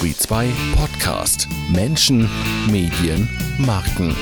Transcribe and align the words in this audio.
Turi 0.00 0.16
2 0.16 0.48
Podcast. 0.76 1.46
Menschen, 1.70 2.26
Medien, 2.70 3.28
Marken. 3.58 4.16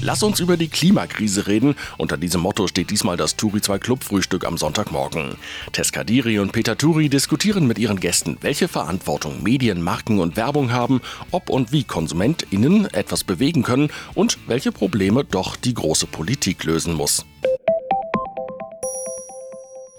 Lass 0.00 0.24
uns 0.24 0.40
über 0.40 0.56
die 0.56 0.66
Klimakrise 0.66 1.46
reden. 1.46 1.76
Unter 1.96 2.16
diesem 2.16 2.40
Motto 2.40 2.66
steht 2.66 2.90
diesmal 2.90 3.16
das 3.16 3.36
Turi 3.36 3.60
2 3.60 3.78
Clubfrühstück 3.78 4.44
am 4.44 4.56
Sonntagmorgen. 4.56 5.36
Tess 5.70 5.92
Kadiri 5.92 6.40
und 6.40 6.50
Peter 6.50 6.76
Turi 6.76 7.08
diskutieren 7.08 7.68
mit 7.68 7.78
ihren 7.78 8.00
Gästen, 8.00 8.36
welche 8.40 8.66
Verantwortung 8.66 9.44
Medien, 9.44 9.80
Marken 9.80 10.18
und 10.18 10.36
Werbung 10.36 10.72
haben, 10.72 11.00
ob 11.30 11.50
und 11.50 11.70
wie 11.70 11.84
KonsumentInnen 11.84 12.92
etwas 12.92 13.22
bewegen 13.22 13.62
können 13.62 13.90
und 14.16 14.38
welche 14.48 14.72
Probleme 14.72 15.22
doch 15.22 15.54
die 15.54 15.74
große 15.74 16.08
Politik 16.08 16.64
lösen 16.64 16.94
muss. 16.94 17.24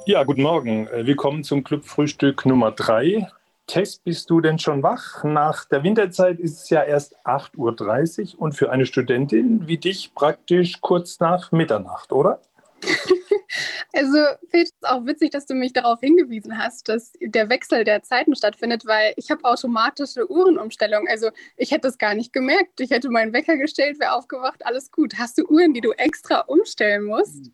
Ja, 0.06 0.26
guten 0.26 0.42
Morgen. 0.42 0.88
Äh, 0.88 1.08
willkommen 1.08 1.46
zum 1.46 1.64
Clubfrühstück 1.64 2.46
Nummer 2.46 2.72
3. 2.72 3.26
Tess, 3.68 3.98
bist 3.98 4.30
du 4.30 4.42
denn 4.42 4.60
schon 4.60 4.84
wach? 4.84 5.24
Nach 5.24 5.66
der 5.66 5.84
Winterzeit 5.84 6.40
ist 6.40 6.64
es 6.64 6.70
ja 6.70 6.84
erst 6.84 7.18
8.30 7.26 8.36
Uhr 8.36 8.42
und 8.42 8.54
für 8.54 8.72
eine 8.72 8.86
Studentin 8.86 9.68
wie 9.68 9.78
dich 9.78 10.14
praktisch 10.14 10.82
kurz 10.82 11.20
nach 11.20 11.52
Mitternacht, 11.52 12.12
oder? 12.12 12.42
Also, 13.94 14.18
Pete, 14.52 14.64
ist 14.64 14.76
auch 14.82 15.06
witzig, 15.06 15.32
dass 15.32 15.46
du 15.46 15.54
mich 15.54 15.72
darauf 15.72 16.02
hingewiesen 16.02 16.58
hast, 16.58 16.90
dass 16.90 17.14
der 17.22 17.48
Wechsel 17.50 17.86
der 17.86 18.04
Zeiten 18.04 18.36
stattfindet, 18.36 18.86
weil 18.86 19.14
ich 19.16 19.32
habe 19.32 19.46
automatische 19.46 20.30
Uhrenumstellung. 20.30 21.08
Also, 21.08 21.30
ich 21.56 21.72
hätte 21.72 21.88
es 21.88 21.98
gar 21.98 22.14
nicht 22.14 22.34
gemerkt. 22.34 22.82
Ich 22.82 22.90
hätte 22.90 23.10
meinen 23.10 23.32
Wecker 23.32 23.56
gestellt, 23.56 23.98
wäre 24.02 24.12
aufgewacht, 24.12 24.66
alles 24.66 24.92
gut. 24.92 25.18
Hast 25.18 25.38
du 25.38 25.46
Uhren, 25.46 25.74
die 25.74 25.80
du 25.80 25.94
extra 25.94 26.42
umstellen 26.42 27.06
musst? 27.06 27.52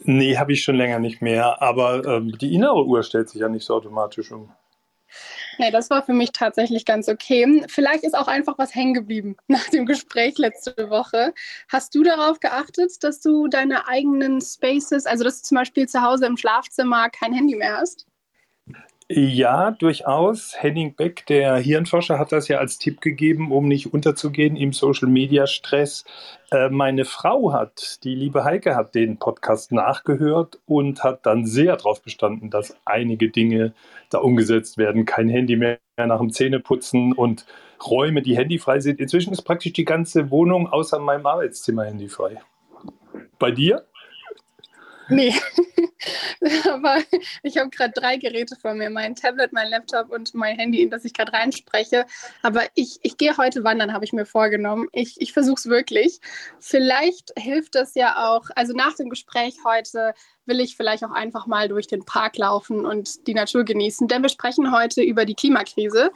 Nee, 0.00 0.36
habe 0.36 0.52
ich 0.52 0.64
schon 0.64 0.74
länger 0.74 0.98
nicht 0.98 1.22
mehr. 1.22 1.62
Aber 1.62 2.04
ähm, 2.04 2.36
die 2.36 2.52
innere 2.52 2.84
Uhr 2.84 3.04
stellt 3.04 3.28
sich 3.28 3.40
ja 3.40 3.48
nicht 3.48 3.64
so 3.64 3.74
automatisch 3.74 4.32
um. 4.32 4.50
Nee, 5.58 5.70
das 5.70 5.90
war 5.90 6.02
für 6.02 6.12
mich 6.12 6.32
tatsächlich 6.32 6.84
ganz 6.84 7.08
okay. 7.08 7.64
Vielleicht 7.68 8.04
ist 8.04 8.16
auch 8.16 8.28
einfach 8.28 8.58
was 8.58 8.74
hängen 8.74 8.94
geblieben 8.94 9.36
nach 9.48 9.68
dem 9.68 9.86
Gespräch 9.86 10.38
letzte 10.38 10.90
Woche. 10.90 11.34
Hast 11.68 11.94
du 11.94 12.02
darauf 12.02 12.40
geachtet, 12.40 13.02
dass 13.02 13.20
du 13.20 13.48
deine 13.48 13.88
eigenen 13.88 14.40
Spaces, 14.40 15.06
also 15.06 15.24
dass 15.24 15.42
du 15.42 15.48
zum 15.48 15.56
Beispiel 15.56 15.88
zu 15.88 16.02
Hause 16.02 16.26
im 16.26 16.36
Schlafzimmer 16.36 17.08
kein 17.10 17.32
Handy 17.32 17.56
mehr 17.56 17.76
hast? 17.78 18.06
Ja, 19.10 19.70
durchaus. 19.70 20.54
Henning 20.56 20.94
Beck, 20.94 21.26
der 21.26 21.56
Hirnforscher, 21.56 22.18
hat 22.18 22.32
das 22.32 22.48
ja 22.48 22.56
als 22.56 22.78
Tipp 22.78 23.02
gegeben, 23.02 23.52
um 23.52 23.68
nicht 23.68 23.92
unterzugehen 23.92 24.56
im 24.56 24.72
Social-Media-Stress. 24.72 26.04
Äh, 26.50 26.70
meine 26.70 27.04
Frau 27.04 27.52
hat, 27.52 28.02
die 28.02 28.14
liebe 28.14 28.44
Heike, 28.44 28.74
hat 28.74 28.94
den 28.94 29.18
Podcast 29.18 29.72
nachgehört 29.72 30.58
und 30.64 31.04
hat 31.04 31.26
dann 31.26 31.44
sehr 31.44 31.76
darauf 31.76 32.02
bestanden, 32.02 32.48
dass 32.48 32.78
einige 32.86 33.28
Dinge 33.28 33.74
da 34.08 34.18
umgesetzt 34.18 34.78
werden. 34.78 35.04
Kein 35.04 35.28
Handy 35.28 35.56
mehr 35.56 35.78
nach 35.98 36.20
dem 36.20 36.30
Zähneputzen 36.30 37.12
und 37.12 37.44
Räume, 37.86 38.22
die 38.22 38.38
handyfrei 38.38 38.80
sind. 38.80 39.00
Inzwischen 39.00 39.34
ist 39.34 39.42
praktisch 39.42 39.74
die 39.74 39.84
ganze 39.84 40.30
Wohnung 40.30 40.66
außer 40.66 40.98
meinem 40.98 41.26
Arbeitszimmer 41.26 41.84
handyfrei. 41.84 42.40
Bei 43.38 43.50
dir? 43.50 43.84
Nee, 45.08 45.34
aber 46.68 46.98
ich 47.42 47.58
habe 47.58 47.70
gerade 47.70 47.92
drei 47.92 48.16
Geräte 48.16 48.56
vor 48.56 48.74
mir: 48.74 48.90
mein 48.90 49.14
Tablet, 49.14 49.52
mein 49.52 49.70
Laptop 49.70 50.10
und 50.10 50.34
mein 50.34 50.56
Handy, 50.56 50.82
in 50.82 50.90
das 50.90 51.04
ich 51.04 51.14
gerade 51.14 51.32
reinspreche. 51.32 52.06
Aber 52.42 52.62
ich, 52.74 52.98
ich 53.02 53.16
gehe 53.16 53.36
heute 53.36 53.64
wandern, 53.64 53.92
habe 53.92 54.04
ich 54.04 54.12
mir 54.12 54.26
vorgenommen. 54.26 54.88
Ich, 54.92 55.20
ich 55.20 55.32
versuche 55.32 55.58
es 55.58 55.66
wirklich. 55.66 56.20
Vielleicht 56.58 57.32
hilft 57.38 57.74
das 57.74 57.94
ja 57.94 58.28
auch, 58.28 58.48
also 58.54 58.72
nach 58.72 58.94
dem 58.94 59.10
Gespräch 59.10 59.56
heute 59.64 60.14
will 60.46 60.60
ich 60.60 60.76
vielleicht 60.76 61.04
auch 61.04 61.10
einfach 61.10 61.46
mal 61.46 61.68
durch 61.68 61.86
den 61.86 62.04
Park 62.04 62.36
laufen 62.38 62.84
und 62.84 63.26
die 63.26 63.34
Natur 63.34 63.64
genießen, 63.64 64.08
denn 64.08 64.22
wir 64.22 64.28
sprechen 64.28 64.72
heute 64.72 65.02
über 65.02 65.24
die 65.24 65.34
Klimakrise 65.34 66.10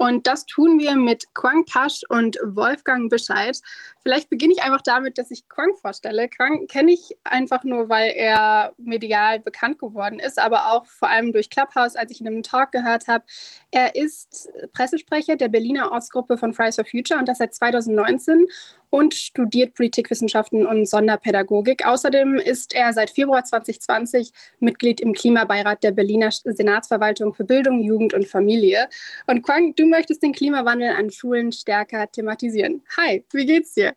und 0.00 0.26
das 0.26 0.46
tun 0.46 0.78
wir 0.78 0.96
mit 0.96 1.26
Quang 1.34 1.66
Pasch 1.66 2.00
und 2.08 2.38
Wolfgang 2.42 3.10
Bescheid. 3.10 3.60
Vielleicht 4.02 4.30
beginne 4.30 4.54
ich 4.54 4.62
einfach 4.62 4.80
damit, 4.80 5.18
dass 5.18 5.30
ich 5.30 5.46
Quang 5.50 5.76
vorstelle. 5.76 6.26
Quang 6.30 6.66
kenne 6.68 6.92
ich 6.92 7.18
einfach 7.22 7.64
nur, 7.64 7.90
weil 7.90 8.12
er 8.16 8.72
medial 8.78 9.40
bekannt 9.40 9.78
geworden 9.78 10.18
ist, 10.18 10.38
aber 10.38 10.72
auch 10.72 10.86
vor 10.86 11.10
allem 11.10 11.34
durch 11.34 11.50
Clubhouse, 11.50 11.96
als 11.96 12.10
ich 12.12 12.22
in 12.22 12.28
einem 12.28 12.42
Talk 12.42 12.72
gehört 12.72 13.08
habe. 13.08 13.24
Er 13.70 13.94
ist 13.94 14.48
Pressesprecher 14.72 15.36
der 15.36 15.48
Berliner 15.48 15.92
Ortsgruppe 15.92 16.38
von 16.38 16.54
Fridays 16.54 16.76
for 16.76 16.86
Future 16.86 17.20
und 17.20 17.28
das 17.28 17.36
seit 17.36 17.54
2019 17.54 18.46
und 18.90 19.14
studiert 19.14 19.74
Politikwissenschaften 19.74 20.66
und 20.66 20.86
Sonderpädagogik. 20.86 21.86
Außerdem 21.86 22.36
ist 22.36 22.74
er 22.74 22.92
seit 22.92 23.10
Februar 23.10 23.44
2020 23.44 24.32
Mitglied 24.58 25.00
im 25.00 25.12
Klimabeirat 25.12 25.82
der 25.82 25.92
Berliner 25.92 26.30
Senatsverwaltung 26.30 27.32
für 27.32 27.44
Bildung, 27.44 27.80
Jugend 27.80 28.12
und 28.14 28.26
Familie. 28.26 28.88
Und 29.26 29.42
Quang, 29.42 29.74
du 29.76 29.86
möchtest 29.86 30.22
den 30.22 30.32
Klimawandel 30.32 30.90
an 30.90 31.10
Schulen 31.10 31.52
stärker 31.52 32.10
thematisieren. 32.10 32.82
Hi, 32.96 33.24
wie 33.32 33.46
geht's 33.46 33.74
dir? 33.74 33.94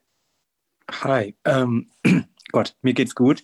Hi, 0.91 1.35
ähm, 1.45 1.89
Gott, 2.51 2.75
mir 2.81 2.93
geht's 2.93 3.15
gut. 3.15 3.43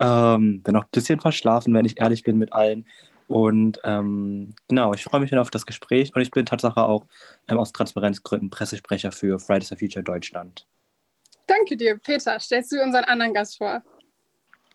Ähm, 0.00 0.62
bin 0.62 0.74
noch 0.74 0.84
ein 0.84 0.90
bisschen 0.90 1.20
verschlafen, 1.20 1.74
wenn 1.74 1.84
ich 1.84 2.00
ehrlich 2.00 2.24
bin 2.24 2.38
mit 2.38 2.52
allen. 2.52 2.86
Und 3.28 3.78
ähm, 3.84 4.54
genau, 4.68 4.94
ich 4.94 5.04
freue 5.04 5.20
mich 5.20 5.30
dann 5.30 5.38
auf 5.38 5.50
das 5.50 5.66
Gespräch 5.66 6.14
und 6.14 6.22
ich 6.22 6.30
bin 6.30 6.46
Tatsache 6.46 6.82
auch 6.82 7.06
ähm, 7.46 7.58
aus 7.58 7.72
Transparenzgründen 7.72 8.48
Pressesprecher 8.48 9.12
für 9.12 9.38
Fridays 9.38 9.68
for 9.68 9.76
Future 9.76 10.02
Deutschland. 10.02 10.66
Danke 11.48 11.76
dir, 11.76 11.98
Peter. 11.98 12.38
Stellst 12.38 12.70
du 12.70 12.80
unseren 12.80 13.04
anderen 13.04 13.34
Gast 13.34 13.58
vor? 13.58 13.82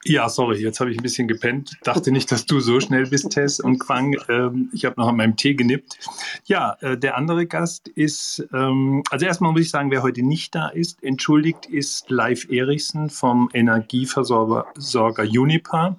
Ja, 0.06 0.28
sorry, 0.28 0.58
jetzt 0.58 0.82
habe 0.82 0.92
ich 0.92 0.98
ein 0.98 1.04
bisschen 1.04 1.30
gepennt. 1.30 1.78
Dachte 1.84 2.12
nicht, 2.12 2.30
dass 2.30 2.46
du 2.46 2.60
so 2.60 2.82
schnell 2.82 3.06
bist, 3.06 3.30
Tess 3.30 3.62
und 3.62 3.80
Quang. 3.80 4.18
Ähm, 4.28 4.70
ich 4.74 4.84
habe 4.84 5.00
noch 5.00 5.08
an 5.08 5.16
meinem 5.16 5.38
Tee 5.38 5.54
genippt. 5.54 5.98
Ja, 6.44 6.76
äh, 6.82 6.98
der 6.98 7.16
andere 7.16 7.46
Gast 7.46 7.88
ist, 7.88 8.46
ähm, 8.54 9.04
also 9.12 9.26
erstmal 9.26 9.54
muss 9.54 9.62
ich 9.62 9.70
sagen, 9.70 9.92
wer 9.92 10.04
heute 10.04 10.22
nicht 10.22 10.56
da 10.56 10.68
ist, 10.68 11.02
entschuldigt 11.04 11.68
ist 11.68 12.10
Live 12.10 12.50
Erichsen 12.50 13.10
vom 13.10 13.50
Energieversorger 13.54 15.24
Unipa. 15.24 15.96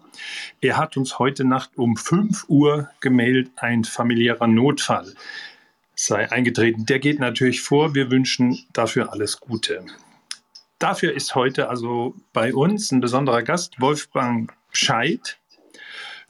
Er 0.61 0.77
hat 0.77 0.99
uns 0.99 1.19
heute 1.19 1.45
Nacht 1.45 1.71
um 1.77 1.97
5 1.97 2.45
Uhr 2.49 2.91
gemeldet, 3.01 3.53
ein 3.57 3.85
familiärer 3.85 4.49
Notfall 4.49 5.15
sei 5.97 6.31
eingetreten. 6.31 6.87
Der 6.87 6.99
geht 6.99 7.21
natürlich 7.21 7.63
vor. 7.63 7.95
Wir 7.95 8.11
wünschen 8.11 8.59
dafür 8.73 9.13
alles 9.13 9.41
Gute. 9.41 9.87
Dafür 10.85 11.15
ist 11.15 11.35
heute 11.35 11.71
also 11.71 12.15
bei 12.35 12.53
uns 12.53 12.93
ein 12.93 13.01
besonderer 13.01 13.43
Gast, 13.43 13.81
Wolfgang 13.81 14.53
Scheid. 14.71 15.39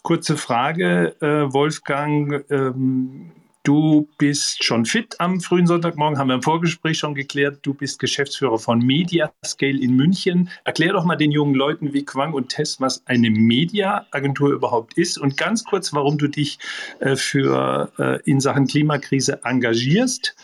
Kurze 0.02 0.36
Frage, 0.36 1.16
äh, 1.20 1.52
Wolfgang. 1.52 2.44
Ähm, 2.50 3.32
du 3.64 4.08
bist 4.16 4.62
schon 4.62 4.84
fit 4.84 5.16
am 5.18 5.40
frühen 5.40 5.66
Sonntagmorgen, 5.66 6.20
haben 6.20 6.28
wir 6.28 6.36
im 6.36 6.42
Vorgespräch 6.44 6.98
schon 6.98 7.16
geklärt. 7.16 7.58
Du 7.62 7.74
bist 7.74 7.98
Geschäftsführer 7.98 8.60
von 8.60 8.78
Mediascale 8.78 9.76
in 9.76 9.96
München. 9.96 10.48
Erklär 10.62 10.92
doch 10.92 11.04
mal 11.04 11.16
den 11.16 11.32
jungen 11.32 11.56
Leuten 11.56 11.92
wie 11.92 12.04
Quang 12.04 12.32
und 12.32 12.50
Tess, 12.50 12.80
was 12.80 13.04
eine 13.08 13.30
Mediaagentur 13.30 14.52
überhaupt 14.52 14.96
ist 14.96 15.18
und 15.18 15.36
ganz 15.36 15.64
kurz, 15.64 15.92
warum 15.92 16.16
du 16.16 16.28
dich 16.28 16.60
äh, 17.00 17.16
für 17.16 17.90
äh, 17.98 18.20
in 18.30 18.38
Sachen 18.38 18.68
Klimakrise 18.68 19.40
engagierst 19.42 20.36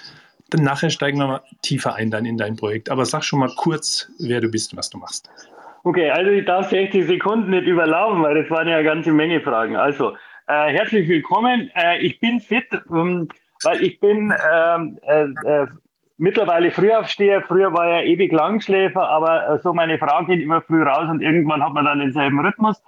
dann 0.51 0.65
nachher 0.65 0.91
steigen 0.91 1.19
wir 1.19 1.27
mal 1.27 1.41
tiefer 1.63 1.95
ein 1.95 2.11
dann 2.11 2.27
in 2.27 2.37
dein 2.37 2.57
Projekt. 2.57 2.91
Aber 2.91 3.05
sag 3.05 3.25
schon 3.25 3.41
mal 3.41 3.51
kurz, 3.57 4.11
wer 4.19 4.41
du 4.41 4.49
bist 4.51 4.73
und 4.73 4.79
was 4.79 4.91
du 4.91 4.99
machst. 4.99 5.31
Okay, 5.83 6.11
also 6.11 6.31
ich 6.31 6.45
darf 6.45 6.69
60 6.69 7.07
Sekunden 7.07 7.51
nicht 7.51 7.67
überlaufen, 7.67 8.23
weil 8.23 8.43
das 8.43 8.51
waren 8.51 8.69
ja 8.69 8.77
eine 8.77 8.85
ganze 8.85 9.13
Menge 9.13 9.41
Fragen. 9.41 9.77
Also, 9.77 10.13
äh, 10.47 10.73
herzlich 10.73 11.09
willkommen. 11.09 11.71
Äh, 11.75 11.99
ich 12.01 12.21
bin 12.21 12.41
fit, 12.41 12.67
ähm, 12.93 13.29
weil 13.63 13.83
ich 13.83 13.99
bin 13.99 14.33
ähm, 14.53 14.99
äh, 15.03 15.23
äh, 15.23 15.67
mittlerweile 16.19 16.71
Frühaufsteher. 16.71 17.43
Früher 17.43 17.73
war 17.73 17.89
ja 17.89 18.03
ewig 18.03 18.31
Langschläfer, 18.31 19.09
aber 19.09 19.49
äh, 19.49 19.59
so 19.61 19.73
meine 19.73 19.99
Frau 19.99 20.25
geht 20.27 20.43
immer 20.43 20.61
früh 20.61 20.83
raus 20.83 21.09
und 21.09 21.23
irgendwann 21.23 21.65
hat 21.65 21.73
man 21.73 21.87
dann 21.87 22.01
denselben 22.01 22.41
Rhythmus. 22.41 22.83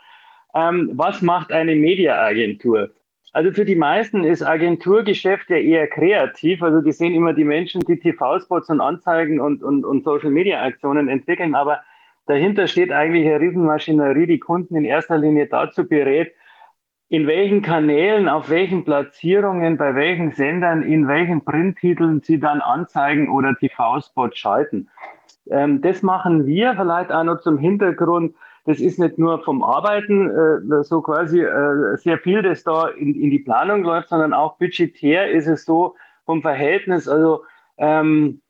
Ähm, 0.54 0.90
was 0.92 1.22
macht 1.22 1.50
eine 1.50 1.74
Mediaagentur? 1.74 2.90
Also 3.32 3.50
für 3.50 3.64
die 3.64 3.76
meisten 3.76 4.24
ist 4.24 4.42
Agenturgeschäft 4.42 5.48
ja 5.48 5.56
eher 5.56 5.86
kreativ. 5.86 6.62
Also 6.62 6.82
die 6.82 6.92
sehen 6.92 7.14
immer 7.14 7.32
die 7.32 7.44
Menschen, 7.44 7.80
die 7.80 7.98
TV-Spots 7.98 8.68
und 8.68 8.80
Anzeigen 8.80 9.40
und, 9.40 9.62
und, 9.62 9.84
und 9.84 10.04
Social-Media-Aktionen 10.04 11.08
entwickeln. 11.08 11.54
Aber 11.54 11.80
dahinter 12.26 12.66
steht 12.66 12.92
eigentlich 12.92 13.26
eine 13.26 13.40
Riesenmaschinerie, 13.40 14.26
die 14.26 14.38
Kunden 14.38 14.76
in 14.76 14.84
erster 14.84 15.16
Linie 15.16 15.46
dazu 15.46 15.88
berät, 15.88 16.32
in 17.08 17.26
welchen 17.26 17.62
Kanälen, 17.62 18.28
auf 18.28 18.50
welchen 18.50 18.84
Platzierungen, 18.84 19.76
bei 19.76 19.94
welchen 19.94 20.32
Sendern, 20.32 20.82
in 20.82 21.08
welchen 21.08 21.44
Printtiteln 21.44 22.20
sie 22.22 22.38
dann 22.38 22.60
Anzeigen 22.60 23.30
oder 23.30 23.54
TV-Spots 23.54 24.38
schalten. 24.38 24.88
Ähm, 25.50 25.80
das 25.80 26.02
machen 26.02 26.46
wir 26.46 26.74
vielleicht 26.74 27.10
auch 27.10 27.24
noch 27.24 27.40
zum 27.40 27.58
Hintergrund 27.58 28.34
das 28.64 28.78
ist 28.78 28.98
nicht 28.98 29.18
nur 29.18 29.42
vom 29.42 29.62
Arbeiten 29.62 30.30
äh, 30.30 30.84
so 30.84 31.02
quasi 31.02 31.40
äh, 31.40 31.96
sehr 31.96 32.18
viel, 32.18 32.42
das 32.42 32.62
da 32.62 32.88
in, 32.88 33.14
in 33.14 33.30
die 33.30 33.40
Planung 33.40 33.82
läuft, 33.82 34.08
sondern 34.08 34.32
auch 34.32 34.56
budgetär 34.58 35.30
ist 35.30 35.48
es 35.48 35.64
so 35.64 35.96
vom 36.24 36.42
Verhältnis. 36.42 37.08
Also 37.08 37.42
ähm, 37.78 38.40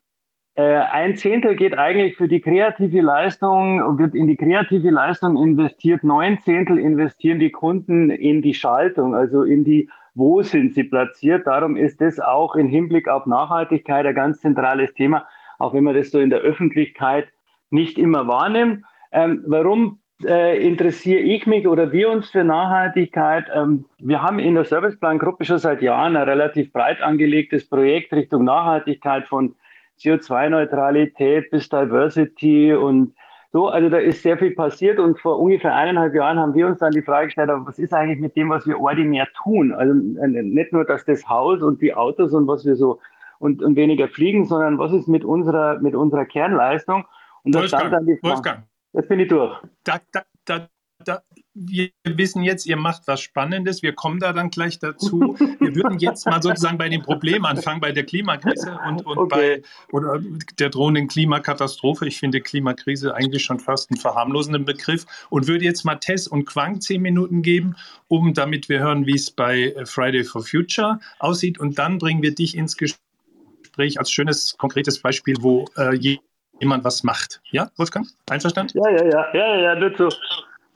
äh, 0.55 0.61
ein 0.61 1.15
Zehntel 1.15 1.55
geht 1.55 1.75
eigentlich 1.75 2.15
für 2.15 2.27
die 2.27 2.41
kreative 2.41 3.01
Leistung, 3.01 3.97
wird 3.97 4.13
in 4.13 4.27
die 4.27 4.37
kreative 4.37 4.91
Leistung 4.91 5.35
investiert, 5.41 6.03
neun 6.03 6.37
Zehntel 6.41 6.77
investieren 6.77 7.39
die 7.39 7.51
Kunden 7.51 8.11
in 8.11 8.43
die 8.43 8.53
Schaltung, 8.53 9.15
also 9.15 9.41
in 9.41 9.63
die, 9.63 9.89
wo 10.13 10.43
sind 10.43 10.75
sie 10.75 10.83
platziert. 10.83 11.47
Darum 11.47 11.75
ist 11.75 12.01
das 12.01 12.19
auch 12.19 12.55
im 12.55 12.67
Hinblick 12.67 13.07
auf 13.07 13.25
Nachhaltigkeit 13.25 14.05
ein 14.05 14.13
ganz 14.13 14.41
zentrales 14.41 14.93
Thema, 14.93 15.25
auch 15.57 15.73
wenn 15.73 15.85
man 15.85 15.95
das 15.95 16.11
so 16.11 16.19
in 16.19 16.29
der 16.29 16.39
Öffentlichkeit 16.39 17.29
nicht 17.71 17.97
immer 17.97 18.27
wahrnimmt. 18.27 18.83
Ähm, 19.11 19.43
warum 19.47 20.02
äh, 20.23 20.65
interessiere 20.65 21.19
ich 21.19 21.45
mich 21.45 21.67
oder 21.67 21.91
wir 21.91 22.09
uns 22.09 22.29
für 22.29 22.43
Nachhaltigkeit? 22.43 23.45
Ähm, 23.53 23.85
wir 23.99 24.21
haben 24.21 24.39
in 24.39 24.55
der 24.55 24.65
Serviceplan-Gruppe 24.65 25.45
schon 25.45 25.57
seit 25.57 25.81
Jahren 25.81 26.15
ein 26.15 26.29
relativ 26.29 26.71
breit 26.71 27.01
angelegtes 27.01 27.67
Projekt 27.67 28.13
Richtung 28.13 28.43
Nachhaltigkeit 28.43 29.27
von 29.27 29.55
CO2-Neutralität 29.99 31.49
bis 31.51 31.69
Diversity 31.69 32.73
und 32.73 33.13
so. 33.51 33.67
Also 33.67 33.89
da 33.89 33.97
ist 33.97 34.23
sehr 34.23 34.37
viel 34.37 34.51
passiert 34.51 34.99
und 34.99 35.19
vor 35.19 35.39
ungefähr 35.39 35.75
eineinhalb 35.75 36.15
Jahren 36.15 36.39
haben 36.39 36.53
wir 36.53 36.67
uns 36.67 36.79
dann 36.79 36.91
die 36.91 37.01
Frage 37.01 37.27
gestellt, 37.27 37.49
was 37.53 37.79
ist 37.79 37.93
eigentlich 37.93 38.19
mit 38.19 38.35
dem, 38.35 38.49
was 38.49 38.65
wir 38.65 38.79
ordinär 38.79 39.27
tun? 39.43 39.73
Also 39.73 39.93
äh, 39.93 40.27
nicht 40.27 40.73
nur, 40.73 40.85
dass 40.85 41.05
das 41.05 41.27
Haus 41.29 41.61
und 41.61 41.81
die 41.81 41.93
Autos 41.93 42.33
und 42.33 42.47
was 42.47 42.65
wir 42.65 42.75
so 42.75 42.99
und, 43.39 43.61
und 43.61 43.75
weniger 43.75 44.07
fliegen, 44.07 44.45
sondern 44.45 44.77
was 44.77 44.93
ist 44.93 45.07
mit 45.07 45.25
unserer, 45.25 45.79
mit 45.79 45.95
unserer 45.95 46.25
Kernleistung? 46.25 47.05
Und 47.43 47.55
stand 47.65 47.91
dann 47.91 48.05
die 48.05 48.17
Frage, 48.17 48.35
Wolfgang. 48.35 48.63
Jetzt 48.93 49.09
bin 49.09 49.19
ich 49.19 49.27
durch. 49.27 49.57
Da, 49.83 49.99
da, 50.11 50.23
da, 50.45 50.69
da, 51.03 51.23
wir 51.55 51.89
wissen 52.03 52.43
jetzt, 52.43 52.65
ihr 52.65 52.77
macht 52.77 53.03
was 53.07 53.21
Spannendes. 53.21 53.83
Wir 53.83 53.93
kommen 53.93 54.19
da 54.19 54.33
dann 54.33 54.49
gleich 54.49 54.79
dazu. 54.79 55.35
Wir 55.59 55.75
würden 55.75 55.99
jetzt 55.99 56.25
mal 56.25 56.41
sozusagen 56.41 56.77
bei 56.77 56.89
dem 56.89 57.01
Problem 57.01 57.45
anfangen, 57.45 57.79
bei 57.79 57.91
der 57.91 58.05
Klimakrise 58.05 58.79
und, 58.87 59.05
und 59.05 59.17
okay. 59.17 59.61
bei 59.61 59.61
oder 59.91 60.19
der 60.59 60.69
drohenden 60.69 61.07
Klimakatastrophe. 61.07 62.07
Ich 62.07 62.17
finde 62.17 62.41
Klimakrise 62.41 63.13
eigentlich 63.13 63.43
schon 63.43 63.59
fast 63.59 63.91
einen 63.91 63.99
verharmlosenden 63.99 64.65
Begriff 64.65 65.05
und 65.29 65.47
würde 65.47 65.65
jetzt 65.65 65.85
mal 65.85 65.95
Tess 65.95 66.27
und 66.27 66.45
Quang 66.45 66.81
zehn 66.81 67.01
Minuten 67.01 67.41
geben, 67.41 67.75
um 68.07 68.33
damit 68.33 68.69
wir 68.69 68.79
hören, 68.79 69.05
wie 69.05 69.15
es 69.15 69.29
bei 69.29 69.75
Friday 69.85 70.23
for 70.23 70.43
Future 70.43 70.99
aussieht. 71.19 71.59
Und 71.59 71.77
dann 71.77 71.99
bringen 71.99 72.21
wir 72.21 72.33
dich 72.33 72.57
ins 72.57 72.77
Gespräch 72.77 73.99
als 73.99 74.11
schönes, 74.11 74.57
konkretes 74.57 75.01
Beispiel, 75.01 75.35
wo 75.39 75.65
äh, 75.77 76.19
jemand 76.63 76.83
was 76.83 77.03
macht. 77.03 77.41
Ja, 77.51 77.69
Wolfgang? 77.77 78.07
Einverstanden? 78.29 78.77
Ja, 78.77 78.89
ja, 78.89 79.03
ja, 79.03 79.33
ja, 79.33 79.75
ja, 79.75 79.95
zu. 79.95 80.09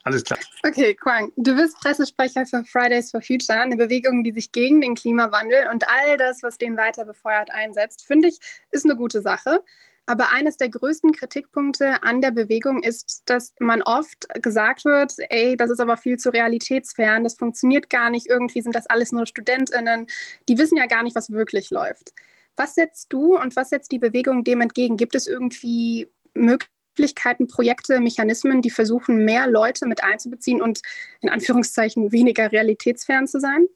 Alles 0.04 0.24
klar. 0.24 0.38
Okay, 0.64 0.94
Quang, 0.94 1.32
du 1.36 1.54
bist 1.56 1.78
Pressesprecher 1.80 2.46
für 2.46 2.64
Fridays 2.64 3.10
for 3.10 3.20
Future, 3.20 3.60
eine 3.60 3.76
Bewegung, 3.76 4.22
die 4.24 4.32
sich 4.32 4.52
gegen 4.52 4.80
den 4.80 4.94
Klimawandel 4.94 5.68
und 5.72 5.84
all 5.88 6.16
das, 6.16 6.42
was 6.42 6.56
den 6.56 6.76
weiter 6.76 7.04
befeuert, 7.04 7.50
einsetzt. 7.50 8.06
Finde 8.06 8.28
ich, 8.28 8.38
ist 8.70 8.84
eine 8.84 8.96
gute 8.96 9.20
Sache. 9.20 9.60
Aber 10.06 10.32
eines 10.32 10.56
der 10.56 10.70
größten 10.70 11.12
Kritikpunkte 11.12 12.02
an 12.02 12.22
der 12.22 12.30
Bewegung 12.30 12.82
ist, 12.82 13.24
dass 13.26 13.52
man 13.58 13.82
oft 13.82 14.26
gesagt 14.40 14.86
wird, 14.86 15.12
ey, 15.28 15.54
das 15.54 15.68
ist 15.68 15.80
aber 15.80 15.98
viel 15.98 16.16
zu 16.16 16.30
realitätsfern, 16.30 17.24
das 17.24 17.34
funktioniert 17.34 17.90
gar 17.90 18.08
nicht, 18.08 18.26
irgendwie 18.26 18.62
sind 18.62 18.74
das 18.74 18.86
alles 18.86 19.12
nur 19.12 19.26
Studentinnen, 19.26 20.06
die 20.48 20.56
wissen 20.56 20.78
ja 20.78 20.86
gar 20.86 21.02
nicht, 21.02 21.14
was 21.14 21.30
wirklich 21.30 21.68
läuft. 21.68 22.14
Was 22.58 22.74
setzt 22.74 23.12
du 23.12 23.38
und 23.38 23.54
was 23.54 23.70
setzt 23.70 23.92
die 23.92 24.00
Bewegung 24.00 24.42
dem 24.42 24.60
entgegen? 24.60 24.96
Gibt 24.96 25.14
es 25.14 25.26
irgendwie 25.28 26.08
Möglichkeiten, 26.34 27.46
Projekte, 27.46 28.00
Mechanismen, 28.00 28.62
die 28.62 28.70
versuchen, 28.70 29.24
mehr 29.24 29.46
Leute 29.46 29.86
mit 29.86 30.02
einzubeziehen 30.02 30.60
und 30.60 30.82
in 31.20 31.28
Anführungszeichen 31.28 32.10
weniger 32.10 32.50
realitätsfern 32.50 33.28
zu 33.28 33.38
sein? 33.38 33.66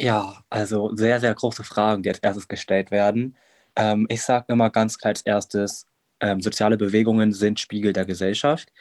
Ja, 0.00 0.42
also 0.48 0.94
sehr, 0.96 1.20
sehr 1.20 1.34
große 1.34 1.64
Fragen, 1.64 2.02
die 2.02 2.08
als 2.08 2.18
erstes 2.18 2.48
gestellt 2.48 2.90
werden. 2.90 3.36
Ähm, 3.76 4.06
ich 4.08 4.22
sage 4.22 4.46
immer 4.48 4.70
ganz 4.70 4.98
klar 4.98 5.10
als 5.10 5.22
erstes, 5.22 5.86
ähm, 6.20 6.40
soziale 6.40 6.78
Bewegungen 6.78 7.32
sind 7.32 7.60
Spiegel 7.60 7.92
der 7.92 8.06
Gesellschaft. 8.06 8.72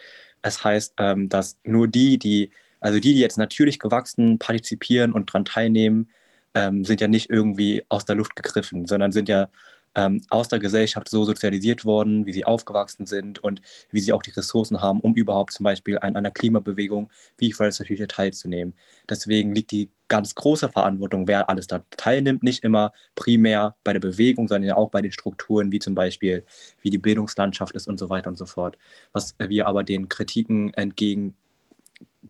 Es 0.42 0.56
das 0.56 0.64
heißt, 0.64 0.94
ähm, 1.00 1.28
dass 1.28 1.58
nur 1.64 1.88
die, 1.90 2.18
die, 2.18 2.52
also 2.80 3.00
die, 3.00 3.14
die 3.14 3.20
jetzt 3.20 3.38
natürlich 3.38 3.80
gewachsen 3.80 4.40
partizipieren 4.40 5.12
und 5.12 5.30
daran 5.30 5.44
teilnehmen, 5.44 6.10
ähm, 6.56 6.84
sind 6.86 7.02
ja 7.02 7.08
nicht 7.08 7.30
irgendwie 7.30 7.84
aus 7.90 8.06
der 8.06 8.16
Luft 8.16 8.36
gegriffen, 8.36 8.88
sondern 8.88 9.12
sind 9.12 9.30
ja 9.30 9.50
ähm, 9.96 10.22
aus 10.30 10.48
der 10.48 10.60
Gesellschaft 10.60 11.10
so 11.10 11.24
sozialisiert 11.24 11.86
worden, 11.86 12.26
wie 12.26 12.34
sie 12.34 12.46
aufgewachsen 12.46 13.06
sind 13.06 13.40
und 13.44 13.62
wie 13.92 14.02
sie 14.02 14.14
auch 14.14 14.22
die 14.22 14.32
Ressourcen 14.32 14.82
haben, 14.82 15.00
um 15.00 15.14
überhaupt 15.16 15.54
zum 15.54 15.64
Beispiel 15.64 15.98
an 16.00 16.16
einer 16.16 16.32
Klimabewegung 16.32 17.10
wie 17.38 17.54
Fridays 17.54 17.78
for 17.78 17.86
Future 17.86 18.08
teilzunehmen. 18.08 18.74
Deswegen 19.10 19.56
liegt 19.56 19.72
die 19.72 19.90
ganz 20.08 20.36
große 20.36 20.70
Verantwortung, 20.70 21.28
wer 21.28 21.50
alles 21.50 21.68
da 21.68 21.84
teilnimmt, 21.98 22.44
nicht 22.44 22.64
immer 22.64 22.92
primär 23.16 23.76
bei 23.84 23.94
der 23.94 24.00
Bewegung, 24.00 24.48
sondern 24.48 24.68
ja 24.68 24.76
auch 24.76 24.92
bei 24.92 25.02
den 25.02 25.12
Strukturen, 25.12 25.72
wie 25.72 25.80
zum 25.80 25.96
Beispiel, 25.96 26.46
wie 26.82 26.90
die 26.90 26.98
Bildungslandschaft 26.98 27.74
ist 27.76 27.88
und 27.88 27.98
so 27.98 28.10
weiter 28.10 28.30
und 28.30 28.38
so 28.38 28.46
fort. 28.46 28.78
Was 29.14 29.36
wir 29.40 29.68
aber 29.68 29.84
den 29.84 30.10
Kritiken 30.10 30.74
entgegen 30.74 31.36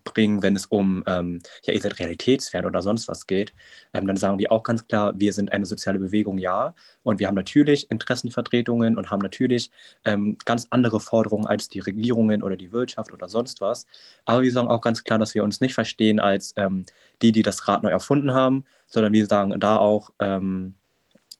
bringen, 0.03 0.41
wenn 0.43 0.55
es 0.55 0.65
um, 0.65 1.03
ähm, 1.07 1.41
ja, 1.63 1.73
ihr 1.73 1.81
seid 1.81 1.99
realitätsfern 1.99 2.65
oder 2.65 2.81
sonst 2.81 3.07
was 3.07 3.27
geht, 3.27 3.53
ähm, 3.93 4.07
dann 4.07 4.17
sagen 4.17 4.39
wir 4.39 4.51
auch 4.51 4.63
ganz 4.63 4.87
klar, 4.87 5.13
wir 5.15 5.33
sind 5.33 5.51
eine 5.51 5.65
soziale 5.65 5.99
Bewegung, 5.99 6.37
ja. 6.37 6.75
Und 7.03 7.19
wir 7.19 7.27
haben 7.27 7.35
natürlich 7.35 7.89
Interessenvertretungen 7.91 8.97
und 8.97 9.11
haben 9.11 9.21
natürlich 9.21 9.71
ähm, 10.05 10.37
ganz 10.45 10.67
andere 10.69 10.99
Forderungen 10.99 11.45
als 11.47 11.69
die 11.69 11.79
Regierungen 11.79 12.43
oder 12.43 12.57
die 12.57 12.71
Wirtschaft 12.71 13.13
oder 13.13 13.27
sonst 13.29 13.61
was. 13.61 13.85
Aber 14.25 14.41
wir 14.41 14.51
sagen 14.51 14.67
auch 14.67 14.81
ganz 14.81 15.03
klar, 15.03 15.19
dass 15.19 15.35
wir 15.35 15.43
uns 15.43 15.61
nicht 15.61 15.73
verstehen 15.73 16.19
als 16.19 16.53
ähm, 16.57 16.85
die, 17.21 17.31
die 17.31 17.41
das 17.43 17.67
Rad 17.67 17.83
neu 17.83 17.89
erfunden 17.89 18.33
haben, 18.33 18.65
sondern 18.87 19.13
wir 19.13 19.25
sagen 19.27 19.59
da 19.59 19.77
auch, 19.77 20.11
ähm, 20.19 20.75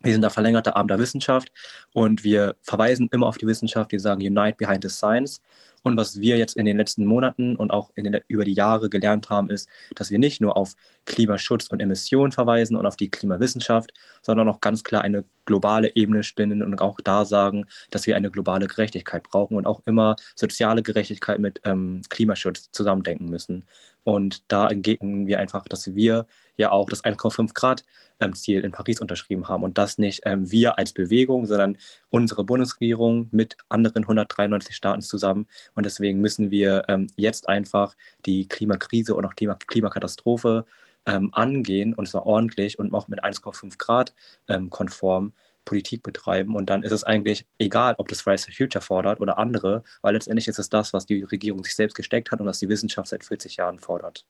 wir 0.05 0.13
sind 0.13 0.21
der 0.21 0.29
verlängerte 0.29 0.75
Arm 0.75 0.87
der 0.87 0.99
Wissenschaft 0.99 1.51
und 1.93 2.23
wir 2.23 2.55
verweisen 2.61 3.09
immer 3.11 3.27
auf 3.27 3.37
die 3.37 3.47
Wissenschaft. 3.47 3.91
Wir 3.91 3.99
sagen 3.99 4.21
Unite 4.21 4.57
Behind 4.57 4.83
the 4.83 4.89
Science. 4.89 5.41
Und 5.85 5.97
was 5.97 6.19
wir 6.19 6.37
jetzt 6.37 6.57
in 6.57 6.65
den 6.65 6.77
letzten 6.77 7.05
Monaten 7.05 7.55
und 7.55 7.69
auch 7.69 7.91
den, 7.95 8.19
über 8.27 8.43
die 8.43 8.53
Jahre 8.53 8.89
gelernt 8.89 9.29
haben, 9.29 9.51
ist, 9.51 9.69
dass 9.93 10.09
wir 10.09 10.17
nicht 10.17 10.41
nur 10.41 10.57
auf 10.57 10.73
Klimaschutz 11.05 11.67
und 11.67 11.79
Emissionen 11.79 12.31
verweisen 12.31 12.75
und 12.75 12.87
auf 12.87 12.95
die 12.95 13.11
Klimawissenschaft, 13.11 13.93
sondern 14.23 14.49
auch 14.49 14.61
ganz 14.61 14.83
klar 14.83 15.03
eine 15.03 15.25
globale 15.45 15.95
Ebene 15.95 16.23
spinnen 16.23 16.63
und 16.63 16.81
auch 16.81 16.99
da 17.03 17.23
sagen, 17.23 17.67
dass 17.91 18.07
wir 18.07 18.15
eine 18.15 18.31
globale 18.31 18.65
Gerechtigkeit 18.65 19.21
brauchen 19.21 19.57
und 19.57 19.67
auch 19.67 19.83
immer 19.85 20.15
soziale 20.35 20.81
Gerechtigkeit 20.81 21.37
mit 21.37 21.61
ähm, 21.65 22.01
Klimaschutz 22.09 22.71
zusammendenken 22.71 23.29
müssen. 23.29 23.65
Und 24.05 24.43
da 24.51 24.69
entgegnen 24.69 25.25
wir 25.25 25.39
einfach, 25.39 25.65
dass 25.65 25.95
wir 25.95 26.27
ja 26.57 26.71
auch 26.71 26.87
das 26.89 27.03
1,5 27.03 27.55
Grad 27.55 27.83
ähm, 28.19 28.35
Ziel 28.35 28.63
in 28.63 28.71
Paris 28.71 29.01
unterschrieben 29.01 29.47
haben. 29.47 29.63
Und 29.63 29.79
das 29.79 29.97
nicht 29.97 30.21
ähm, 30.25 30.49
wir 30.51 30.77
als 30.77 30.93
Bewegung, 30.93 31.47
sondern 31.47 31.77
unsere 32.11 32.43
Bundesregierung 32.43 33.27
mit 33.31 33.57
anderen 33.67 34.03
193 34.03 34.75
Staaten 34.75 35.01
zusammen. 35.01 35.47
Und 35.73 35.87
deswegen 35.87 36.21
müssen 36.21 36.51
wir 36.51 36.83
ähm, 36.87 37.07
jetzt 37.15 37.49
einfach 37.49 37.95
die 38.27 38.47
Klimakrise 38.47 39.15
und 39.15 39.25
auch 39.25 39.35
Klima 39.35 39.55
Klimakatastrophe 39.55 40.65
ähm, 41.07 41.33
angehen. 41.33 41.95
Und 41.95 42.07
zwar 42.07 42.27
ordentlich 42.27 42.77
und 42.77 42.93
auch 42.93 43.07
mit 43.07 43.23
1,5 43.23 43.79
Grad 43.79 44.13
ähm, 44.47 44.69
konform 44.69 45.33
Politik 45.65 46.03
betreiben. 46.03 46.55
Und 46.55 46.69
dann 46.69 46.83
ist 46.83 46.91
es 46.91 47.03
eigentlich 47.03 47.45
egal, 47.59 47.95
ob 47.97 48.07
das 48.07 48.21
Fridays 48.21 48.45
for 48.45 48.53
Future 48.53 48.81
fordert 48.81 49.19
oder 49.19 49.37
andere, 49.37 49.83
weil 50.01 50.13
letztendlich 50.13 50.47
ist 50.47 50.59
es 50.59 50.69
das, 50.69 50.93
was 50.93 51.05
die 51.05 51.23
Regierung 51.23 51.63
sich 51.63 51.75
selbst 51.75 51.95
gesteckt 51.95 52.31
hat 52.31 52.39
und 52.39 52.47
was 52.47 52.59
die 52.59 52.69
Wissenschaft 52.69 53.09
seit 53.09 53.25
40 53.25 53.57
Jahren 53.57 53.79
fordert. 53.79 54.25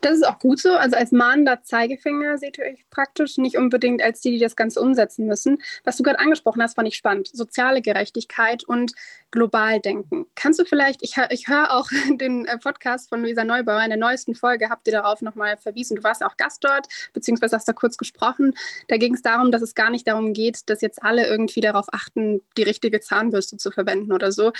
Das 0.00 0.14
ist 0.14 0.26
auch 0.26 0.38
gut 0.38 0.60
so. 0.60 0.72
Also 0.72 0.96
als 0.96 1.12
mahnender 1.12 1.62
Zeigefinger 1.62 2.38
seht 2.38 2.58
ihr 2.58 2.64
euch 2.64 2.84
praktisch, 2.90 3.36
nicht 3.38 3.56
unbedingt 3.56 4.02
als 4.02 4.20
die, 4.20 4.30
die 4.30 4.38
das 4.38 4.56
Ganze 4.56 4.80
umsetzen 4.80 5.26
müssen. 5.26 5.58
Was 5.84 5.96
du 5.96 6.02
gerade 6.02 6.18
angesprochen 6.18 6.62
hast, 6.62 6.74
fand 6.74 6.88
ich 6.88 6.96
spannend. 6.96 7.28
Soziale 7.32 7.82
Gerechtigkeit 7.82 8.64
und 8.64 8.92
global 9.30 9.80
denken. 9.80 10.26
Kannst 10.34 10.60
du 10.60 10.64
vielleicht, 10.64 11.02
ich, 11.02 11.16
ich 11.30 11.48
höre 11.48 11.72
auch 11.72 11.88
den 12.10 12.46
äh, 12.46 12.58
Podcast 12.58 13.08
von 13.08 13.22
Luisa 13.22 13.44
Neubauer, 13.44 13.82
in 13.82 13.90
der 13.90 13.98
neuesten 13.98 14.34
Folge 14.34 14.70
habt 14.70 14.86
ihr 14.86 14.92
darauf 14.92 15.22
nochmal 15.22 15.56
verwiesen. 15.56 15.96
Du 15.96 16.02
warst 16.02 16.24
auch 16.24 16.36
Gast 16.36 16.64
dort, 16.64 16.86
beziehungsweise 17.12 17.56
hast 17.56 17.68
da 17.68 17.72
kurz 17.72 17.96
gesprochen. 17.96 18.54
Da 18.88 18.96
ging 18.96 19.14
es 19.14 19.22
darum, 19.22 19.50
dass 19.50 19.62
es 19.62 19.74
gar 19.74 19.90
nicht 19.90 20.06
darum 20.06 20.32
geht, 20.32 20.68
dass 20.70 20.80
jetzt 20.80 21.02
alle 21.02 21.26
irgendwie 21.26 21.60
darauf 21.60 21.86
achten, 21.92 22.40
die 22.56 22.62
richtige 22.62 23.00
Zahnbürste 23.00 23.56
zu 23.56 23.70
verwenden 23.70 24.12
oder 24.12 24.32
so. 24.32 24.52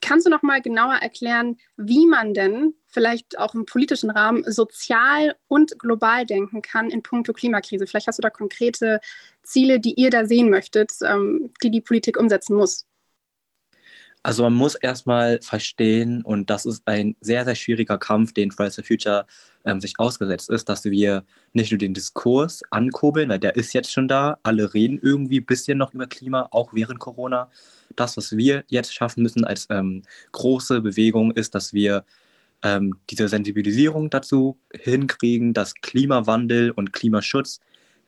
Kannst 0.00 0.26
du 0.26 0.30
nochmal 0.30 0.62
genauer 0.62 0.94
erklären, 0.94 1.56
wie 1.76 2.06
man 2.06 2.34
denn 2.34 2.74
vielleicht 2.98 3.38
auch 3.38 3.54
im 3.54 3.64
politischen 3.64 4.10
Rahmen 4.10 4.42
sozial 4.50 5.36
und 5.46 5.78
global 5.78 6.26
denken 6.26 6.62
kann 6.62 6.90
in 6.90 7.00
puncto 7.00 7.32
Klimakrise? 7.32 7.86
Vielleicht 7.86 8.08
hast 8.08 8.18
du 8.18 8.22
da 8.22 8.30
konkrete 8.30 8.98
Ziele, 9.44 9.78
die 9.78 9.94
ihr 9.94 10.10
da 10.10 10.26
sehen 10.26 10.50
möchtet, 10.50 10.90
ähm, 11.06 11.52
die 11.62 11.70
die 11.70 11.80
Politik 11.80 12.18
umsetzen 12.18 12.56
muss. 12.56 12.86
Also 14.24 14.42
man 14.42 14.54
muss 14.54 14.74
erstmal 14.74 15.40
verstehen, 15.42 16.22
und 16.22 16.50
das 16.50 16.66
ist 16.66 16.82
ein 16.86 17.14
sehr, 17.20 17.44
sehr 17.44 17.54
schwieriger 17.54 17.98
Kampf, 17.98 18.32
den 18.32 18.50
Fridays 18.50 18.74
for 18.74 18.82
Future 18.82 19.26
ähm, 19.64 19.80
sich 19.80 19.94
ausgesetzt 19.98 20.50
ist, 20.50 20.68
dass 20.68 20.84
wir 20.84 21.24
nicht 21.52 21.70
nur 21.70 21.78
den 21.78 21.94
Diskurs 21.94 22.62
ankurbeln, 22.70 23.28
weil 23.28 23.38
der 23.38 23.54
ist 23.54 23.74
jetzt 23.74 23.92
schon 23.92 24.08
da, 24.08 24.38
alle 24.42 24.74
reden 24.74 24.98
irgendwie 25.00 25.38
ein 25.38 25.46
bisschen 25.46 25.78
noch 25.78 25.94
über 25.94 26.08
Klima, 26.08 26.48
auch 26.50 26.74
während 26.74 26.98
Corona. 26.98 27.48
Das, 27.94 28.16
was 28.16 28.36
wir 28.36 28.64
jetzt 28.66 28.92
schaffen 28.92 29.22
müssen 29.22 29.44
als 29.44 29.68
ähm, 29.70 30.02
große 30.32 30.80
Bewegung, 30.80 31.30
ist, 31.30 31.54
dass 31.54 31.72
wir 31.72 32.04
ähm, 32.62 32.94
diese 33.10 33.28
Sensibilisierung 33.28 34.10
dazu 34.10 34.58
hinkriegen, 34.72 35.54
dass 35.54 35.74
Klimawandel 35.74 36.70
und 36.70 36.92
Klimaschutz 36.92 37.60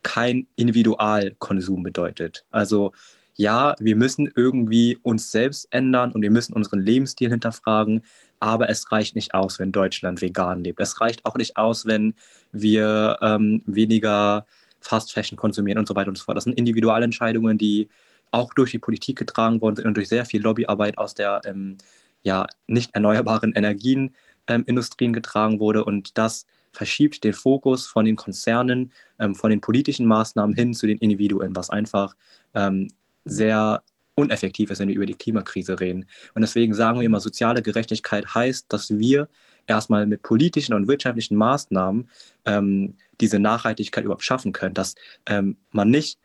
kein 0.03 0.47
Individualkonsum 0.57 1.83
bedeutet. 1.83 2.45
Also 2.51 2.93
ja, 3.35 3.75
wir 3.79 3.97
müssen 3.97 4.31
irgendwie 4.35 4.99
uns 5.03 5.31
selbst 5.31 5.69
ändern 5.71 6.13
und 6.13 6.23
wir 6.23 6.31
müssen 6.31 6.53
unseren 6.53 6.81
Lebensstil 6.81 7.31
hinterfragen, 7.31 8.03
aber 8.39 8.69
es 8.69 8.91
reicht 8.93 9.15
nicht 9.15 9.35
aus, 9.35 9.59
wenn 9.59 9.73
Deutschland 9.73 10.21
vegan 10.21 10.65
lebt. 10.65 10.81
Es 10.81 11.01
reicht 11.01 11.25
auch 11.25 11.37
nicht 11.37 11.57
aus, 11.57 11.87
wenn 11.87 12.15
wir 12.53 13.19
ähm, 13.23 13.63
weniger 13.67 14.47
Fast 14.81 15.13
Fashion 15.13 15.37
konsumieren 15.37 15.79
und 15.79 15.87
so 15.87 15.95
weiter 15.95 16.09
und 16.09 16.19
so 16.19 16.25
fort. 16.25 16.37
Das 16.37 16.45
sind 16.45 16.59
Individualentscheidungen, 16.59 17.59
die 17.59 17.89
auch 18.31 18.55
durch 18.55 18.71
die 18.71 18.79
Politik 18.79 19.19
getragen 19.19 19.61
worden 19.61 19.77
sind 19.77 19.87
und 19.87 19.97
durch 19.97 20.09
sehr 20.09 20.25
viel 20.25 20.43
Lobbyarbeit 20.43 20.99
aus 20.99 21.15
der 21.15 21.41
ähm, 21.45 21.77
ja, 22.23 22.47
nicht 22.67 22.95
erneuerbaren 22.95 23.53
Energienindustrien 23.55 24.15
ähm, 24.51 25.13
getragen 25.13 25.61
wurde. 25.61 25.85
Und 25.85 26.19
das 26.19 26.47
verschiebt 26.73 27.25
den 27.25 27.33
Fokus 27.33 27.87
von 27.87 28.05
den 28.05 28.17
Konzernen, 28.17 28.93
ähm, 29.19 29.35
von 29.35 29.51
den 29.51 29.61
politischen 29.61 30.07
Maßnahmen 30.07 30.55
hin 30.55 30.75
zu 30.75 30.87
den 30.87 30.99
Individuen, 30.99 31.55
was 31.57 31.71
einfach 31.71 32.15
ähm, 32.55 32.89
sehr 33.25 33.83
uneffektiv 34.15 34.71
ist, 34.71 34.81
wenn 34.81 34.89
wir 34.89 34.97
über 34.97 35.07
die 35.07 35.15
Klimakrise 35.15 35.81
reden. 35.81 36.07
Und 36.35 36.43
deswegen 36.43 36.75
sagen 36.75 37.01
wir 37.01 37.07
immer, 37.07 37.21
soziale 37.21 37.63
Gerechtigkeit 37.63 38.35
heißt, 38.35 38.67
dass 38.69 38.99
wir 38.99 39.29
erstmal 39.67 40.07
mit 40.07 40.23
politischen 40.23 40.75
und 40.75 40.89
wirtschaftlichen 40.89 41.37
Maßnahmen 41.37 42.09
ähm, 42.45 42.95
diese 43.21 43.39
Nachhaltigkeit 43.39 44.05
überhaupt 44.05 44.25
schaffen 44.25 44.53
können, 44.53 44.75
dass 44.75 44.95
ähm, 45.27 45.57
man 45.71 45.91
nicht 45.91 46.19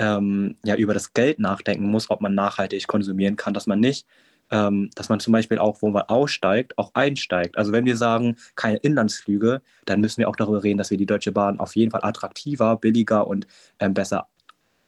ja, 0.00 0.76
über 0.76 0.94
das 0.94 1.12
Geld 1.12 1.40
nachdenken 1.40 1.90
muss, 1.90 2.08
ob 2.08 2.20
man 2.20 2.32
nachhaltig 2.32 2.86
konsumieren 2.86 3.34
kann, 3.34 3.52
dass 3.52 3.66
man 3.66 3.80
nicht 3.80 4.06
ähm, 4.50 4.90
dass 4.94 5.08
man 5.08 5.20
zum 5.20 5.32
Beispiel 5.32 5.58
auch, 5.58 5.82
wo 5.82 5.90
man 5.90 6.02
aussteigt, 6.02 6.76
auch 6.78 6.90
einsteigt. 6.94 7.56
Also 7.58 7.72
wenn 7.72 7.84
wir 7.84 7.96
sagen, 7.96 8.36
keine 8.56 8.78
Inlandsflüge, 8.78 9.62
dann 9.84 10.00
müssen 10.00 10.18
wir 10.18 10.28
auch 10.28 10.36
darüber 10.36 10.62
reden, 10.62 10.78
dass 10.78 10.90
wir 10.90 10.98
die 10.98 11.06
Deutsche 11.06 11.32
Bahn 11.32 11.60
auf 11.60 11.76
jeden 11.76 11.90
Fall 11.90 12.04
attraktiver, 12.04 12.76
billiger 12.76 13.26
und 13.26 13.46
ähm, 13.78 13.94
besser 13.94 14.28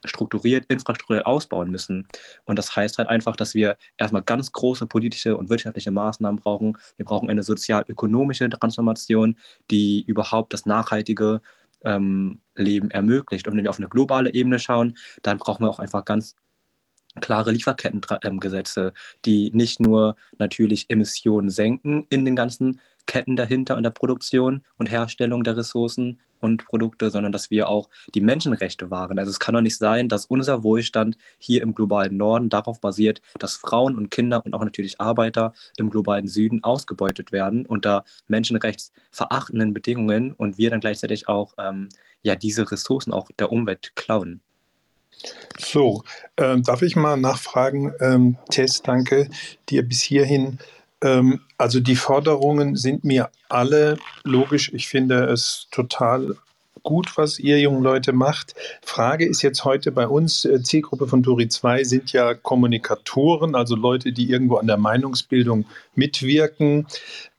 strukturiert, 0.05 0.65
infrastrukturell 0.67 1.23
ausbauen 1.23 1.69
müssen. 1.69 2.07
Und 2.45 2.57
das 2.57 2.75
heißt 2.75 2.97
halt 2.97 3.09
einfach, 3.09 3.35
dass 3.35 3.53
wir 3.53 3.77
erstmal 3.97 4.23
ganz 4.23 4.51
große 4.51 4.87
politische 4.87 5.37
und 5.37 5.49
wirtschaftliche 5.49 5.91
Maßnahmen 5.91 6.41
brauchen. 6.41 6.77
Wir 6.97 7.05
brauchen 7.05 7.29
eine 7.29 7.43
sozial-ökonomische 7.43 8.49
Transformation, 8.49 9.37
die 9.69 10.03
überhaupt 10.07 10.53
das 10.53 10.65
nachhaltige 10.65 11.41
ähm, 11.83 12.39
Leben 12.55 12.91
ermöglicht. 12.91 13.47
Und 13.47 13.57
wenn 13.57 13.63
wir 13.63 13.69
auf 13.69 13.79
eine 13.79 13.89
globale 13.89 14.33
Ebene 14.33 14.59
schauen, 14.59 14.97
dann 15.21 15.37
brauchen 15.37 15.65
wir 15.65 15.69
auch 15.69 15.79
einfach 15.79 16.05
ganz 16.05 16.35
klare 17.19 17.51
Lieferkettengesetze, 17.51 18.93
die 19.25 19.51
nicht 19.53 19.79
nur 19.79 20.15
natürlich 20.37 20.89
Emissionen 20.89 21.49
senken 21.49 22.05
in 22.09 22.25
den 22.25 22.35
ganzen 22.35 22.79
Ketten 23.05 23.35
dahinter 23.35 23.75
und 23.77 23.83
der 23.83 23.89
Produktion 23.89 24.63
und 24.77 24.89
Herstellung 24.89 25.43
der 25.43 25.57
Ressourcen 25.57 26.19
und 26.39 26.65
Produkte, 26.65 27.09
sondern 27.09 27.31
dass 27.31 27.51
wir 27.51 27.69
auch 27.69 27.89
die 28.15 28.21
Menschenrechte 28.21 28.89
wahren. 28.89 29.19
Also 29.19 29.29
es 29.29 29.39
kann 29.39 29.53
doch 29.53 29.61
nicht 29.61 29.77
sein, 29.77 30.09
dass 30.09 30.25
unser 30.25 30.63
Wohlstand 30.63 31.17
hier 31.37 31.61
im 31.61 31.75
globalen 31.75 32.17
Norden 32.17 32.49
darauf 32.49 32.81
basiert, 32.81 33.21
dass 33.37 33.55
Frauen 33.55 33.95
und 33.95 34.09
Kinder 34.09 34.43
und 34.45 34.53
auch 34.53 34.63
natürlich 34.63 34.99
Arbeiter 34.99 35.53
im 35.77 35.89
globalen 35.89 36.27
Süden 36.27 36.63
ausgebeutet 36.63 37.31
werden 37.31 37.65
unter 37.65 38.03
menschenrechtsverachtenden 38.27 39.73
Bedingungen 39.73 40.33
und 40.33 40.57
wir 40.57 40.69
dann 40.69 40.79
gleichzeitig 40.79 41.27
auch 41.27 41.53
ähm, 41.57 41.89
ja 42.23 42.35
diese 42.35 42.71
Ressourcen 42.71 43.13
auch 43.13 43.29
der 43.37 43.51
Umwelt 43.51 43.95
klauen. 43.95 44.41
So, 45.57 46.03
äh, 46.35 46.59
darf 46.59 46.81
ich 46.81 46.95
mal 46.95 47.17
nachfragen, 47.17 47.93
ähm, 47.99 48.37
Tess, 48.49 48.81
danke 48.81 49.29
dir 49.69 49.83
bis 49.83 50.01
hierhin. 50.01 50.59
Ähm, 51.03 51.41
also 51.57 51.79
die 51.79 51.95
Forderungen 51.95 52.75
sind 52.75 53.03
mir 53.03 53.29
alle 53.49 53.97
logisch. 54.23 54.71
Ich 54.73 54.87
finde 54.87 55.25
es 55.25 55.67
total 55.71 56.35
gut, 56.83 57.17
was 57.17 57.39
ihr 57.39 57.59
jungen 57.59 57.83
Leute 57.83 58.13
macht. 58.13 58.55
Frage 58.81 59.25
ist 59.25 59.41
jetzt 59.41 59.65
heute 59.65 59.91
bei 59.91 60.07
uns, 60.07 60.45
äh, 60.45 60.61
Zielgruppe 60.61 61.07
von 61.07 61.23
Turi 61.23 61.47
2 61.47 61.83
sind 61.83 62.11
ja 62.13 62.33
Kommunikatoren, 62.33 63.55
also 63.55 63.75
Leute, 63.75 64.11
die 64.11 64.29
irgendwo 64.29 64.57
an 64.57 64.67
der 64.67 64.77
Meinungsbildung 64.77 65.65
mitwirken. 65.95 66.87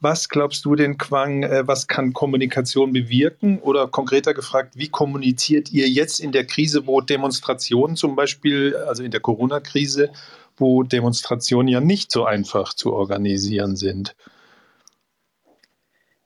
Was 0.00 0.28
glaubst 0.28 0.64
du 0.64 0.74
denn, 0.74 0.98
Quang, 0.98 1.42
äh, 1.42 1.66
was 1.66 1.86
kann 1.86 2.12
Kommunikation 2.12 2.92
bewirken? 2.92 3.58
Oder 3.60 3.88
konkreter 3.88 4.34
gefragt, 4.34 4.74
wie 4.76 4.88
kommuniziert 4.88 5.72
ihr 5.72 5.88
jetzt 5.88 6.20
in 6.20 6.32
der 6.32 6.44
Krise, 6.44 6.86
wo 6.86 7.00
Demonstrationen 7.00 7.96
zum 7.96 8.16
Beispiel, 8.16 8.76
also 8.88 9.02
in 9.02 9.10
der 9.10 9.20
Corona-Krise, 9.20 10.10
wo 10.56 10.82
Demonstrationen 10.82 11.68
ja 11.68 11.80
nicht 11.80 12.10
so 12.10 12.24
einfach 12.24 12.74
zu 12.74 12.92
organisieren 12.92 13.76
sind? 13.76 14.14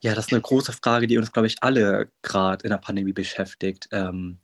Ja, 0.07 0.15
das 0.15 0.27
ist 0.27 0.33
eine 0.33 0.41
große 0.41 0.73
Frage, 0.73 1.09
die 1.09 1.19
uns, 1.19 1.33
glaube 1.33 1.49
ich, 1.49 1.57
alle 1.65 2.09
gerade 2.23 2.63
in 2.63 2.71
der 2.71 2.79
Pandemie 2.79 3.13
beschäftigt. 3.13 3.89
Ähm, 3.91 4.39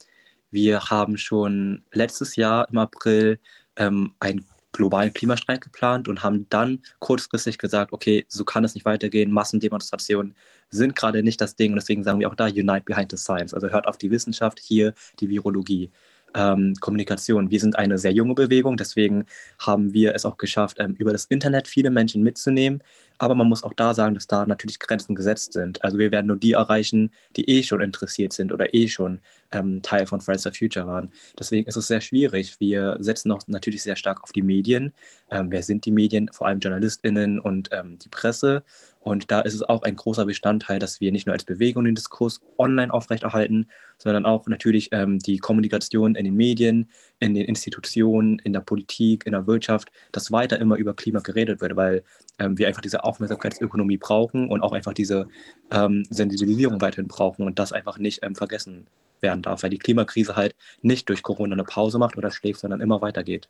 wir 0.50 0.90
haben 0.90 1.16
schon 1.16 1.84
letztes 1.92 2.34
Jahr 2.34 2.68
im 2.68 2.78
April 2.78 3.38
ähm, 3.76 4.12
einen 4.18 4.44
globalen 4.72 5.12
Klimastreik 5.12 5.60
geplant 5.60 6.08
und 6.08 6.24
haben 6.24 6.48
dann 6.48 6.82
kurzfristig 6.98 7.58
gesagt, 7.58 7.92
okay, 7.92 8.24
so 8.26 8.44
kann 8.44 8.64
es 8.64 8.74
nicht 8.74 8.84
weitergehen. 8.84 9.30
Massendemonstrationen 9.30 10.34
sind 10.70 10.96
gerade 10.96 11.22
nicht 11.22 11.40
das 11.40 11.54
Ding 11.54 11.70
und 11.70 11.76
deswegen 11.76 12.02
sagen 12.02 12.18
wir 12.18 12.28
auch 12.28 12.34
da 12.34 12.46
Unite 12.46 12.82
Behind 12.84 13.12
the 13.12 13.16
Science. 13.16 13.54
Also 13.54 13.68
hört 13.68 13.86
auf 13.86 13.98
die 13.98 14.10
Wissenschaft, 14.10 14.58
hier 14.58 14.94
die 15.20 15.28
Virologie 15.28 15.92
ähm, 16.34 16.74
Kommunikation. 16.80 17.50
Wir 17.50 17.60
sind 17.60 17.76
eine 17.76 17.98
sehr 17.98 18.12
junge 18.12 18.34
Bewegung, 18.34 18.76
deswegen 18.76 19.26
haben 19.58 19.92
wir 19.92 20.14
es 20.14 20.24
auch 20.24 20.38
geschafft, 20.38 20.78
ähm, 20.80 20.94
über 20.98 21.12
das 21.12 21.26
Internet 21.26 21.68
viele 21.68 21.90
Menschen 21.90 22.22
mitzunehmen. 22.22 22.82
Aber 23.18 23.34
man 23.34 23.48
muss 23.48 23.62
auch 23.62 23.74
da 23.74 23.94
sagen, 23.94 24.14
dass 24.14 24.26
da 24.26 24.46
natürlich 24.46 24.78
Grenzen 24.78 25.14
gesetzt 25.14 25.52
sind. 25.52 25.82
Also 25.84 25.98
wir 25.98 26.10
werden 26.10 26.26
nur 26.26 26.36
die 26.36 26.52
erreichen, 26.52 27.12
die 27.36 27.48
eh 27.48 27.62
schon 27.62 27.80
interessiert 27.80 28.32
sind 28.32 28.52
oder 28.52 28.74
eh 28.74 28.88
schon 28.88 29.20
ähm, 29.52 29.82
Teil 29.82 30.06
von 30.06 30.20
Fridays 30.20 30.42
for 30.42 30.52
Future 30.52 30.86
waren. 30.86 31.12
Deswegen 31.38 31.68
ist 31.68 31.76
es 31.76 31.86
sehr 31.86 32.00
schwierig. 32.00 32.58
Wir 32.58 32.96
setzen 33.00 33.30
auch 33.32 33.42
natürlich 33.46 33.82
sehr 33.82 33.96
stark 33.96 34.22
auf 34.22 34.32
die 34.32 34.42
Medien. 34.42 34.92
Ähm, 35.30 35.50
wer 35.50 35.62
sind 35.62 35.84
die 35.84 35.92
Medien? 35.92 36.28
Vor 36.32 36.46
allem 36.46 36.60
JournalistInnen 36.60 37.38
und 37.38 37.68
ähm, 37.72 37.98
die 37.98 38.08
Presse. 38.08 38.64
Und 39.02 39.32
da 39.32 39.40
ist 39.40 39.54
es 39.54 39.62
auch 39.62 39.82
ein 39.82 39.96
großer 39.96 40.26
Bestandteil, 40.26 40.78
dass 40.78 41.00
wir 41.00 41.10
nicht 41.10 41.26
nur 41.26 41.34
als 41.34 41.44
Bewegung 41.44 41.84
den 41.84 41.96
Diskurs 41.96 42.40
online 42.56 42.94
aufrechterhalten, 42.94 43.68
sondern 43.98 44.24
auch 44.24 44.46
natürlich 44.46 44.90
ähm, 44.92 45.18
die 45.18 45.38
Kommunikation 45.38 46.14
in 46.14 46.24
den 46.24 46.34
Medien, 46.34 46.88
in 47.18 47.34
den 47.34 47.46
Institutionen, 47.46 48.38
in 48.38 48.52
der 48.52 48.60
Politik, 48.60 49.26
in 49.26 49.32
der 49.32 49.46
Wirtschaft, 49.48 49.90
dass 50.12 50.30
weiter 50.30 50.60
immer 50.60 50.76
über 50.76 50.94
Klima 50.94 51.18
geredet 51.18 51.60
wird, 51.60 51.74
weil 51.74 52.04
ähm, 52.42 52.58
wir 52.58 52.68
einfach 52.68 52.82
diese 52.82 53.04
Aufmerksamkeitsökonomie 53.04 53.98
brauchen 53.98 54.48
und 54.48 54.62
auch 54.62 54.72
einfach 54.72 54.92
diese 54.92 55.28
ähm, 55.70 56.04
Sensibilisierung 56.10 56.80
weiterhin 56.80 57.08
brauchen 57.08 57.46
und 57.46 57.58
das 57.58 57.72
einfach 57.72 57.98
nicht 57.98 58.20
ähm, 58.22 58.34
vergessen 58.34 58.86
werden 59.20 59.42
darf, 59.42 59.62
weil 59.62 59.70
die 59.70 59.78
Klimakrise 59.78 60.36
halt 60.36 60.54
nicht 60.82 61.08
durch 61.08 61.22
Corona 61.22 61.54
eine 61.54 61.64
Pause 61.64 61.98
macht 61.98 62.16
oder 62.16 62.30
schläft, 62.30 62.60
sondern 62.60 62.80
immer 62.80 63.00
weitergeht. 63.00 63.48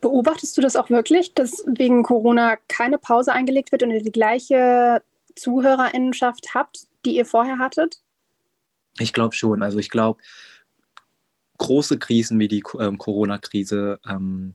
Beobachtest 0.00 0.56
du 0.56 0.60
das 0.60 0.76
auch 0.76 0.90
wirklich, 0.90 1.34
dass 1.34 1.64
wegen 1.66 2.04
Corona 2.04 2.56
keine 2.68 2.98
Pause 2.98 3.32
eingelegt 3.32 3.72
wird 3.72 3.82
und 3.82 3.90
ihr 3.90 4.02
die 4.02 4.12
gleiche 4.12 5.02
Zuhörerinnenschaft 5.34 6.54
habt, 6.54 6.86
die 7.04 7.16
ihr 7.16 7.26
vorher 7.26 7.58
hattet? 7.58 8.00
Ich 8.98 9.12
glaube 9.12 9.34
schon. 9.34 9.62
Also 9.62 9.78
ich 9.78 9.90
glaube, 9.90 10.20
große 11.58 11.98
Krisen 11.98 12.38
wie 12.38 12.48
die 12.48 12.62
ähm, 12.78 12.98
Corona-Krise 12.98 13.98
ähm, 14.08 14.54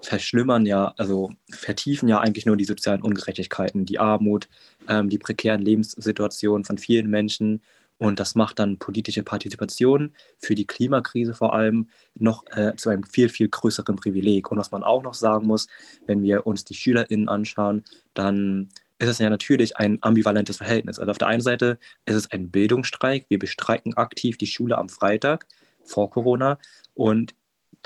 verschlimmern 0.00 0.64
ja, 0.66 0.94
also 0.96 1.30
vertiefen 1.50 2.08
ja 2.08 2.20
eigentlich 2.20 2.46
nur 2.46 2.56
die 2.56 2.64
sozialen 2.64 3.02
Ungerechtigkeiten, 3.02 3.84
die 3.84 3.98
Armut, 3.98 4.48
ähm, 4.88 5.08
die 5.08 5.18
prekären 5.18 5.60
Lebenssituationen 5.60 6.64
von 6.64 6.78
vielen 6.78 7.10
Menschen 7.10 7.60
und 7.98 8.20
das 8.20 8.36
macht 8.36 8.60
dann 8.60 8.78
politische 8.78 9.24
Partizipation 9.24 10.14
für 10.38 10.54
die 10.54 10.66
Klimakrise 10.66 11.34
vor 11.34 11.52
allem 11.52 11.88
noch 12.14 12.44
äh, 12.52 12.74
zu 12.76 12.90
einem 12.90 13.02
viel, 13.02 13.28
viel 13.28 13.48
größeren 13.48 13.96
Privileg. 13.96 14.50
Und 14.50 14.58
was 14.58 14.70
man 14.70 14.84
auch 14.84 15.02
noch 15.02 15.14
sagen 15.14 15.46
muss, 15.46 15.66
wenn 16.06 16.22
wir 16.22 16.46
uns 16.46 16.64
die 16.64 16.74
SchülerInnen 16.74 17.28
anschauen, 17.28 17.84
dann 18.14 18.68
ist 19.00 19.08
es 19.08 19.18
ja 19.18 19.28
natürlich 19.30 19.76
ein 19.76 19.98
ambivalentes 20.00 20.58
Verhältnis. 20.58 20.98
Also 20.98 21.10
auf 21.10 21.18
der 21.18 21.28
einen 21.28 21.40
Seite 21.40 21.78
ist 22.06 22.14
es 22.14 22.30
ein 22.30 22.50
Bildungsstreik. 22.50 23.26
Wir 23.28 23.38
bestreiken 23.38 23.94
aktiv 23.94 24.38
die 24.38 24.46
Schule 24.46 24.78
am 24.78 24.88
Freitag 24.88 25.46
vor 25.82 26.10
Corona 26.10 26.58
und 26.94 27.34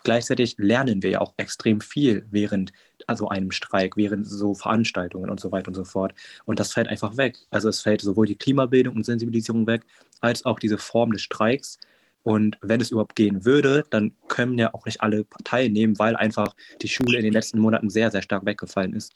gleichzeitig 0.05 0.57
lernen 0.59 1.03
wir 1.03 1.11
ja 1.11 1.21
auch 1.21 1.35
extrem 1.37 1.81
viel 1.81 2.27
während 2.31 2.73
also 3.07 3.29
einem 3.29 3.51
Streik, 3.51 3.97
während 3.97 4.27
so 4.27 4.55
Veranstaltungen 4.55 5.31
und 5.31 5.41
so 5.41 5.53
weiter 5.53 5.69
und 5.69 5.75
so 5.75 5.85
fort. 5.85 6.15
Und 6.45 6.61
das 6.61 6.73
fällt 6.73 6.89
einfach 6.89 7.17
weg. 7.17 7.39
Also 7.51 7.69
es 7.69 7.81
fällt 7.81 8.01
sowohl 8.01 8.27
die 8.27 8.37
Klimabildung 8.37 8.97
und 8.97 9.05
Sensibilisierung 9.05 9.67
weg, 9.67 9.83
als 10.21 10.45
auch 10.45 10.59
diese 10.59 10.79
Form 10.79 11.13
des 11.13 11.23
Streiks. 11.23 11.79
Und 12.23 12.57
wenn 12.61 12.81
es 12.81 12.91
überhaupt 12.91 13.17
gehen 13.17 13.45
würde, 13.45 13.85
dann 13.91 14.15
können 14.29 14.59
ja 14.59 14.73
auch 14.75 14.87
nicht 14.87 15.01
alle 15.01 15.27
teilnehmen, 15.45 15.99
weil 15.99 16.15
einfach 16.17 16.55
die 16.81 16.89
Schule 16.89 17.19
in 17.19 17.25
den 17.25 17.33
letzten 17.33 17.59
Monaten 17.59 17.91
sehr, 17.91 18.11
sehr 18.11 18.23
stark 18.23 18.47
weggefallen 18.47 18.95
ist. 18.95 19.15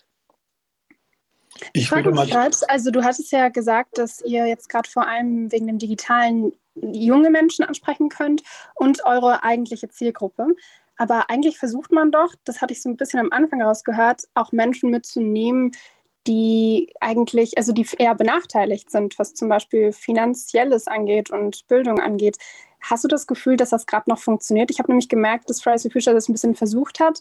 Ich 1.73 1.89
frage 1.89 2.11
mich 2.11 2.31
grad, 2.31 2.59
also 2.69 2.91
du 2.91 3.03
hattest 3.03 3.33
ja 3.33 3.49
gesagt, 3.49 3.99
dass 3.99 4.21
ihr 4.23 4.47
jetzt 4.47 4.69
gerade 4.69 4.91
vor 4.91 5.07
allem 5.07 5.51
wegen 5.53 5.67
dem 5.67 5.79
Digitalen 5.79 6.53
junge 6.81 7.31
Menschen 7.31 7.65
ansprechen 7.65 8.09
könnt 8.09 8.43
und 8.75 9.05
eure 9.05 9.43
eigentliche 9.43 9.89
Zielgruppe. 9.89 10.55
Aber 10.97 11.29
eigentlich 11.31 11.59
versucht 11.59 11.93
man 11.93 12.11
doch, 12.11 12.35
das 12.45 12.61
hatte 12.61 12.73
ich 12.73 12.83
so 12.83 12.89
ein 12.89 12.97
bisschen 12.97 13.21
am 13.21 13.33
Anfang 13.33 13.63
rausgehört, 13.63 14.25
auch 14.35 14.53
Menschen 14.53 14.91
mitzunehmen, 14.91 15.73
die 16.27 16.93
eigentlich, 17.01 17.57
also 17.57 17.73
die 17.73 17.87
eher 17.99 18.15
benachteiligt 18.15 18.91
sind, 18.91 19.19
was 19.19 19.35
zum 19.35 19.49
Beispiel 19.49 19.93
Finanzielles 19.93 20.87
angeht 20.89 21.31
und 21.31 21.67
Bildung 21.69 22.01
angeht. 22.01 22.39
Hast 22.81 23.05
du 23.05 23.09
das 23.09 23.27
Gefühl, 23.27 23.57
dass 23.57 23.71
das 23.71 23.87
gerade 23.87 24.11
noch 24.11 24.19
funktioniert? 24.19 24.71
Ich 24.71 24.79
habe 24.79 24.91
nämlich 24.91 25.09
gemerkt, 25.09 25.49
dass 25.49 25.63
Fridays 25.63 25.83
for 25.83 25.91
Future 25.93 26.15
das 26.15 26.29
ein 26.29 26.33
bisschen 26.33 26.55
versucht 26.55 27.01
hat. 27.01 27.21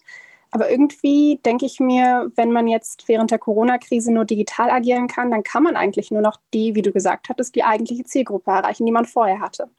Aber 0.56 0.72
irgendwie 0.72 1.42
denke 1.46 1.66
ich 1.66 1.82
mir, 1.82 2.32
wenn 2.38 2.50
man 2.50 2.70
jetzt 2.70 3.10
während 3.10 3.30
der 3.30 3.40
Corona-Krise 3.40 4.14
nur 4.14 4.24
digital 4.24 4.70
agieren 4.70 5.10
kann, 5.10 5.30
dann 5.30 5.44
kann 5.44 5.64
man 5.64 5.76
eigentlich 5.76 6.12
nur 6.12 6.22
noch 6.22 6.40
die, 6.54 6.76
wie 6.76 6.82
du 6.82 6.94
gesagt 6.94 7.28
hattest, 7.28 7.56
die 7.56 7.66
eigentliche 7.66 8.06
Zielgruppe 8.06 8.52
erreichen, 8.52 8.86
die 8.86 8.94
man 8.94 9.04
vorher 9.04 9.42
hatte. 9.42 9.70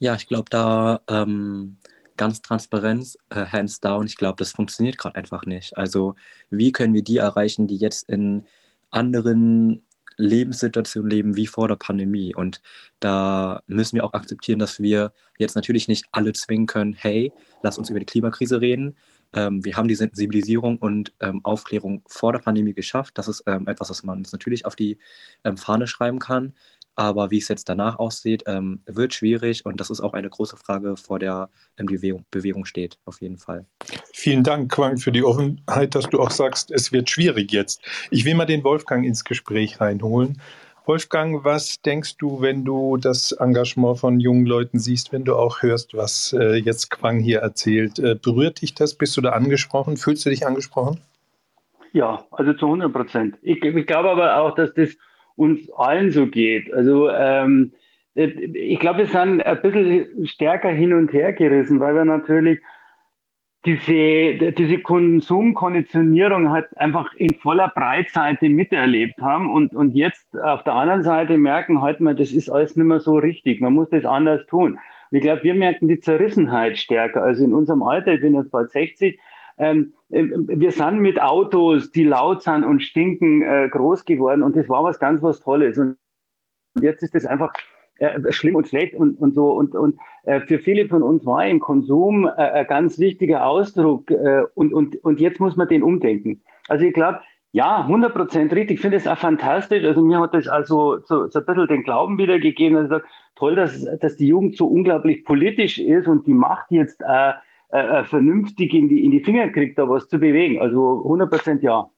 Ja, 0.00 0.16
ich 0.16 0.26
glaube, 0.26 0.46
da 0.50 1.00
ähm, 1.08 1.76
ganz 2.16 2.42
transparent, 2.42 3.16
äh, 3.30 3.46
hands 3.46 3.78
down, 3.78 4.06
ich 4.06 4.16
glaube, 4.16 4.34
das 4.38 4.50
funktioniert 4.50 4.98
gerade 4.98 5.14
einfach 5.14 5.46
nicht. 5.46 5.78
Also 5.78 6.16
wie 6.50 6.72
können 6.72 6.92
wir 6.92 7.04
die 7.04 7.18
erreichen, 7.18 7.68
die 7.68 7.76
jetzt 7.76 8.08
in 8.08 8.46
anderen 8.90 9.86
Lebenssituationen 10.16 11.08
leben 11.08 11.36
wie 11.36 11.46
vor 11.46 11.68
der 11.68 11.76
Pandemie. 11.76 12.34
Und 12.34 12.60
da 12.98 13.62
müssen 13.68 13.94
wir 13.94 14.04
auch 14.04 14.12
akzeptieren, 14.12 14.58
dass 14.58 14.80
wir 14.80 15.12
jetzt 15.38 15.54
natürlich 15.54 15.86
nicht 15.86 16.06
alle 16.10 16.32
zwingen 16.32 16.66
können, 16.66 16.94
hey, 16.94 17.32
lass 17.62 17.78
uns 17.78 17.90
über 17.90 18.00
die 18.00 18.06
Klimakrise 18.06 18.60
reden. 18.60 18.96
Ähm, 19.34 19.64
wir 19.64 19.76
haben 19.76 19.88
die 19.88 19.94
Sensibilisierung 19.94 20.78
und 20.78 21.12
ähm, 21.20 21.40
Aufklärung 21.44 22.02
vor 22.06 22.32
der 22.32 22.38
Pandemie 22.38 22.74
geschafft. 22.74 23.18
Das 23.18 23.28
ist 23.28 23.42
ähm, 23.46 23.66
etwas, 23.66 23.90
was 23.90 24.02
man 24.02 24.24
natürlich 24.32 24.64
auf 24.64 24.76
die 24.76 24.98
ähm, 25.44 25.56
Fahne 25.56 25.86
schreiben 25.86 26.18
kann. 26.18 26.54
Aber 26.96 27.32
wie 27.32 27.38
es 27.38 27.48
jetzt 27.48 27.68
danach 27.68 27.98
aussieht, 27.98 28.44
ähm, 28.46 28.80
wird 28.86 29.14
schwierig 29.14 29.66
und 29.66 29.80
das 29.80 29.90
ist 29.90 30.00
auch 30.00 30.12
eine 30.12 30.30
große 30.30 30.56
Frage, 30.56 30.96
vor 30.96 31.18
der 31.18 31.50
ähm, 31.76 31.88
die 31.88 31.96
Bewegung, 31.96 32.24
Bewegung, 32.30 32.64
steht, 32.64 32.98
auf 33.04 33.20
jeden 33.20 33.36
Fall. 33.36 33.66
Vielen 34.12 34.44
Dank, 34.44 34.70
Quang, 34.70 34.98
für 34.98 35.10
die 35.10 35.24
Offenheit, 35.24 35.96
dass 35.96 36.08
du 36.08 36.20
auch 36.20 36.30
sagst, 36.30 36.70
es 36.70 36.92
wird 36.92 37.10
schwierig 37.10 37.50
jetzt. 37.52 37.82
Ich 38.10 38.24
will 38.24 38.36
mal 38.36 38.46
den 38.46 38.62
Wolfgang 38.62 39.04
ins 39.04 39.24
Gespräch 39.24 39.80
reinholen. 39.80 40.40
Wolfgang, 40.86 41.44
was 41.44 41.80
denkst 41.80 42.18
du, 42.18 42.42
wenn 42.42 42.64
du 42.64 42.98
das 42.98 43.32
Engagement 43.32 43.98
von 43.98 44.20
jungen 44.20 44.44
Leuten 44.44 44.78
siehst, 44.78 45.14
wenn 45.14 45.24
du 45.24 45.34
auch 45.34 45.62
hörst, 45.62 45.96
was 45.96 46.36
äh, 46.38 46.56
jetzt 46.56 46.90
Quang 46.90 47.20
hier 47.20 47.38
erzählt? 47.38 47.98
Äh, 47.98 48.16
berührt 48.22 48.60
dich 48.60 48.74
das? 48.74 48.94
Bist 48.94 49.16
du 49.16 49.22
da 49.22 49.30
angesprochen? 49.30 49.96
Fühlst 49.96 50.26
du 50.26 50.30
dich 50.30 50.46
angesprochen? 50.46 51.00
Ja, 51.92 52.24
also 52.32 52.52
zu 52.52 52.66
100 52.66 52.92
Prozent. 52.92 53.36
Ich, 53.40 53.64
ich 53.64 53.86
glaube 53.86 54.10
aber 54.10 54.36
auch, 54.36 54.54
dass 54.56 54.74
das 54.74 54.90
uns 55.36 55.70
allen 55.74 56.10
so 56.10 56.26
geht. 56.26 56.70
Also 56.74 57.08
ähm, 57.08 57.72
äh, 58.14 58.26
ich 58.26 58.78
glaube, 58.78 58.98
wir 58.98 59.06
sind 59.06 59.40
ein 59.40 59.62
bisschen 59.62 60.26
stärker 60.26 60.68
hin 60.68 60.92
und 60.92 61.14
her 61.14 61.32
gerissen, 61.32 61.80
weil 61.80 61.94
wir 61.94 62.04
natürlich 62.04 62.60
diese, 63.64 64.52
diese 64.52 64.78
Konsumkonditionierung 64.78 66.50
halt 66.50 66.66
einfach 66.76 67.14
in 67.14 67.34
voller 67.34 67.68
Breitseite 67.74 68.48
miterlebt 68.48 69.20
haben 69.20 69.50
und, 69.50 69.74
und 69.74 69.94
jetzt 69.94 70.38
auf 70.38 70.64
der 70.64 70.74
anderen 70.74 71.02
Seite 71.02 71.38
merken 71.38 71.80
halt 71.80 72.00
mal, 72.00 72.14
das 72.14 72.32
ist 72.32 72.50
alles 72.50 72.76
nicht 72.76 72.86
mehr 72.86 73.00
so 73.00 73.16
richtig. 73.16 73.60
Man 73.60 73.72
muss 73.72 73.88
das 73.88 74.04
anders 74.04 74.44
tun. 74.46 74.78
Und 75.10 75.16
ich 75.16 75.22
glaube, 75.22 75.44
wir 75.44 75.54
merken 75.54 75.88
die 75.88 76.00
Zerrissenheit 76.00 76.76
stärker. 76.76 77.22
Also 77.22 77.44
in 77.44 77.54
unserem 77.54 77.82
Alter, 77.82 78.14
ich 78.14 78.20
bin 78.20 78.34
jetzt 78.34 78.50
bald 78.50 78.70
60, 78.70 79.18
ähm, 79.56 79.94
äh, 80.10 80.24
wir 80.24 80.72
sind 80.72 81.00
mit 81.00 81.20
Autos, 81.20 81.90
die 81.90 82.04
laut 82.04 82.42
sind 82.42 82.64
und 82.64 82.82
stinken, 82.82 83.42
äh, 83.42 83.68
groß 83.70 84.04
geworden 84.04 84.42
und 84.42 84.56
das 84.56 84.68
war 84.68 84.84
was 84.84 84.98
ganz 84.98 85.22
was 85.22 85.40
Tolles. 85.40 85.78
Und 85.78 85.96
jetzt 86.80 87.02
ist 87.02 87.14
das 87.14 87.24
einfach 87.24 87.52
äh, 87.98 88.32
schlimm 88.32 88.56
und 88.56 88.68
schlecht 88.68 88.94
und, 88.94 89.18
und 89.20 89.34
so. 89.34 89.52
Und, 89.52 89.74
und 89.74 89.98
äh, 90.24 90.40
für 90.40 90.58
viele 90.58 90.88
von 90.88 91.02
uns 91.02 91.24
war 91.24 91.46
im 91.46 91.60
Konsum 91.60 92.26
äh, 92.26 92.30
ein 92.30 92.66
ganz 92.66 92.98
wichtiger 92.98 93.46
Ausdruck 93.46 94.10
äh, 94.10 94.42
und, 94.54 94.72
und, 94.72 94.96
und 95.04 95.20
jetzt 95.20 95.40
muss 95.40 95.56
man 95.56 95.68
den 95.68 95.82
umdenken. 95.82 96.42
Also 96.68 96.84
ich 96.84 96.94
glaube, 96.94 97.20
ja, 97.52 97.82
100 97.82 98.12
Prozent 98.12 98.52
richtig. 98.52 98.76
Ich 98.76 98.80
finde 98.80 98.96
es 98.96 99.06
auch 99.06 99.18
fantastisch. 99.18 99.84
Also 99.84 100.02
mir 100.02 100.18
hat 100.18 100.34
das 100.34 100.48
also 100.48 100.98
so, 101.04 101.28
so 101.28 101.38
ein 101.38 101.46
bisschen 101.46 101.68
den 101.68 101.82
Glauben 101.84 102.18
wiedergegeben, 102.18 102.88
sage, 102.88 103.04
toll, 103.36 103.54
dass, 103.54 103.84
dass 104.00 104.16
die 104.16 104.26
Jugend 104.26 104.56
so 104.56 104.66
unglaublich 104.66 105.24
politisch 105.24 105.78
ist 105.78 106.08
und 106.08 106.26
die 106.26 106.34
Macht 106.34 106.66
jetzt 106.70 107.00
äh, 107.00 107.32
äh, 107.74 108.00
äh, 108.00 108.04
vernünftig 108.04 108.72
in 108.72 108.88
die, 108.88 109.04
in 109.04 109.10
die 109.10 109.18
Finger 109.18 109.48
kriegt, 109.48 109.78
da 109.78 109.88
was 109.88 110.08
zu 110.08 110.20
bewegen. 110.20 110.60
Also 110.60 111.02
100 111.02 111.28
Prozent 111.28 111.62
ja. 111.64 111.90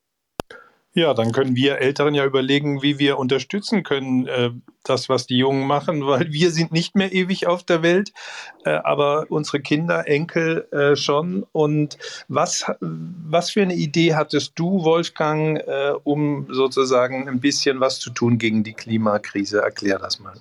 Ja, 0.96 1.12
dann 1.12 1.32
können 1.32 1.56
wir 1.56 1.76
Älteren 1.76 2.14
ja 2.14 2.24
überlegen, 2.24 2.82
wie 2.82 2.98
wir 2.98 3.18
unterstützen 3.18 3.82
können, 3.82 4.26
äh, 4.28 4.50
das, 4.82 5.10
was 5.10 5.26
die 5.26 5.36
Jungen 5.36 5.66
machen, 5.66 6.06
weil 6.06 6.32
wir 6.32 6.50
sind 6.50 6.72
nicht 6.72 6.96
mehr 6.96 7.12
ewig 7.12 7.46
auf 7.46 7.62
der 7.62 7.82
Welt, 7.82 8.14
äh, 8.64 8.70
aber 8.70 9.26
unsere 9.28 9.60
Kinder, 9.60 10.08
Enkel 10.08 10.66
äh, 10.72 10.96
schon. 10.96 11.44
Und 11.52 11.98
was, 12.28 12.72
was 12.80 13.50
für 13.50 13.60
eine 13.60 13.74
Idee 13.74 14.14
hattest 14.14 14.58
du, 14.58 14.84
Wolfgang, 14.84 15.58
äh, 15.58 15.92
um 16.02 16.46
sozusagen 16.48 17.28
ein 17.28 17.40
bisschen 17.40 17.78
was 17.78 18.00
zu 18.00 18.08
tun 18.08 18.38
gegen 18.38 18.64
die 18.64 18.72
Klimakrise? 18.72 19.60
Erklär 19.60 19.98
das 19.98 20.18
mal. 20.18 20.32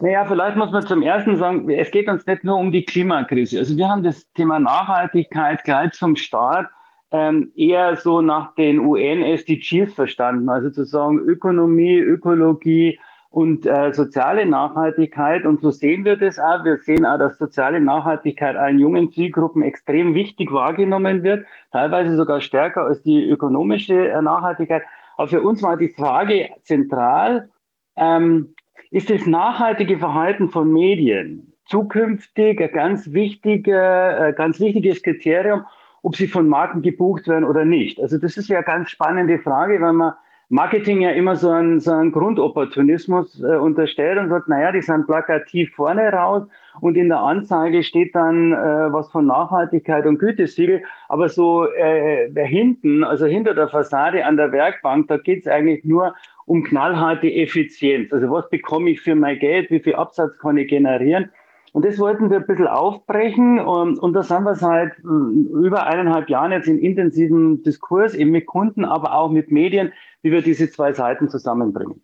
Naja, 0.00 0.26
vielleicht 0.26 0.58
muss 0.58 0.70
man 0.70 0.86
zum 0.86 1.00
Ersten 1.00 1.38
sagen, 1.38 1.70
es 1.70 1.90
geht 1.90 2.08
uns 2.08 2.26
nicht 2.26 2.44
nur 2.44 2.58
um 2.58 2.72
die 2.72 2.84
Klimakrise. 2.84 3.58
Also 3.58 3.74
wir 3.74 3.88
haben 3.88 4.02
das 4.02 4.30
Thema 4.34 4.58
Nachhaltigkeit 4.58 5.64
gleich 5.64 5.92
zum 5.92 6.16
Start 6.16 6.68
ähm, 7.12 7.52
eher 7.56 7.96
so 7.96 8.20
nach 8.20 8.54
den 8.54 8.78
UN-SDGs 8.80 9.94
verstanden. 9.94 10.48
Also 10.48 10.70
zu 10.70 10.84
sagen 10.84 11.18
Ökonomie, 11.18 11.98
Ökologie 11.98 12.98
und 13.30 13.64
äh, 13.66 13.92
soziale 13.92 14.46
Nachhaltigkeit. 14.46 15.44
Und 15.46 15.60
so 15.60 15.70
sehen 15.70 16.04
wir 16.04 16.16
das 16.16 16.38
auch. 16.38 16.64
Wir 16.64 16.78
sehen 16.78 17.06
auch, 17.06 17.18
dass 17.18 17.38
soziale 17.38 17.80
Nachhaltigkeit 17.80 18.56
allen 18.56 18.78
jungen 18.78 19.10
Zielgruppen 19.12 19.62
extrem 19.62 20.14
wichtig 20.14 20.52
wahrgenommen 20.52 21.22
wird, 21.22 21.46
teilweise 21.72 22.16
sogar 22.16 22.40
stärker 22.40 22.82
als 22.82 23.02
die 23.02 23.28
ökonomische 23.28 24.08
äh, 24.08 24.22
Nachhaltigkeit. 24.22 24.82
Aber 25.16 25.28
für 25.28 25.42
uns 25.42 25.62
war 25.62 25.76
die 25.76 25.90
Frage 25.90 26.50
zentral, 26.62 27.50
ähm, 27.96 28.54
ist 28.90 29.10
das 29.10 29.26
nachhaltige 29.26 29.98
Verhalten 29.98 30.48
von 30.48 30.72
Medien 30.72 31.50
zukünftig 31.70 32.60
ein 32.60 32.72
ganz, 32.72 33.12
wichtiger, 33.12 34.28
äh, 34.28 34.32
ganz 34.32 34.58
wichtiges 34.58 35.02
Kriterium, 35.02 35.64
ob 36.02 36.16
sie 36.16 36.26
von 36.26 36.48
Marken 36.48 36.82
gebucht 36.82 37.28
werden 37.28 37.44
oder 37.44 37.64
nicht. 37.64 38.00
Also 38.00 38.18
das 38.18 38.36
ist 38.36 38.48
ja 38.48 38.58
eine 38.58 38.66
ganz 38.66 38.90
spannende 38.90 39.38
Frage, 39.38 39.80
weil 39.80 39.92
man 39.92 40.14
Marketing 40.52 41.00
ja 41.00 41.10
immer 41.10 41.36
so 41.36 41.48
einen, 41.48 41.78
so 41.78 41.92
einen 41.92 42.10
Grundopportunismus 42.10 43.40
äh, 43.40 43.54
unterstellt 43.54 44.18
und 44.18 44.30
sagt, 44.30 44.48
naja, 44.48 44.72
die 44.72 44.82
sind 44.82 45.06
plakativ 45.06 45.72
vorne 45.76 46.12
raus 46.12 46.42
und 46.80 46.96
in 46.96 47.08
der 47.08 47.20
Anzeige 47.20 47.84
steht 47.84 48.16
dann 48.16 48.52
äh, 48.52 48.92
was 48.92 49.08
von 49.12 49.26
Nachhaltigkeit 49.26 50.06
und 50.06 50.18
Gütesiegel, 50.18 50.82
aber 51.08 51.28
so 51.28 51.66
äh, 51.70 52.28
hinten, 52.44 53.04
also 53.04 53.26
hinter 53.26 53.54
der 53.54 53.68
Fassade 53.68 54.26
an 54.26 54.36
der 54.36 54.50
Werkbank, 54.50 55.06
da 55.06 55.18
geht's 55.18 55.46
eigentlich 55.46 55.84
nur 55.84 56.16
um 56.46 56.64
knallharte 56.64 57.32
Effizienz. 57.32 58.12
Also 58.12 58.28
was 58.32 58.50
bekomme 58.50 58.90
ich 58.90 59.00
für 59.00 59.14
mein 59.14 59.38
Geld, 59.38 59.70
wie 59.70 59.78
viel 59.78 59.94
Absatz 59.94 60.36
kann 60.38 60.56
ich 60.56 60.66
generieren? 60.66 61.30
Und 61.72 61.84
das 61.84 61.98
wollten 61.98 62.30
wir 62.30 62.38
ein 62.38 62.46
bisschen 62.46 62.66
aufbrechen 62.66 63.60
und, 63.60 63.98
und 63.98 64.12
da 64.12 64.22
sind 64.22 64.42
wir 64.42 64.56
seit 64.56 64.98
äh, 64.98 65.02
über 65.02 65.86
eineinhalb 65.86 66.28
Jahren 66.28 66.52
jetzt 66.52 66.66
in 66.66 66.78
intensiven 66.78 67.62
Diskurs, 67.62 68.14
eben 68.14 68.30
mit 68.30 68.46
Kunden, 68.46 68.84
aber 68.84 69.14
auch 69.14 69.30
mit 69.30 69.50
Medien, 69.52 69.92
wie 70.22 70.32
wir 70.32 70.42
diese 70.42 70.70
zwei 70.70 70.92
Seiten 70.92 71.28
zusammenbringen. 71.28 72.00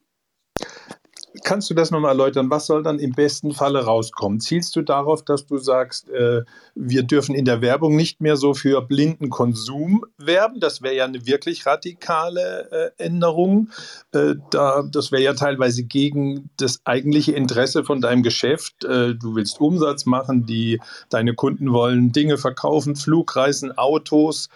Kannst 1.44 1.70
du 1.70 1.74
das 1.74 1.90
nochmal 1.90 2.12
erläutern? 2.12 2.50
Was 2.50 2.66
soll 2.66 2.82
dann 2.82 2.98
im 2.98 3.12
besten 3.12 3.52
Falle 3.52 3.84
rauskommen? 3.84 4.40
Zielst 4.40 4.74
du 4.76 4.82
darauf, 4.82 5.24
dass 5.24 5.46
du 5.46 5.58
sagst, 5.58 6.08
äh, 6.10 6.42
wir 6.74 7.02
dürfen 7.02 7.34
in 7.34 7.44
der 7.44 7.60
Werbung 7.60 7.96
nicht 7.96 8.20
mehr 8.20 8.36
so 8.36 8.54
für 8.54 8.82
blinden 8.82 9.30
Konsum 9.30 10.04
werben? 10.18 10.60
Das 10.60 10.82
wäre 10.82 10.94
ja 10.94 11.04
eine 11.04 11.26
wirklich 11.26 11.66
radikale 11.66 12.92
äh, 12.98 13.04
Änderung. 13.04 13.70
Äh, 14.12 14.34
da, 14.50 14.82
das 14.82 15.12
wäre 15.12 15.22
ja 15.22 15.34
teilweise 15.34 15.84
gegen 15.84 16.50
das 16.56 16.80
eigentliche 16.84 17.32
Interesse 17.32 17.84
von 17.84 18.00
deinem 18.00 18.22
Geschäft. 18.22 18.84
Äh, 18.84 19.14
du 19.14 19.34
willst 19.34 19.60
Umsatz 19.60 20.06
machen, 20.06 20.46
die, 20.46 20.80
deine 21.10 21.34
Kunden 21.34 21.72
wollen 21.72 22.12
Dinge 22.12 22.38
verkaufen, 22.38 22.96
Flugreisen, 22.96 23.76
Autos. 23.76 24.48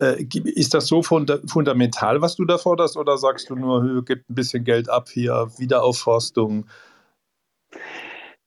Äh, 0.00 0.24
ist 0.44 0.74
das 0.74 0.86
so 0.86 1.02
fundamental, 1.02 2.22
was 2.22 2.36
du 2.36 2.44
da 2.44 2.58
forderst, 2.58 2.96
oder 2.96 3.18
sagst 3.18 3.50
du 3.50 3.56
nur, 3.56 4.04
gib 4.04 4.20
ein 4.28 4.34
bisschen 4.34 4.64
Geld 4.64 4.88
ab 4.88 5.08
hier, 5.10 5.48
Wiederaufforstung? 5.58 6.66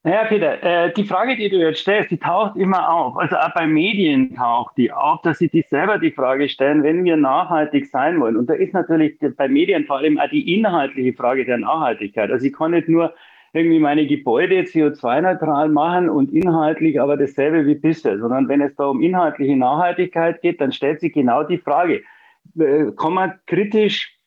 Naja, 0.06 0.26
Peter, 0.26 0.62
äh, 0.62 0.92
die 0.94 1.06
Frage, 1.06 1.38
die 1.38 1.50
du 1.50 1.58
jetzt 1.58 1.80
stellst, 1.80 2.12
die 2.12 2.18
taucht 2.18 2.58
immer 2.58 2.90
auf. 2.90 3.16
Also 3.16 3.38
auch 3.38 3.54
bei 3.54 3.66
Medien 3.66 4.36
taucht 4.36 4.78
die 4.78 4.92
auf, 4.92 5.22
dass 5.22 5.38
sie 5.38 5.48
sich 5.48 5.66
selber 5.70 5.98
die 5.98 6.12
Frage 6.12 6.50
stellen, 6.50 6.84
wenn 6.84 7.06
wir 7.06 7.16
nachhaltig 7.16 7.90
sein 7.90 8.20
wollen. 8.20 8.36
Und 8.36 8.50
da 8.50 8.54
ist 8.54 8.74
natürlich 8.74 9.18
bei 9.38 9.48
Medien 9.48 9.86
vor 9.86 10.00
allem 10.00 10.20
auch 10.20 10.30
die 10.30 10.56
inhaltliche 10.56 11.14
Frage 11.14 11.46
der 11.46 11.60
Nachhaltigkeit. 11.60 12.32
Also 12.32 12.46
ich 12.46 12.54
kann 12.54 12.72
nicht 12.72 12.90
nur 12.90 13.14
irgendwie 13.54 13.80
meine 13.80 14.08
Gebäude 14.08 14.62
CO2-neutral 14.62 15.70
machen 15.70 16.10
und 16.10 16.34
inhaltlich 16.34 17.00
aber 17.00 17.18
dasselbe 17.18 17.68
wie 17.68 17.76
bisher, 17.76 18.18
sondern 18.18 18.48
wenn 18.50 18.62
es 18.62 18.76
da 18.76 18.88
um 18.88 19.02
inhaltliche 19.02 19.56
Nachhaltigkeit 19.56 20.42
geht, 20.42 20.60
dann 20.60 20.72
stellt 20.72 21.00
sich 21.00 21.14
genau 21.14 21.44
die 21.44 21.60
Frage, 21.60 22.02
äh, 22.58 22.92
kann 22.98 23.14
man 23.14 23.34
kritisch 23.46 24.18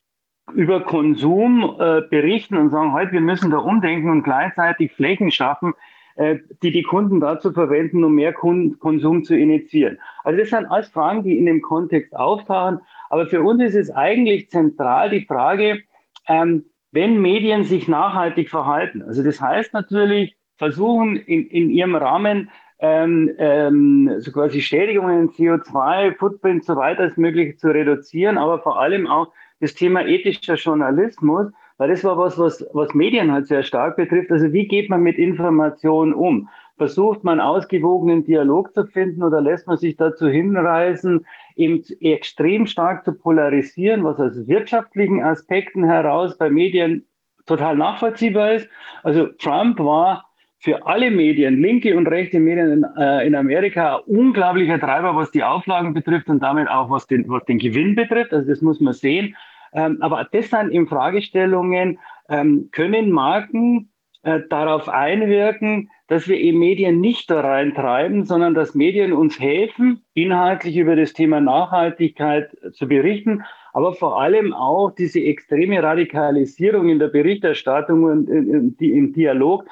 über 0.54 0.80
Konsum 0.80 1.76
äh, 1.80 2.02
berichten 2.02 2.56
und 2.56 2.70
sagen, 2.70 2.92
heute 2.92 3.12
wir 3.12 3.20
müssen 3.20 3.50
da 3.50 3.58
umdenken 3.58 4.10
und 4.10 4.22
gleichzeitig 4.22 4.92
Flächen 4.92 5.32
schaffen, 5.32 5.74
äh, 6.14 6.38
die 6.62 6.70
die 6.70 6.84
Kunden 6.84 7.18
dazu 7.18 7.52
verwenden, 7.52 8.04
um 8.04 8.14
mehr 8.14 8.32
Kunden 8.32 8.78
Konsum 8.78 9.24
zu 9.24 9.36
initiieren. 9.36 9.98
Also 10.22 10.38
das 10.38 10.50
sind 10.50 10.66
alles 10.66 10.88
Fragen, 10.88 11.24
die 11.24 11.36
in 11.36 11.46
dem 11.46 11.62
Kontext 11.62 12.14
auftauchen. 12.14 12.80
Aber 13.10 13.26
für 13.26 13.42
uns 13.42 13.60
ist 13.60 13.74
es 13.74 13.90
eigentlich 13.90 14.50
zentral 14.50 15.10
die 15.10 15.24
Frage, 15.26 15.82
ähm, 16.28 16.64
wenn 16.96 17.20
Medien 17.20 17.64
sich 17.64 17.88
nachhaltig 17.88 18.48
verhalten. 18.48 19.02
Also 19.02 19.22
das 19.22 19.38
heißt 19.38 19.74
natürlich, 19.74 20.34
versuchen 20.56 21.16
in, 21.16 21.46
in 21.48 21.68
ihrem 21.68 21.94
Rahmen 21.94 22.48
ähm, 22.78 23.32
ähm, 23.36 24.14
so 24.20 24.32
quasi 24.32 24.62
Schädigungen, 24.62 25.28
CO2, 25.28 26.16
Footprint 26.16 26.64
so 26.64 26.74
weit 26.76 26.98
als 26.98 27.18
möglich 27.18 27.58
zu 27.58 27.68
reduzieren, 27.68 28.38
aber 28.38 28.60
vor 28.60 28.80
allem 28.80 29.06
auch 29.06 29.28
das 29.60 29.74
Thema 29.74 30.06
ethischer 30.06 30.54
Journalismus, 30.54 31.52
weil 31.76 31.90
das 31.90 32.02
war 32.02 32.16
was, 32.16 32.38
was, 32.38 32.64
was 32.72 32.94
Medien 32.94 33.30
halt 33.30 33.46
sehr 33.46 33.62
stark 33.62 33.96
betrifft. 33.96 34.32
Also 34.32 34.54
wie 34.54 34.66
geht 34.66 34.88
man 34.88 35.02
mit 35.02 35.18
Informationen 35.18 36.14
um? 36.14 36.48
Versucht 36.78 37.24
man 37.24 37.40
ausgewogenen 37.40 38.24
Dialog 38.24 38.72
zu 38.72 38.86
finden 38.86 39.22
oder 39.22 39.42
lässt 39.42 39.66
man 39.66 39.76
sich 39.76 39.96
dazu 39.96 40.28
hinreißen, 40.28 41.26
eben 41.56 41.82
extrem 42.00 42.66
stark 42.66 43.04
zu 43.04 43.12
polarisieren, 43.12 44.04
was 44.04 44.20
aus 44.20 44.46
wirtschaftlichen 44.46 45.22
Aspekten 45.22 45.84
heraus 45.84 46.36
bei 46.38 46.50
Medien 46.50 47.06
total 47.46 47.76
nachvollziehbar 47.76 48.52
ist. 48.52 48.68
Also 49.02 49.26
Trump 49.26 49.78
war 49.78 50.26
für 50.58 50.86
alle 50.86 51.10
Medien, 51.10 51.60
linke 51.60 51.96
und 51.96 52.08
rechte 52.08 52.40
Medien 52.40 52.72
in, 52.72 52.86
äh, 52.98 53.26
in 53.26 53.34
Amerika, 53.34 53.96
ein 53.96 54.02
unglaublicher 54.04 54.80
Treiber, 54.80 55.14
was 55.14 55.30
die 55.30 55.44
Auflagen 55.44 55.94
betrifft 55.94 56.28
und 56.28 56.42
damit 56.42 56.68
auch 56.68 56.90
was 56.90 57.06
den, 57.06 57.28
was 57.28 57.44
den 57.44 57.58
Gewinn 57.58 57.94
betrifft. 57.94 58.32
Also 58.32 58.48
das 58.48 58.62
muss 58.62 58.80
man 58.80 58.92
sehen. 58.92 59.36
Ähm, 59.72 59.98
aber 60.00 60.26
das 60.30 60.50
sind 60.50 60.72
eben 60.72 60.88
Fragestellungen, 60.88 61.98
ähm, 62.28 62.68
können 62.72 63.10
Marken 63.10 63.90
äh, 64.22 64.40
darauf 64.48 64.88
einwirken, 64.88 65.90
dass 66.08 66.28
wir 66.28 66.38
eben 66.38 66.58
Medien 66.58 67.00
nicht 67.00 67.30
da 67.30 67.40
reintreiben, 67.40 68.24
sondern 68.24 68.54
dass 68.54 68.74
Medien 68.74 69.12
uns 69.12 69.40
helfen, 69.40 70.04
inhaltlich 70.14 70.76
über 70.76 70.96
das 70.96 71.12
Thema 71.12 71.40
Nachhaltigkeit 71.40 72.56
zu 72.72 72.86
berichten, 72.86 73.42
aber 73.72 73.92
vor 73.92 74.20
allem 74.20 74.52
auch 74.52 74.90
diese 74.90 75.20
extreme 75.20 75.82
Radikalisierung 75.82 76.88
in 76.88 76.98
der 76.98 77.08
Berichterstattung 77.08 78.04
und 78.04 78.28
im 78.28 79.12
Dialog 79.12 79.64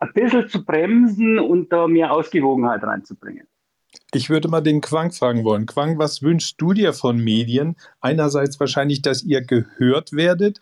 ein 0.00 0.12
bisschen 0.12 0.48
zu 0.48 0.64
bremsen 0.64 1.38
und 1.38 1.72
da 1.72 1.86
mehr 1.86 2.12
Ausgewogenheit 2.12 2.82
reinzubringen. 2.82 3.46
Ich 4.12 4.28
würde 4.30 4.48
mal 4.48 4.60
den 4.60 4.80
Quang 4.80 5.12
fragen 5.12 5.44
wollen. 5.44 5.66
Quang, 5.66 5.98
was 5.98 6.22
wünschst 6.22 6.60
du 6.60 6.72
dir 6.72 6.92
von 6.92 7.18
Medien? 7.18 7.76
Einerseits 8.00 8.58
wahrscheinlich, 8.58 9.02
dass 9.02 9.22
ihr 9.22 9.42
gehört 9.42 10.12
werdet. 10.12 10.60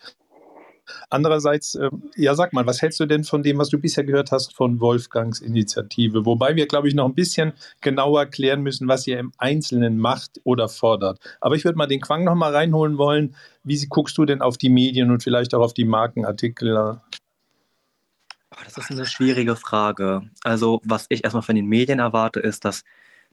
Andererseits, 1.09 1.75
äh, 1.75 1.89
ja, 2.15 2.35
sag 2.35 2.53
mal, 2.53 2.65
was 2.65 2.81
hältst 2.81 2.99
du 2.99 3.05
denn 3.05 3.23
von 3.23 3.43
dem, 3.43 3.57
was 3.57 3.69
du 3.69 3.79
bisher 3.79 4.03
gehört 4.03 4.31
hast 4.31 4.53
von 4.53 4.79
Wolfgangs 4.79 5.39
Initiative? 5.39 6.25
Wobei 6.25 6.55
wir, 6.55 6.67
glaube 6.67 6.87
ich, 6.87 6.95
noch 6.95 7.05
ein 7.05 7.15
bisschen 7.15 7.53
genauer 7.81 8.25
klären 8.25 8.61
müssen, 8.61 8.87
was 8.87 9.07
ihr 9.07 9.19
im 9.19 9.31
Einzelnen 9.37 9.97
macht 9.97 10.41
oder 10.43 10.69
fordert. 10.69 11.19
Aber 11.41 11.55
ich 11.55 11.65
würde 11.65 11.77
mal 11.77 11.87
den 11.87 12.01
Quang 12.01 12.23
noch 12.23 12.35
mal 12.35 12.53
reinholen 12.53 12.97
wollen. 12.97 13.35
Wie 13.63 13.85
guckst 13.87 14.17
du 14.17 14.25
denn 14.25 14.41
auf 14.41 14.57
die 14.57 14.69
Medien 14.69 15.11
und 15.11 15.23
vielleicht 15.23 15.53
auch 15.53 15.61
auf 15.61 15.73
die 15.73 15.85
Markenartikel? 15.85 16.99
Das 18.63 18.77
ist 18.77 18.91
eine 18.91 19.05
schwierige 19.05 19.55
Frage. 19.55 20.29
Also, 20.43 20.81
was 20.83 21.05
ich 21.09 21.23
erstmal 21.23 21.43
von 21.43 21.55
den 21.55 21.65
Medien 21.65 21.99
erwarte, 21.99 22.39
ist, 22.39 22.65
dass 22.65 22.83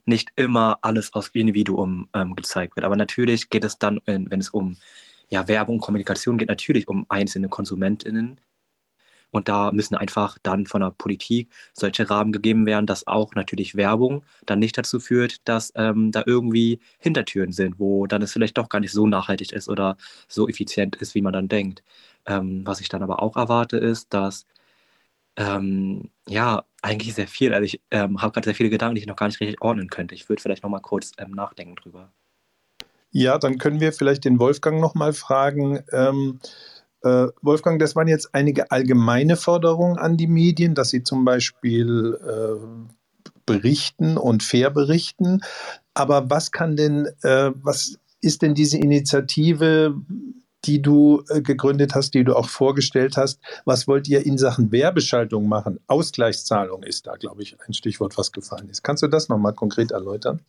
nicht 0.05 0.29
immer 0.35 0.79
alles 0.81 1.13
aus 1.13 1.29
Individuum 1.29 2.09
ähm, 2.13 2.35
gezeigt 2.35 2.75
wird. 2.75 2.85
Aber 2.85 2.95
natürlich 2.95 3.49
geht 3.49 3.63
es 3.63 3.77
dann, 3.77 3.99
wenn 4.05 4.39
es 4.39 4.49
um 4.49 4.77
ja, 5.31 5.47
Werbung, 5.47 5.79
Kommunikation 5.79 6.37
geht, 6.37 6.49
natürlich 6.49 6.87
um 6.87 7.05
einzelne 7.09 7.49
KonsumentInnen. 7.49 8.39
Und 9.31 9.47
da 9.47 9.71
müssen 9.71 9.95
einfach 9.95 10.37
dann 10.43 10.65
von 10.67 10.81
der 10.81 10.91
Politik 10.91 11.49
solche 11.73 12.09
Rahmen 12.09 12.33
gegeben 12.33 12.65
werden, 12.65 12.85
dass 12.85 13.07
auch 13.07 13.33
natürlich 13.33 13.75
Werbung 13.75 14.25
dann 14.45 14.59
nicht 14.59 14.77
dazu 14.77 14.99
führt, 14.99 15.47
dass 15.47 15.71
ähm, 15.75 16.11
da 16.11 16.23
irgendwie 16.25 16.79
Hintertüren 16.99 17.53
sind, 17.53 17.79
wo 17.79 18.07
dann 18.07 18.21
es 18.21 18.33
vielleicht 18.33 18.57
doch 18.57 18.69
gar 18.69 18.79
nicht 18.79 18.91
so 18.91 19.07
nachhaltig 19.07 19.53
ist 19.53 19.69
oder 19.69 19.95
so 20.27 20.47
effizient 20.49 20.97
ist, 20.97 21.15
wie 21.15 21.21
man 21.21 21.33
dann 21.33 21.47
denkt. 21.47 21.83
Ähm, 22.25 22.65
was 22.67 22.81
ich 22.81 22.89
dann 22.89 23.03
aber 23.03 23.21
auch 23.23 23.37
erwarte, 23.37 23.77
ist, 23.77 24.13
dass 24.13 24.45
ähm, 25.37 26.11
ja, 26.27 26.65
eigentlich 26.81 27.13
sehr 27.15 27.27
viel. 27.27 27.53
Also 27.53 27.65
ich 27.65 27.81
ähm, 27.91 28.21
habe 28.21 28.33
gerade 28.33 28.45
sehr 28.45 28.55
viele 28.55 28.69
Gedanken, 28.69 28.95
die 28.95 29.01
ich 29.01 29.07
noch 29.07 29.15
gar 29.15 29.27
nicht 29.27 29.39
richtig 29.41 29.61
ordnen 29.61 29.89
könnte. 29.89 30.15
Ich 30.15 30.29
würde 30.29 30.41
vielleicht 30.41 30.63
noch 30.63 30.69
mal 30.69 30.79
kurz 30.81 31.11
ähm, 31.17 31.31
nachdenken 31.31 31.75
drüber. 31.75 32.11
Ja, 33.11 33.37
dann 33.37 33.57
können 33.57 33.79
wir 33.79 33.93
vielleicht 33.93 34.25
den 34.25 34.39
Wolfgang 34.39 34.79
noch 34.79 34.95
mal 34.95 35.13
fragen. 35.13 35.83
Ähm, 35.91 36.39
äh, 37.03 37.27
Wolfgang, 37.41 37.79
das 37.79 37.95
waren 37.95 38.07
jetzt 38.07 38.33
einige 38.33 38.71
allgemeine 38.71 39.35
Forderungen 39.35 39.97
an 39.97 40.17
die 40.17 40.27
Medien, 40.27 40.75
dass 40.75 40.89
sie 40.89 41.03
zum 41.03 41.25
Beispiel 41.25 42.17
äh, 42.25 43.01
berichten 43.45 44.17
und 44.17 44.43
fair 44.43 44.69
berichten. 44.69 45.41
Aber 45.93 46.29
was 46.29 46.51
kann 46.51 46.75
denn, 46.75 47.07
äh, 47.23 47.51
was 47.55 47.97
ist 48.21 48.41
denn 48.41 48.53
diese 48.53 48.77
Initiative 48.77 49.95
die 50.65 50.81
du 50.81 51.23
äh, 51.29 51.41
gegründet 51.41 51.95
hast, 51.95 52.13
die 52.13 52.23
du 52.23 52.35
auch 52.35 52.49
vorgestellt 52.49 53.17
hast. 53.17 53.39
Was 53.65 53.87
wollt 53.87 54.07
ihr 54.07 54.25
in 54.25 54.37
Sachen 54.37 54.71
Werbeschaltung 54.71 55.47
machen? 55.47 55.79
Ausgleichszahlung 55.87 56.83
ist 56.83 57.07
da, 57.07 57.15
glaube 57.15 57.41
ich, 57.41 57.57
ein 57.67 57.73
Stichwort, 57.73 58.17
was 58.17 58.31
gefallen 58.31 58.69
ist. 58.69 58.83
Kannst 58.83 59.03
du 59.03 59.07
das 59.07 59.29
nochmal 59.29 59.53
konkret 59.53 59.91
erläutern? 59.91 60.41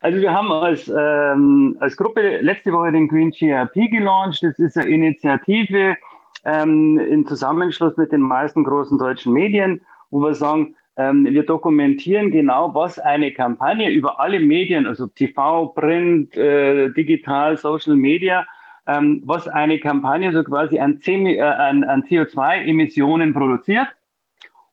Also 0.00 0.18
wir 0.18 0.32
haben 0.32 0.50
als, 0.50 0.88
ähm, 0.88 1.76
als 1.78 1.96
Gruppe 1.96 2.38
letzte 2.40 2.72
Woche 2.72 2.90
den 2.90 3.06
Green 3.06 3.30
GRP 3.30 3.90
gelauncht. 3.90 4.42
Das 4.42 4.58
ist 4.58 4.78
eine 4.78 4.88
Initiative 4.88 5.96
ähm, 6.44 6.98
im 6.98 7.26
Zusammenschluss 7.26 7.96
mit 7.98 8.10
den 8.10 8.22
meisten 8.22 8.64
großen 8.64 8.96
deutschen 8.98 9.34
Medien, 9.34 9.82
wo 10.10 10.20
wir 10.20 10.34
sagen, 10.34 10.74
ähm, 10.96 11.26
wir 11.26 11.44
dokumentieren 11.44 12.30
genau, 12.30 12.74
was 12.74 12.98
eine 12.98 13.30
Kampagne 13.32 13.90
über 13.90 14.18
alle 14.18 14.40
Medien, 14.40 14.86
also 14.86 15.06
TV, 15.06 15.66
Print, 15.68 16.34
äh, 16.34 16.88
digital, 16.90 17.58
Social 17.58 17.94
Media, 17.94 18.46
ähm, 18.86 19.22
was 19.26 19.48
eine 19.48 19.78
Kampagne 19.78 20.32
so 20.32 20.42
quasi 20.42 20.78
an, 20.78 20.98
äh, 21.06 21.40
an, 21.42 21.84
an 21.84 22.02
CO2-Emissionen 22.04 23.34
produziert. 23.34 23.88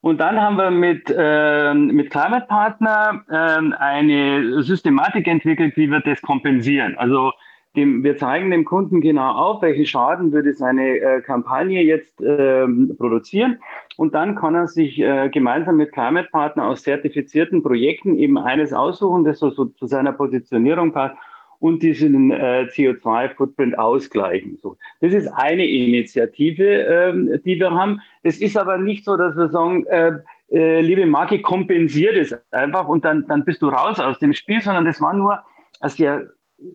Und 0.08 0.20
dann 0.22 0.42
haben 0.42 0.56
wir 0.56 0.72
mit, 0.72 1.14
äh, 1.14 1.74
mit 1.74 2.12
Climate 2.12 2.46
Partner 2.48 3.26
äh, 3.30 3.76
eine 3.76 4.64
Systematik 4.64 5.28
entwickelt, 5.28 5.76
wie 5.76 5.92
wir 5.92 6.00
das 6.00 6.22
kompensieren. 6.22 6.98
Also 6.98 7.34
dem, 7.76 8.06
wir 8.06 8.16
zeigen 8.16 8.50
dem 8.50 8.64
Kunden 8.64 9.02
genau 9.02 9.30
auf, 9.34 9.62
welchen 9.62 9.86
Schaden 9.86 10.32
würde 10.32 10.54
seine 10.54 10.98
äh, 11.00 11.22
Kampagne 11.22 11.82
jetzt 11.84 12.22
äh, 12.22 12.66
produzieren. 12.98 13.60
Und 13.98 14.16
dann 14.16 14.36
kann 14.36 14.56
er 14.56 14.70
sich 14.70 14.98
äh, 14.98 15.28
gemeinsam 15.28 15.76
mit 15.76 15.92
Climate 15.92 16.30
Partner 16.32 16.68
aus 16.68 16.84
zertifizierten 16.84 17.62
Projekten 17.62 18.18
eben 18.18 18.38
eines 18.38 18.72
aussuchen, 18.72 19.26
das 19.26 19.40
so, 19.40 19.50
so 19.50 19.66
zu 19.66 19.88
seiner 19.88 20.14
Positionierung 20.14 20.94
passt 20.94 21.18
und 21.60 21.82
diesen 21.84 22.32
äh, 22.32 22.68
CO2-Footprint 22.72 23.78
ausgleichen. 23.78 24.58
So, 24.62 24.78
das 25.02 25.14
ist 25.14 25.28
eine 25.28 25.66
Initiative, 25.66 26.64
ähm, 26.64 27.40
die 27.46 27.60
wir 27.60 27.72
haben. 27.72 28.02
Es 28.24 28.40
ist 28.40 28.58
aber 28.58 28.78
nicht 28.78 29.06
so, 29.06 29.18
dass 29.18 29.36
wir 29.36 29.50
sagen, 29.50 29.86
äh, 29.88 30.14
äh, 30.52 30.82
liebe 30.82 31.06
Marke, 31.06 31.42
kompensiert 31.42 32.16
es 32.16 32.38
einfach 32.52 32.88
und 32.88 33.04
dann, 33.04 33.26
dann 33.28 33.44
bist 33.44 33.62
du 33.62 33.68
raus 33.70 34.00
aus 34.00 34.20
dem 34.20 34.34
Spiel, 34.34 34.62
sondern 34.62 34.86
das 34.86 35.02
war 35.02 35.14
nur 35.14 35.44
eine 35.82 35.90
sehr 35.90 36.28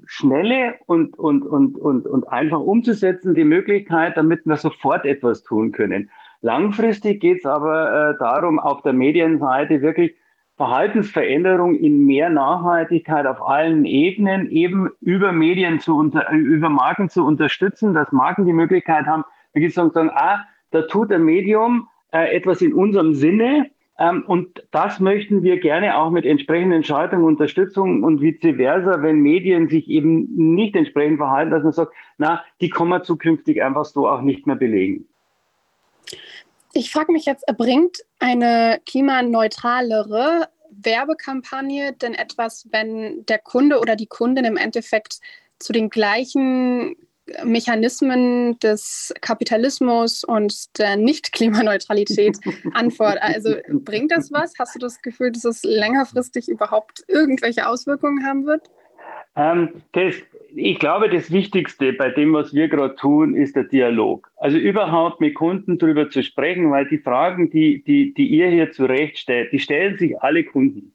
schnelle 0.07 0.75
und, 0.87 1.19
und, 1.19 1.43
und, 1.43 1.77
und, 1.77 2.07
und 2.07 2.29
einfach 2.29 2.61
umzusetzen, 2.61 3.35
die 3.35 3.45
Möglichkeit, 3.45 4.17
damit 4.17 4.47
wir 4.47 4.57
sofort 4.57 5.05
etwas 5.05 5.43
tun 5.43 5.73
können. 5.73 6.11
Langfristig 6.41 7.21
geht 7.21 7.39
es 7.39 7.47
aber 7.47 8.11
äh, 8.11 8.19
darum, 8.19 8.59
auf 8.59 8.83
der 8.83 8.93
Medienseite 8.93 9.81
wirklich 9.81 10.15
Verhaltensveränderung 10.57 11.75
in 11.77 12.05
mehr 12.05 12.31
Nachhaltigkeit 12.31 13.27
auf 13.27 13.43
allen 13.43 13.85
Ebenen 13.85 14.51
eben 14.51 14.91
über 15.01 15.33
Medien 15.33 15.81
zu 15.81 15.97
unter, 15.97 16.31
über 16.31 16.69
Marken 16.69 17.09
zu 17.09 17.25
unterstützen, 17.25 17.95
dass 17.95 18.13
Marken 18.13 18.47
die 18.47 18.53
Möglichkeit 18.53 19.07
haben, 19.07 19.25
wirklich 19.53 19.75
zu 19.75 19.89
sagen, 19.89 20.11
ah, 20.15 20.45
da 20.71 20.83
tut 20.83 21.11
ein 21.13 21.25
Medium 21.25 21.89
äh, 22.13 22.35
etwas 22.35 22.61
in 22.63 22.75
unserem 22.75 23.15
Sinne, 23.15 23.71
ähm, 23.99 24.25
und 24.27 24.67
das 24.71 25.01
möchten 25.01 25.43
wir 25.43 25.61
gerne 25.61 25.97
auch 25.97 26.11
mit 26.11 26.25
entsprechenden 26.25 26.83
Schaltungen, 26.83 27.25
Unterstützung 27.25 28.03
und 28.03 28.21
vice 28.21 28.57
versa, 28.57 29.03
wenn 29.03 29.21
Medien 29.21 29.69
sich 29.69 29.89
eben 29.89 30.55
nicht 30.55 30.75
entsprechend 30.75 31.19
verhalten, 31.19 31.51
dass 31.51 31.63
man 31.63 31.73
sagt, 31.73 31.93
na, 32.19 32.43
die 32.61 32.71
kann 32.71 32.89
man 32.89 33.05
zukünftig 33.05 33.63
einfach 33.63 33.85
so 33.85 34.09
auch 34.09 34.23
nicht 34.23 34.47
mehr 34.47 34.57
belegen. 34.57 35.07
Ich 36.73 36.91
frage 36.91 37.13
mich 37.13 37.27
jetzt, 37.27 37.45
bringt 37.57 37.99
eine 38.19 38.81
klimaneutralere 38.87 40.49
Werbekampagne 40.71 41.93
denn 41.93 42.15
etwas, 42.15 42.67
wenn 42.71 43.27
der 43.27 43.39
Kunde 43.39 43.79
oder 43.79 43.97
die 43.97 44.07
Kundin 44.07 44.45
im 44.45 44.57
Endeffekt 44.57 45.21
zu 45.59 45.73
den 45.73 45.91
gleichen 45.91 46.97
Mechanismen 47.45 48.59
des 48.59 49.15
Kapitalismus 49.21 50.25
und 50.25 50.79
der 50.79 50.97
Nicht-Klimaneutralität 50.97 52.39
antwortet? 52.75 53.23
Also 53.23 53.55
bringt 53.69 54.11
das 54.11 54.33
was? 54.33 54.55
Hast 54.59 54.75
du 54.75 54.79
das 54.79 55.01
Gefühl, 55.03 55.31
dass 55.31 55.45
es 55.45 55.63
längerfristig 55.63 56.49
überhaupt 56.49 57.05
irgendwelche 57.07 57.69
Auswirkungen 57.69 58.27
haben 58.27 58.47
wird? 58.47 58.69
Ähm, 59.37 59.83
das, 59.93 60.15
ich 60.55 60.79
glaube, 60.79 61.09
das 61.09 61.31
Wichtigste 61.31 61.93
bei 61.93 62.11
dem, 62.11 62.33
was 62.33 62.55
wir 62.55 62.69
gerade 62.69 62.95
tun, 62.97 63.35
ist 63.35 63.57
der 63.57 63.65
Dialog. 63.65 64.31
Also 64.37 64.59
überhaupt 64.59 65.21
mit 65.21 65.35
Kunden 65.35 65.79
darüber 65.79 66.11
zu 66.11 66.23
sprechen, 66.23 66.71
weil 66.71 66.87
die 66.87 66.99
Fragen, 66.99 67.51
die, 67.51 67.83
die, 67.85 68.13
die 68.15 68.27
ihr 68.29 68.49
hier 68.49 68.71
zurecht 68.71 69.19
stellt, 69.19 69.53
die 69.53 69.59
stellen 69.59 69.97
sich 69.97 70.21
alle 70.21 70.45
Kunden. 70.45 70.95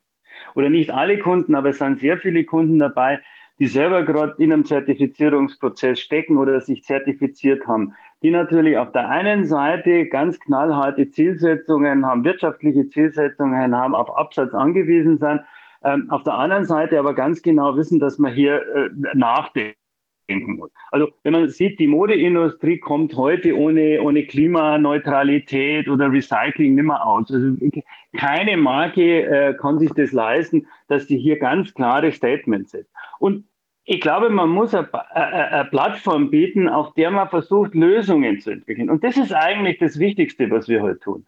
Oder 0.56 0.70
nicht 0.70 0.92
alle 0.92 1.20
Kunden, 1.20 1.56
aber 1.56 1.70
es 1.70 1.80
sind 1.80 2.00
sehr 2.00 2.18
viele 2.18 2.44
Kunden 2.44 2.80
dabei. 2.80 3.20
die 3.60 3.68
selber 3.68 4.04
gerade 4.04 4.36
in 4.38 4.54
einem 4.54 4.66
Zertifizierungsprozess 4.66 6.00
stecken 6.00 6.38
oder 6.38 6.62
sich 6.62 6.84
zertifiziert 6.84 7.68
haben, 7.68 7.94
die 8.22 8.30
natürlich 8.30 8.78
auf 8.78 8.92
der 8.92 9.10
einen 9.10 9.46
Seite 9.46 10.08
ganz 10.08 10.40
knallharte 10.40 11.10
Zielsetzungen 11.10 12.06
haben, 12.06 12.24
wirtschaftliche 12.24 12.88
Zielsetzungen 12.90 13.76
haben, 13.76 13.96
auf 13.96 14.16
Absatz 14.16 14.54
angewiesen 14.54 15.18
sind, 15.18 15.42
ähm, 15.84 16.10
auf 16.10 16.24
der 16.24 16.34
anderen 16.34 16.66
Seite 16.66 17.00
aber 17.00 17.14
ganz 17.14 17.42
genau 17.42 17.76
wissen, 17.76 18.00
dass 18.00 18.18
man 18.18 18.34
hier 18.34 18.62
äh, 18.76 18.90
muss. 20.30 20.72
Also 20.92 21.10
wenn 21.24 21.34
man 21.34 21.50
sieht, 21.50 21.80
die 21.80 21.88
Modeindustrie 21.88 22.80
kommt 22.80 23.16
heute 23.16 23.58
ohne, 23.58 24.02
ohne 24.02 24.26
Klimaneutralität 24.26 25.88
oder 25.88 26.12
Recycling 26.12 26.76
nicht 26.76 26.84
mehr 26.84 27.06
aus. 27.06 27.32
Also 27.32 27.56
keine 28.18 28.58
Marke 28.58 29.24
äh, 29.24 29.54
kann 29.54 29.80
sich 29.80 29.92
das 29.92 30.12
leisten, 30.12 30.68
dass 30.88 31.08
sie 31.08 31.18
hier 31.18 31.40
ganz 31.40 31.74
klare 31.74 32.12
Statements 32.12 32.72
setzt. 32.72 32.92
Und 33.20 33.46
ich 33.86 34.02
glaube, 34.02 34.30
man 34.30 34.50
muss 34.50 34.76
eine, 34.76 34.90
eine, 35.14 35.66
Plattform 35.70 36.30
bieten, 36.30 36.68
auf 36.68 36.94
der 36.96 37.10
man 37.10 37.30
versucht, 37.30 37.74
Lösungen 37.74 38.40
zu 38.42 38.52
entwickeln. 38.52 38.90
Und 38.90 39.04
das 39.04 39.16
ist 39.16 39.34
eigentlich 39.34 39.78
das 39.78 39.98
Wichtigste, 39.98 40.52
was 40.52 40.68
wir 40.68 40.82
heute 40.82 41.00
tun. 41.00 41.26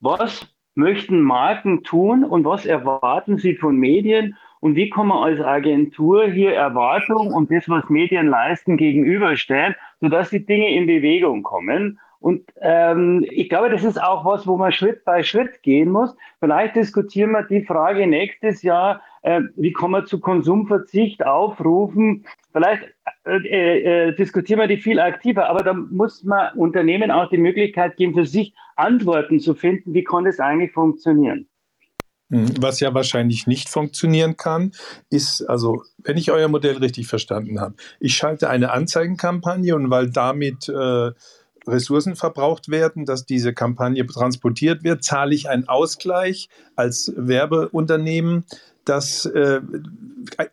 Was 0.00 0.50
möchten 0.80 1.20
Marken 1.20 1.84
tun 1.84 2.24
und 2.24 2.44
was 2.44 2.66
erwarten 2.66 3.38
sie 3.38 3.54
von 3.54 3.76
Medien 3.76 4.36
und 4.58 4.74
wie 4.74 4.90
kann 4.90 5.06
man 5.06 5.22
als 5.22 5.40
Agentur 5.40 6.26
hier 6.26 6.54
Erwartung 6.54 7.32
und 7.32 7.50
das, 7.50 7.68
was 7.68 7.88
Medien 7.88 8.26
leisten, 8.26 8.76
gegenüberstellen, 8.76 9.76
sodass 10.00 10.30
die 10.30 10.44
Dinge 10.44 10.74
in 10.74 10.86
Bewegung 10.86 11.42
kommen. 11.42 12.00
Und 12.20 12.42
ähm, 12.60 13.24
ich 13.30 13.48
glaube, 13.48 13.70
das 13.70 13.82
ist 13.82 14.00
auch 14.02 14.26
was, 14.26 14.46
wo 14.46 14.58
man 14.58 14.72
Schritt 14.72 15.04
bei 15.06 15.22
Schritt 15.22 15.62
gehen 15.62 15.90
muss. 15.90 16.14
Vielleicht 16.38 16.76
diskutieren 16.76 17.30
wir 17.30 17.44
die 17.44 17.64
Frage 17.64 18.06
nächstes 18.06 18.62
Jahr, 18.62 19.00
äh, 19.22 19.40
wie 19.56 19.72
kann 19.72 19.90
man 19.90 20.06
zu 20.06 20.20
Konsumverzicht 20.20 21.24
aufrufen. 21.24 22.26
Vielleicht 22.52 22.92
äh, 23.36 24.08
äh, 24.08 24.16
diskutieren 24.16 24.60
wir 24.60 24.66
die 24.66 24.76
viel 24.76 24.98
aktiver, 25.00 25.48
aber 25.48 25.62
da 25.62 25.72
muss 25.72 26.24
man 26.24 26.54
Unternehmen 26.54 27.10
auch 27.10 27.28
die 27.30 27.38
Möglichkeit 27.38 27.96
geben, 27.96 28.14
für 28.14 28.26
sich 28.26 28.54
Antworten 28.76 29.40
zu 29.40 29.54
finden, 29.54 29.94
wie 29.94 30.04
kann 30.04 30.24
das 30.24 30.40
eigentlich 30.40 30.72
funktionieren. 30.72 31.48
Hm, 32.30 32.48
was 32.60 32.80
ja 32.80 32.94
wahrscheinlich 32.94 33.46
nicht 33.46 33.68
funktionieren 33.68 34.36
kann, 34.36 34.72
ist, 35.10 35.42
also 35.42 35.82
wenn 35.98 36.16
ich 36.16 36.30
euer 36.30 36.48
Modell 36.48 36.76
richtig 36.76 37.08
verstanden 37.08 37.60
habe, 37.60 37.74
ich 37.98 38.14
schalte 38.14 38.48
eine 38.48 38.70
Anzeigenkampagne 38.70 39.74
und 39.74 39.90
weil 39.90 40.10
damit 40.10 40.68
äh, 40.68 41.10
Ressourcen 41.66 42.16
verbraucht 42.16 42.70
werden, 42.70 43.04
dass 43.04 43.26
diese 43.26 43.52
Kampagne 43.52 44.06
transportiert 44.06 44.84
wird, 44.84 45.04
zahle 45.04 45.34
ich 45.34 45.48
einen 45.48 45.68
Ausgleich 45.68 46.48
als 46.76 47.12
Werbeunternehmen, 47.16 48.44
das 48.84 49.26
äh, 49.26 49.60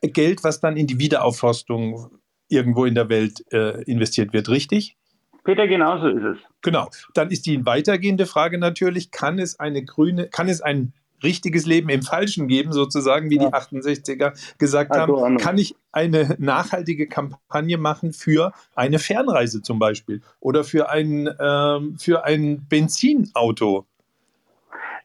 Geld, 0.02 0.44
was 0.44 0.60
dann 0.60 0.78
in 0.78 0.88
die 0.88 1.00
Wiederaufforstung 1.00 2.12
irgendwo 2.50 2.86
in 2.86 2.96
der 2.96 3.10
Welt 3.10 3.44
äh, 3.52 3.84
investiert 3.84 4.34
wird, 4.34 4.50
richtig? 4.50 4.96
Peter, 5.44 5.68
genauso 5.68 6.08
ist 6.08 6.24
es. 6.24 6.38
Genau. 6.62 6.90
Dann 7.14 7.32
ist 7.32 7.46
die 7.46 7.66
weitergehende 7.66 8.26
Frage 8.26 8.58
natürlich, 8.58 9.12
kann 9.12 9.40
es 9.40 9.60
eine 9.60 9.84
grüne, 9.84 10.28
kann 10.28 10.50
es 10.50 10.62
ein 10.62 10.92
richtiges 11.24 11.66
Leben 11.66 11.90
im 11.90 12.02
Falschen 12.02 12.48
geben, 12.48 12.74
sozusagen, 12.74 13.30
wie 13.30 13.38
ja. 13.38 13.48
die 13.50 13.54
68er 13.54 14.34
gesagt 14.58 14.92
also, 14.92 15.24
haben, 15.24 15.38
kann 15.38 15.58
ich 15.58 15.76
eine 15.92 16.36
nachhaltige 16.38 17.08
Kampagne 17.08 17.78
machen 17.78 18.14
für 18.14 18.52
eine 18.76 19.00
Fernreise 19.00 19.62
zum 19.62 19.80
Beispiel 19.80 20.22
oder 20.40 20.64
für 20.64 20.90
ein, 20.90 21.30
ähm, 21.40 21.98
für 21.98 22.26
ein 22.26 22.68
Benzinauto? 22.68 23.86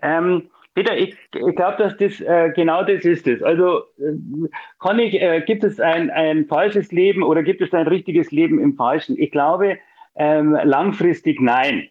Ähm, 0.02 0.50
Peter, 0.74 0.96
ich, 0.96 1.16
ich 1.34 1.56
glaube, 1.56 1.76
dass 1.78 1.96
das 1.98 2.20
äh, 2.20 2.50
genau 2.54 2.82
das 2.82 3.04
ist 3.04 3.26
es. 3.26 3.42
Also 3.42 3.82
äh, 3.98 4.48
kann 4.80 4.98
ich, 4.98 5.20
äh, 5.20 5.42
gibt 5.46 5.64
es 5.64 5.80
ein, 5.80 6.10
ein 6.10 6.46
falsches 6.46 6.92
Leben 6.92 7.22
oder 7.22 7.42
gibt 7.42 7.60
es 7.60 7.74
ein 7.74 7.86
richtiges 7.86 8.30
Leben 8.30 8.58
im 8.58 8.74
Falschen? 8.74 9.18
Ich 9.18 9.30
glaube 9.30 9.78
ähm, 10.14 10.58
langfristig 10.64 11.40
nein. 11.40 11.88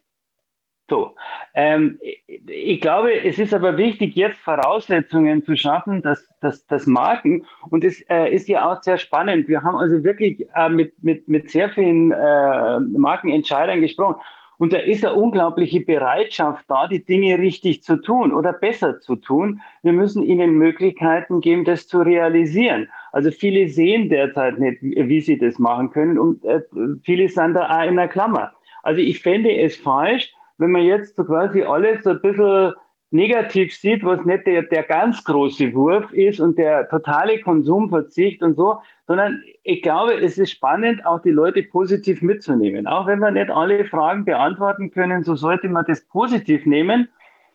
So, 0.90 1.16
ähm, 1.54 2.00
ich 2.28 2.82
glaube, 2.82 3.14
es 3.14 3.40
ist 3.40 3.54
aber 3.54 3.78
wichtig, 3.78 4.14
jetzt 4.16 4.38
Voraussetzungen 4.40 5.42
zu 5.42 5.56
schaffen, 5.56 6.02
dass, 6.02 6.28
dass, 6.42 6.66
dass 6.68 6.86
Marken, 6.86 7.46
und 7.70 7.86
es 7.86 8.02
äh, 8.10 8.30
ist 8.34 8.50
ja 8.50 8.70
auch 8.70 8.84
sehr 8.84 8.98
spannend, 8.98 9.48
wir 9.48 9.64
haben 9.64 9.78
also 9.78 10.04
wirklich 10.04 10.46
äh, 10.54 10.68
mit, 10.68 11.02
mit, 11.02 11.30
mit 11.30 11.50
sehr 11.50 11.70
vielen 11.70 12.12
äh, 12.12 12.80
Markenentscheidern 12.82 13.80
gesprochen. 13.80 14.20
Und 14.62 14.74
da 14.74 14.78
ist 14.78 15.04
eine 15.04 15.16
unglaubliche 15.16 15.82
Bereitschaft 15.82 16.66
da, 16.68 16.86
die 16.86 17.04
Dinge 17.04 17.40
richtig 17.40 17.82
zu 17.82 18.00
tun 18.00 18.32
oder 18.32 18.54
besser 18.54 19.00
zu 19.00 19.16
tun. 19.16 19.60
Wir 19.82 19.92
müssen 19.92 20.22
ihnen 20.22 20.52
Möglichkeiten 20.52 21.42
geben, 21.42 21.66
das 21.66 21.88
zu 21.88 22.02
realisieren. 22.04 22.88
Also 23.12 23.32
viele 23.32 23.70
sehen 23.70 24.08
derzeit 24.08 24.60
nicht, 24.60 24.78
wie 24.84 25.20
sie 25.20 25.40
das 25.40 25.58
machen 25.58 25.90
können 25.90 26.20
und 26.20 26.46
äh, 26.46 26.62
viele 27.02 27.28
sind 27.28 27.56
da 27.56 27.76
auch 27.76 27.88
in 27.88 27.96
der 27.96 28.08
Klammer. 28.08 28.52
Also 28.84 29.02
ich 29.02 29.20
fände 29.24 29.52
es 29.52 29.78
falsch, 29.78 30.32
wenn 30.60 30.70
man 30.70 30.84
jetzt 30.84 31.16
so 31.16 31.24
quasi 31.24 31.64
alles 31.64 32.04
so 32.04 32.12
ein 32.12 32.22
bisschen 32.22 32.74
negativ 33.12 33.76
sieht, 33.76 34.04
was 34.04 34.24
nicht 34.26 34.48
der, 34.48 34.64
der 34.64 34.84
ganz 34.84 35.24
große 35.24 35.74
Wurf 35.74 36.12
ist 36.14 36.40
und 36.40 36.58
der 36.58 36.90
totale 36.90 37.40
Konsumverzicht 37.42 38.42
und 38.42 38.56
so, 38.56 38.80
sondern 39.06 39.44
ich 39.64 39.82
glaube, 39.82 40.14
es 40.14 40.38
ist 40.38 40.52
spannend, 40.52 41.06
auch 41.06 41.22
die 41.22 41.30
Leute 41.30 41.64
positiv 41.64 42.22
mitzunehmen. 42.22 42.88
Auch 42.88 43.08
wenn 43.08 43.20
wir 43.20 43.32
nicht 43.32 43.50
alle 43.50 43.86
Fragen 43.86 44.24
beantworten 44.24 44.92
können, 44.92 45.24
so 45.24 45.36
sollte 45.36 45.68
man 45.68 45.86
das 45.86 46.06
positiv 46.08 46.66
nehmen 46.66 47.10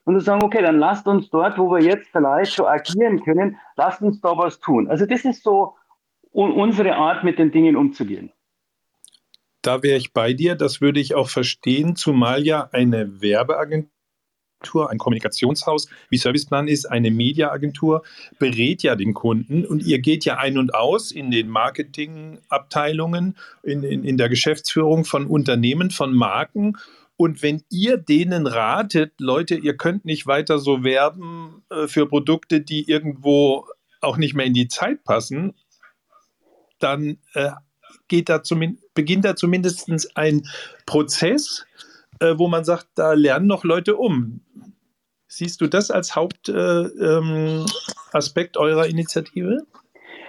und 0.04 0.20
sagen, 0.20 0.44
okay, 0.44 0.62
dann 0.62 0.78
lasst 0.78 1.06
uns 1.06 1.30
dort, 1.30 1.58
wo 1.58 1.70
wir 1.70 1.80
jetzt 1.80 2.08
vielleicht 2.12 2.52
schon 2.52 2.66
agieren 2.66 3.22
können, 3.24 3.56
lasst 3.76 4.02
uns 4.02 4.20
da 4.20 4.36
was 4.36 4.60
tun. 4.60 4.88
Also 4.88 5.06
das 5.06 5.24
ist 5.24 5.42
so 5.42 5.74
unsere 6.32 6.94
Art, 6.96 7.24
mit 7.24 7.38
den 7.38 7.50
Dingen 7.50 7.76
umzugehen 7.76 8.30
da 9.62 9.82
wäre 9.82 9.96
ich 9.96 10.12
bei 10.12 10.32
dir. 10.32 10.54
Das 10.54 10.80
würde 10.80 11.00
ich 11.00 11.16
auch 11.16 11.28
verstehen, 11.28 11.96
zumal 11.96 12.46
ja 12.46 12.68
eine 12.70 13.20
Werbeagentur 13.20 13.90
ein 14.74 14.98
Kommunikationshaus 14.98 15.88
wie 16.10 16.18
Serviceplan 16.18 16.68
ist, 16.68 16.86
eine 16.86 17.10
Mediaagentur, 17.10 18.02
berät 18.38 18.82
ja 18.82 18.96
den 18.96 19.14
Kunden 19.14 19.64
und 19.64 19.82
ihr 19.84 19.98
geht 20.00 20.24
ja 20.24 20.36
ein 20.36 20.58
und 20.58 20.74
aus 20.74 21.10
in 21.10 21.30
den 21.30 21.48
Marketingabteilungen, 21.48 23.36
in, 23.62 23.82
in, 23.82 24.04
in 24.04 24.16
der 24.16 24.28
Geschäftsführung 24.28 25.04
von 25.04 25.26
Unternehmen, 25.26 25.90
von 25.90 26.14
Marken. 26.14 26.76
Und 27.16 27.42
wenn 27.42 27.62
ihr 27.70 27.96
denen 27.96 28.46
ratet, 28.46 29.12
Leute, 29.18 29.56
ihr 29.56 29.76
könnt 29.76 30.04
nicht 30.04 30.26
weiter 30.26 30.58
so 30.58 30.84
werben 30.84 31.62
äh, 31.70 31.86
für 31.86 32.06
Produkte, 32.06 32.60
die 32.60 32.88
irgendwo 32.90 33.66
auch 34.00 34.18
nicht 34.18 34.34
mehr 34.34 34.46
in 34.46 34.52
die 34.52 34.68
Zeit 34.68 35.02
passen, 35.04 35.54
dann 36.78 37.18
äh, 37.34 37.50
geht 38.08 38.28
da 38.28 38.42
beginnt 38.94 39.24
da 39.24 39.36
zumindest 39.36 40.16
ein 40.16 40.46
Prozess, 40.84 41.66
äh, 42.20 42.34
wo 42.36 42.48
man 42.48 42.64
sagt, 42.64 42.88
da 42.94 43.12
lernen 43.12 43.46
noch 43.46 43.64
Leute 43.64 43.96
um. 43.96 44.40
Siehst 45.28 45.60
du 45.60 45.66
das 45.66 45.90
als 45.90 46.14
Hauptaspekt 46.14 48.56
äh, 48.56 48.60
ähm, 48.60 48.64
eurer 48.64 48.86
Initiative? 48.86 49.58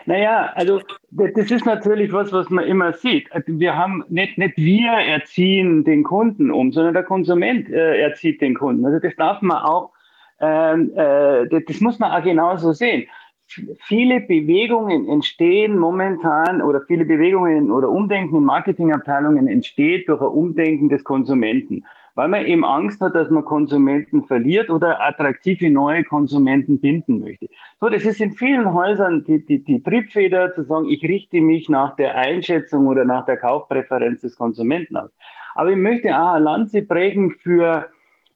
Naja, 0.05 0.51
also 0.55 0.81
das 1.11 1.51
ist 1.51 1.65
natürlich 1.65 2.13
was, 2.13 2.31
was 2.31 2.49
man 2.49 2.65
immer 2.65 2.93
sieht. 2.93 3.31
Also, 3.33 3.59
wir 3.59 3.75
haben 3.75 4.05
nicht, 4.07 4.37
nicht 4.37 4.55
wir 4.55 4.89
erziehen 4.89 5.83
den 5.83 6.03
Kunden 6.03 6.49
um, 6.49 6.71
sondern 6.71 6.93
der 6.93 7.03
Konsument 7.03 7.69
äh, 7.69 8.01
erzieht 8.01 8.41
den 8.41 8.55
Kunden. 8.55 8.85
Also 8.85 8.99
das 8.99 9.13
darf 9.17 9.41
man 9.41 9.57
auch, 9.57 9.91
ähm, 10.39 10.93
äh, 10.95 11.61
das 11.61 11.81
muss 11.81 11.99
man 11.99 12.11
auch 12.11 12.23
genauso 12.23 12.71
sehen 12.71 13.07
viele 13.47 14.21
Bewegungen 14.21 15.07
entstehen 15.07 15.77
momentan 15.77 16.61
oder 16.61 16.81
viele 16.81 17.05
Bewegungen 17.05 17.71
oder 17.71 17.89
Umdenken 17.89 18.37
in 18.37 18.43
Marketingabteilungen 18.43 19.47
entsteht 19.47 20.09
durch 20.09 20.21
ein 20.21 20.27
Umdenken 20.27 20.89
des 20.89 21.03
Konsumenten, 21.03 21.85
weil 22.15 22.27
man 22.27 22.45
eben 22.45 22.65
Angst 22.65 22.99
hat, 22.99 23.15
dass 23.15 23.29
man 23.29 23.45
Konsumenten 23.45 24.23
verliert 24.25 24.69
oder 24.69 25.01
attraktive 25.01 25.69
neue 25.69 26.03
Konsumenten 26.03 26.79
binden 26.79 27.19
möchte. 27.19 27.47
So, 27.79 27.89
das 27.89 28.03
ist 28.03 28.19
in 28.19 28.33
vielen 28.33 28.73
Häusern 28.73 29.23
die, 29.23 29.45
die, 29.45 29.63
die 29.63 29.81
Triebfeder 29.81 30.53
zu 30.53 30.63
sagen, 30.63 30.89
ich 30.89 31.03
richte 31.03 31.39
mich 31.39 31.69
nach 31.69 31.95
der 31.95 32.15
Einschätzung 32.15 32.87
oder 32.87 33.05
nach 33.05 33.25
der 33.25 33.37
Kaufpräferenz 33.37 34.21
des 34.21 34.35
Konsumenten 34.35 34.97
aus. 34.97 35.11
Aber 35.55 35.71
ich 35.71 35.77
möchte 35.77 36.09
auch 36.19 36.33
eine 36.33 36.43
Lanze 36.43 36.81
brechen 36.81 37.31
für 37.31 37.89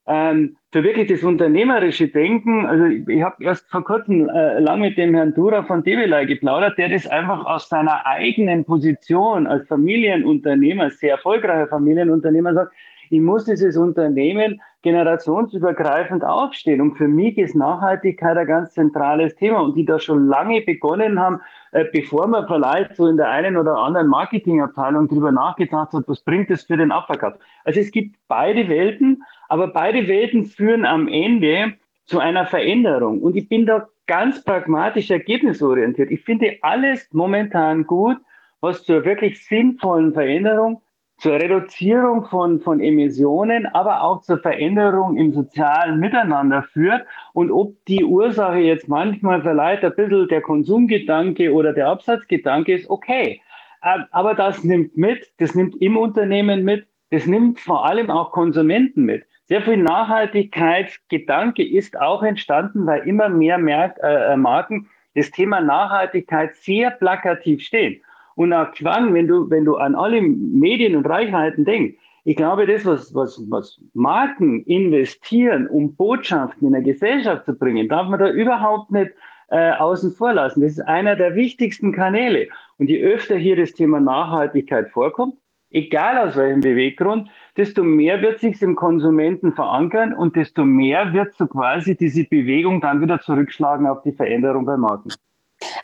ähm, 0.07 0.57
für 0.71 0.83
wirklich 0.83 1.09
das 1.09 1.23
unternehmerische 1.23 2.07
Denken, 2.07 2.65
also 2.65 2.85
ich, 2.85 3.07
ich 3.07 3.21
habe 3.21 3.43
erst 3.43 3.69
vor 3.69 3.83
kurzem 3.83 4.29
äh, 4.29 4.59
lang 4.59 4.79
mit 4.79 4.97
dem 4.97 5.13
Herrn 5.13 5.33
Dura 5.33 5.63
von 5.63 5.83
Develei 5.83 6.25
geplaudert, 6.25 6.77
der 6.77 6.89
das 6.89 7.07
einfach 7.07 7.45
aus 7.45 7.67
seiner 7.67 8.05
eigenen 8.05 8.63
Position 8.63 9.47
als 9.47 9.67
Familienunternehmer, 9.67 10.89
sehr 10.89 11.11
erfolgreicher 11.11 11.67
Familienunternehmer 11.67 12.53
sagt, 12.53 12.73
ich 13.09 13.19
muss 13.19 13.43
dieses 13.43 13.75
Unternehmen 13.75 14.61
generationsübergreifend 14.83 16.23
aufstehen. 16.23 16.79
Und 16.79 16.95
für 16.95 17.09
mich 17.09 17.37
ist 17.37 17.55
Nachhaltigkeit 17.55 18.37
ein 18.37 18.47
ganz 18.47 18.73
zentrales 18.73 19.35
Thema 19.35 19.59
und 19.59 19.75
die 19.75 19.83
da 19.83 19.99
schon 19.99 20.27
lange 20.27 20.61
begonnen 20.61 21.19
haben, 21.19 21.41
äh, 21.73 21.83
bevor 21.91 22.27
man 22.27 22.47
vielleicht 22.47 22.95
so 22.95 23.07
in 23.07 23.17
der 23.17 23.29
einen 23.29 23.57
oder 23.57 23.75
anderen 23.75 24.07
Marketingabteilung 24.07 25.09
drüber 25.09 25.33
nachgedacht 25.33 25.91
hat, 25.91 26.03
was 26.07 26.21
bringt 26.21 26.49
es 26.51 26.63
für 26.63 26.77
den 26.77 26.93
Abverkauf. 26.93 27.33
Also 27.65 27.81
es 27.81 27.91
gibt 27.91 28.15
beide 28.29 28.69
Welten, 28.69 29.21
aber 29.51 29.67
beide 29.67 30.07
Welten 30.07 30.45
führen 30.45 30.85
am 30.85 31.09
Ende 31.09 31.73
zu 32.05 32.19
einer 32.19 32.45
Veränderung. 32.45 33.21
Und 33.21 33.35
ich 33.35 33.49
bin 33.49 33.65
da 33.65 33.89
ganz 34.07 34.45
pragmatisch 34.45 35.11
ergebnisorientiert. 35.11 36.09
Ich 36.09 36.23
finde 36.23 36.55
alles 36.61 37.09
momentan 37.11 37.85
gut, 37.85 38.15
was 38.61 38.85
zur 38.85 39.03
wirklich 39.03 39.45
sinnvollen 39.45 40.13
Veränderung, 40.13 40.81
zur 41.17 41.33
Reduzierung 41.33 42.23
von, 42.27 42.61
von 42.61 42.79
Emissionen, 42.79 43.65
aber 43.65 44.03
auch 44.03 44.21
zur 44.21 44.37
Veränderung 44.37 45.17
im 45.17 45.33
sozialen 45.33 45.99
Miteinander 45.99 46.63
führt. 46.63 47.05
Und 47.33 47.51
ob 47.51 47.75
die 47.87 48.05
Ursache 48.05 48.59
jetzt 48.59 48.87
manchmal 48.87 49.41
vielleicht 49.41 49.83
ein 49.83 49.93
bisschen 49.93 50.29
der 50.29 50.41
Konsumgedanke 50.41 51.51
oder 51.51 51.73
der 51.73 51.89
Absatzgedanke 51.89 52.75
ist, 52.75 52.89
okay. 52.89 53.41
Ähm, 53.83 54.05
aber 54.11 54.33
das 54.33 54.63
nimmt 54.63 54.95
mit, 54.95 55.29
das 55.39 55.55
nimmt 55.55 55.75
im 55.81 55.97
Unternehmen 55.97 56.63
mit, 56.63 56.87
das 57.09 57.25
nimmt 57.25 57.59
vor 57.59 57.85
allem 57.85 58.09
auch 58.09 58.31
Konsumenten 58.31 59.03
mit. 59.03 59.25
Sehr 59.51 59.63
viel 59.63 59.83
Nachhaltigkeitsgedanke 59.83 61.61
ist 61.61 61.99
auch 61.99 62.23
entstanden, 62.23 62.85
weil 62.85 63.05
immer 63.05 63.27
mehr 63.27 63.57
Merk 63.57 63.97
äh, 64.01 64.37
Marken 64.37 64.87
das 65.13 65.29
Thema 65.29 65.59
Nachhaltigkeit 65.59 66.55
sehr 66.55 66.89
plakativ 66.91 67.61
stehen. 67.61 68.01
Und 68.35 68.53
auch 68.53 68.71
Quang, 68.71 69.13
wenn 69.13 69.27
du, 69.27 69.49
wenn 69.49 69.65
du 69.65 69.75
an 69.75 69.93
alle 69.93 70.21
Medien 70.21 70.95
und 70.95 71.05
Reichweiten 71.05 71.65
denkst, 71.65 71.97
ich 72.23 72.37
glaube, 72.37 72.65
das, 72.65 72.85
was, 72.85 73.13
was, 73.13 73.43
was 73.49 73.81
Marken 73.93 74.63
investieren, 74.63 75.67
um 75.67 75.97
Botschaften 75.97 76.67
in 76.67 76.71
der 76.71 76.83
Gesellschaft 76.83 77.43
zu 77.43 77.53
bringen, 77.53 77.89
darf 77.89 78.07
man 78.07 78.21
da 78.21 78.29
überhaupt 78.29 78.89
nicht 78.91 79.11
äh, 79.49 79.71
außen 79.73 80.13
vor 80.13 80.31
lassen. 80.31 80.61
Das 80.61 80.71
ist 80.71 80.87
einer 80.87 81.17
der 81.17 81.35
wichtigsten 81.35 81.91
Kanäle. 81.91 82.47
Und 82.77 82.89
je 82.89 83.03
öfter 83.03 83.35
hier 83.35 83.57
das 83.57 83.73
Thema 83.73 83.99
Nachhaltigkeit 83.99 84.87
vorkommt, 84.91 85.33
egal 85.71 86.17
aus 86.17 86.35
welchem 86.35 86.61
Beweggrund, 86.61 87.29
desto 87.57 87.83
mehr 87.83 88.21
wird 88.21 88.39
sich 88.39 88.61
im 88.61 88.75
Konsumenten 88.75 89.53
verankern 89.53 90.13
und 90.13 90.35
desto 90.35 90.63
mehr 90.63 91.13
wird 91.13 91.33
so 91.33 91.47
quasi 91.47 91.95
diese 91.95 92.23
Bewegung 92.25 92.81
dann 92.81 93.01
wieder 93.01 93.19
zurückschlagen 93.19 93.87
auf 93.87 94.01
die 94.03 94.11
Veränderung 94.11 94.65
bei 94.65 94.77
Marken. 94.77 95.11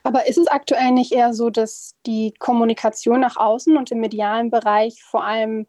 Aber 0.04 0.28
ist 0.28 0.38
es 0.38 0.48
aktuell 0.48 0.92
nicht 0.92 1.12
eher 1.12 1.34
so, 1.34 1.50
dass 1.50 1.96
die 2.06 2.34
Kommunikation 2.40 3.20
nach 3.20 3.38
außen 3.38 3.78
und 3.78 3.92
im 3.92 4.00
medialen 4.00 4.50
Bereich 4.50 5.04
vor 5.04 5.24
allem 5.24 5.68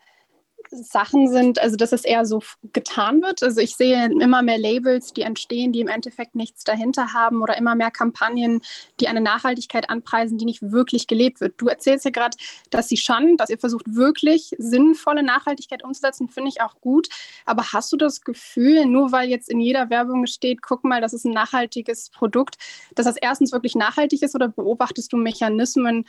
Sachen 0.70 1.28
sind, 1.28 1.58
also 1.58 1.76
dass 1.76 1.92
es 1.92 2.04
eher 2.04 2.24
so 2.24 2.42
getan 2.72 3.22
wird. 3.22 3.42
Also 3.42 3.60
ich 3.60 3.76
sehe 3.76 4.06
immer 4.06 4.42
mehr 4.42 4.58
Labels, 4.58 5.12
die 5.12 5.22
entstehen, 5.22 5.72
die 5.72 5.80
im 5.80 5.88
Endeffekt 5.88 6.34
nichts 6.34 6.64
dahinter 6.64 7.12
haben 7.12 7.42
oder 7.42 7.56
immer 7.56 7.74
mehr 7.74 7.90
Kampagnen, 7.90 8.60
die 9.00 9.08
eine 9.08 9.20
Nachhaltigkeit 9.20 9.90
anpreisen, 9.90 10.38
die 10.38 10.44
nicht 10.44 10.62
wirklich 10.62 11.06
gelebt 11.06 11.40
wird. 11.40 11.54
Du 11.58 11.68
erzählst 11.68 12.04
ja 12.04 12.10
gerade, 12.10 12.36
dass 12.70 12.88
sie 12.88 12.96
schon, 12.96 13.36
dass 13.36 13.50
ihr 13.50 13.58
versucht, 13.58 13.94
wirklich 13.94 14.54
sinnvolle 14.58 15.22
Nachhaltigkeit 15.22 15.84
umzusetzen, 15.84 16.28
finde 16.28 16.50
ich 16.50 16.60
auch 16.60 16.80
gut. 16.80 17.08
Aber 17.44 17.72
hast 17.72 17.92
du 17.92 17.96
das 17.96 18.22
Gefühl, 18.22 18.86
nur 18.86 19.12
weil 19.12 19.28
jetzt 19.28 19.48
in 19.48 19.60
jeder 19.60 19.90
Werbung 19.90 20.26
steht, 20.26 20.62
guck 20.62 20.84
mal, 20.84 21.00
das 21.00 21.12
ist 21.12 21.24
ein 21.24 21.32
nachhaltiges 21.32 22.10
Produkt, 22.10 22.56
dass 22.94 23.06
das 23.06 23.16
erstens 23.16 23.52
wirklich 23.52 23.74
nachhaltig 23.74 24.22
ist 24.22 24.34
oder 24.34 24.48
beobachtest 24.48 25.12
du 25.12 25.16
Mechanismen, 25.16 26.06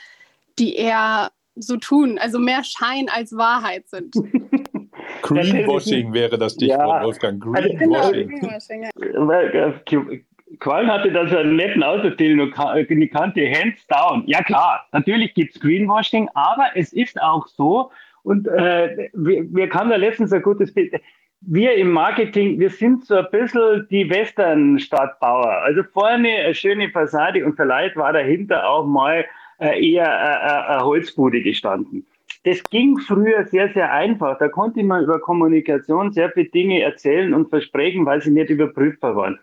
die 0.57 0.75
eher 0.75 1.31
so 1.59 1.77
tun, 1.77 2.17
also 2.19 2.39
mehr 2.39 2.63
Schein 2.63 3.07
als 3.13 3.35
Wahrheit 3.35 3.87
sind. 3.87 4.15
Greenwashing 5.21 6.13
wäre 6.13 6.37
das 6.37 6.53
Stichwort, 6.53 6.79
ja. 6.79 7.03
Wolfgang. 7.03 7.45
Also 7.55 7.69
Greenwashing. 7.69 8.89
Greenwashing. 8.95 10.25
Quallen 10.59 10.91
hatte 10.91 11.11
da 11.11 11.27
so 11.27 11.37
einen 11.37 11.55
netten 11.55 11.83
Ausdruck, 11.83 12.17
den 12.17 12.39
ich 12.39 13.11
kannte, 13.11 13.51
hands 13.51 13.85
down. 13.87 14.23
Ja 14.25 14.41
klar, 14.41 14.87
natürlich 14.91 15.33
gibt 15.35 15.55
es 15.55 15.61
Greenwashing, 15.61 16.27
aber 16.33 16.65
es 16.73 16.91
ist 16.91 17.21
auch 17.21 17.47
so, 17.47 17.91
und 18.23 18.47
äh, 18.47 19.09
wir, 19.13 19.45
wir 19.53 19.69
kamen 19.69 19.91
da 19.91 19.95
letztens 19.95 20.33
ein 20.33 20.41
gutes 20.41 20.73
Bild, 20.73 20.93
wir 21.41 21.75
im 21.75 21.91
Marketing, 21.91 22.59
wir 22.59 22.69
sind 22.69 23.05
so 23.05 23.15
ein 23.15 23.27
bisschen 23.31 23.87
die 23.89 24.09
Western-Stadtbauer. 24.09 25.61
Also 25.63 25.83
vorne 25.83 26.29
eine 26.29 26.53
schöne 26.53 26.89
Fassade 26.89 27.45
und 27.45 27.55
vielleicht 27.55 27.95
war 27.95 28.11
dahinter 28.11 28.67
auch 28.67 28.85
mal 28.85 29.19
äh, 29.21 29.25
eher 29.59 30.05
äh, 30.05 30.71
eine 30.73 30.85
Holzbude 30.85 31.41
gestanden. 31.41 32.05
Das 32.45 32.63
ging 32.63 32.97
früher 32.97 33.45
sehr, 33.45 33.69
sehr 33.73 33.91
einfach. 33.91 34.37
Da 34.37 34.47
konnte 34.47 34.83
man 34.83 35.03
über 35.03 35.19
Kommunikation 35.19 36.13
sehr 36.13 36.31
viele 36.31 36.49
Dinge 36.49 36.81
erzählen 36.81 37.33
und 37.33 37.49
versprechen, 37.49 38.05
weil 38.05 38.21
sie 38.21 38.31
nicht 38.31 38.49
überprüfbar 38.49 39.15
waren. 39.15 39.39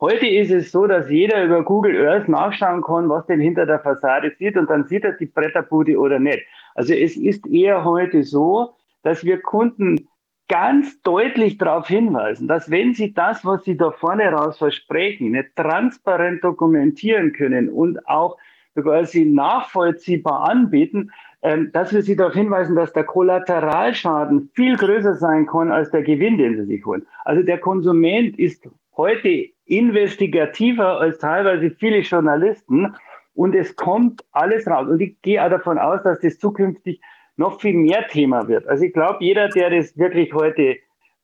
Heute 0.00 0.26
ist 0.26 0.50
es 0.50 0.70
so, 0.70 0.86
dass 0.86 1.10
jeder 1.10 1.42
über 1.44 1.64
Google 1.64 2.06
Earth 2.06 2.28
nachschauen 2.28 2.82
kann, 2.82 3.08
was 3.08 3.26
denn 3.26 3.40
hinter 3.40 3.64
der 3.64 3.80
Fassade 3.80 4.32
sieht 4.38 4.56
und 4.56 4.68
dann 4.68 4.86
sieht 4.86 5.04
er 5.04 5.12
die 5.12 5.26
Bretterbude 5.26 5.98
oder 5.98 6.18
nicht. 6.18 6.40
Also 6.74 6.92
es 6.92 7.16
ist 7.16 7.46
eher 7.46 7.82
heute 7.82 8.22
so, 8.22 8.74
dass 9.02 9.24
wir 9.24 9.40
Kunden 9.40 10.06
ganz 10.48 11.00
deutlich 11.02 11.58
darauf 11.58 11.88
hinweisen, 11.88 12.46
dass 12.46 12.70
wenn 12.70 12.94
sie 12.94 13.14
das, 13.14 13.44
was 13.44 13.64
sie 13.64 13.76
da 13.76 13.90
vorne 13.90 14.30
raus 14.30 14.58
versprechen, 14.58 15.32
nicht 15.32 15.56
transparent 15.56 16.44
dokumentieren 16.44 17.32
können 17.32 17.68
und 17.68 18.06
auch 18.06 18.36
quasi 18.82 19.24
nachvollziehbar 19.24 20.48
anbieten, 20.48 21.10
ähm, 21.42 21.70
dass 21.72 21.92
wir 21.92 22.02
Sie 22.02 22.16
darauf 22.16 22.34
hinweisen, 22.34 22.76
dass 22.76 22.92
der 22.92 23.04
Kollateralschaden 23.04 24.50
viel 24.54 24.76
größer 24.76 25.14
sein 25.14 25.46
kann 25.46 25.70
als 25.70 25.90
der 25.90 26.02
Gewinn, 26.02 26.38
den 26.38 26.56
Sie 26.56 26.64
sich 26.64 26.84
holen. 26.84 27.06
Also 27.24 27.42
der 27.42 27.58
Konsument 27.58 28.38
ist 28.38 28.68
heute 28.96 29.46
investigativer 29.66 31.00
als 31.00 31.18
teilweise 31.18 31.70
viele 31.70 31.98
Journalisten 31.98 32.94
und 33.34 33.54
es 33.54 33.76
kommt 33.76 34.24
alles 34.32 34.66
raus. 34.66 34.88
Und 34.88 35.00
ich 35.00 35.20
gehe 35.22 35.44
auch 35.44 35.50
davon 35.50 35.78
aus, 35.78 36.02
dass 36.02 36.20
das 36.20 36.38
zukünftig 36.38 37.00
noch 37.36 37.60
viel 37.60 37.74
mehr 37.74 38.06
Thema 38.08 38.48
wird. 38.48 38.66
Also 38.66 38.84
ich 38.84 38.92
glaube, 38.92 39.18
jeder, 39.20 39.48
der 39.48 39.70
das 39.70 39.96
wirklich 39.98 40.32
heute 40.32 40.76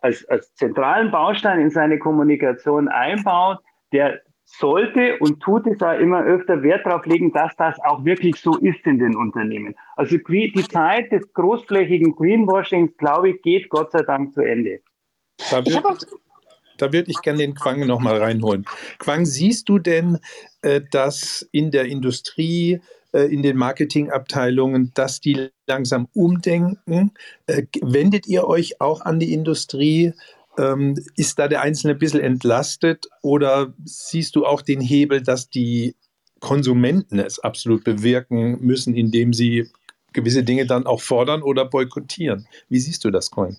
als, 0.02 0.28
als 0.28 0.54
zentralen 0.54 1.10
Baustein 1.10 1.60
in 1.60 1.70
seine 1.70 1.98
Kommunikation 1.98 2.88
einbaut, 2.88 3.58
der 3.92 4.20
sollte 4.58 5.18
und 5.18 5.40
tut 5.40 5.66
es 5.66 5.80
auch 5.82 5.98
immer 5.98 6.22
öfter 6.24 6.62
Wert 6.62 6.84
darauf 6.84 7.06
legen, 7.06 7.32
dass 7.32 7.54
das 7.56 7.78
auch 7.84 8.04
wirklich 8.04 8.36
so 8.36 8.56
ist 8.58 8.84
in 8.84 8.98
den 8.98 9.16
Unternehmen. 9.16 9.74
Also 9.96 10.16
die 10.18 10.52
Zeit 10.68 11.10
des 11.10 11.32
großflächigen 11.32 12.14
Greenwashings, 12.14 12.96
glaube 12.98 13.30
ich, 13.30 13.42
geht 13.42 13.68
Gott 13.68 13.92
sei 13.92 14.02
Dank 14.02 14.34
zu 14.34 14.42
Ende. 14.42 14.80
Da 15.50 15.64
würde 15.64 15.98
da 16.78 16.92
würd 16.92 17.08
ich 17.08 17.20
gerne 17.22 17.38
den 17.38 17.54
Quang 17.54 17.86
nochmal 17.86 18.18
reinholen. 18.18 18.64
Quang, 18.98 19.24
siehst 19.24 19.68
du 19.68 19.78
denn, 19.78 20.18
äh, 20.62 20.80
dass 20.90 21.48
in 21.52 21.70
der 21.70 21.84
Industrie, 21.84 22.80
äh, 23.12 23.32
in 23.32 23.42
den 23.42 23.56
Marketingabteilungen, 23.56 24.90
dass 24.94 25.20
die 25.20 25.50
langsam 25.68 26.08
umdenken? 26.12 27.12
Äh, 27.46 27.64
wendet 27.82 28.26
ihr 28.26 28.48
euch 28.48 28.80
auch 28.80 29.02
an 29.02 29.20
die 29.20 29.32
Industrie? 29.32 30.12
Ähm, 30.58 30.94
ist 31.16 31.38
da 31.38 31.48
der 31.48 31.62
Einzelne 31.62 31.94
ein 31.94 31.98
bisschen 31.98 32.20
entlastet 32.20 33.06
oder 33.22 33.72
siehst 33.84 34.36
du 34.36 34.44
auch 34.44 34.60
den 34.60 34.80
Hebel, 34.80 35.22
dass 35.22 35.48
die 35.48 35.96
Konsumenten 36.40 37.18
es 37.18 37.38
absolut 37.38 37.84
bewirken 37.84 38.58
müssen, 38.60 38.94
indem 38.94 39.32
sie 39.32 39.70
gewisse 40.12 40.42
Dinge 40.42 40.66
dann 40.66 40.86
auch 40.86 41.00
fordern 41.00 41.42
oder 41.42 41.64
boykottieren? 41.64 42.46
Wie 42.68 42.80
siehst 42.80 43.04
du 43.04 43.10
das, 43.10 43.30
Coin? 43.30 43.56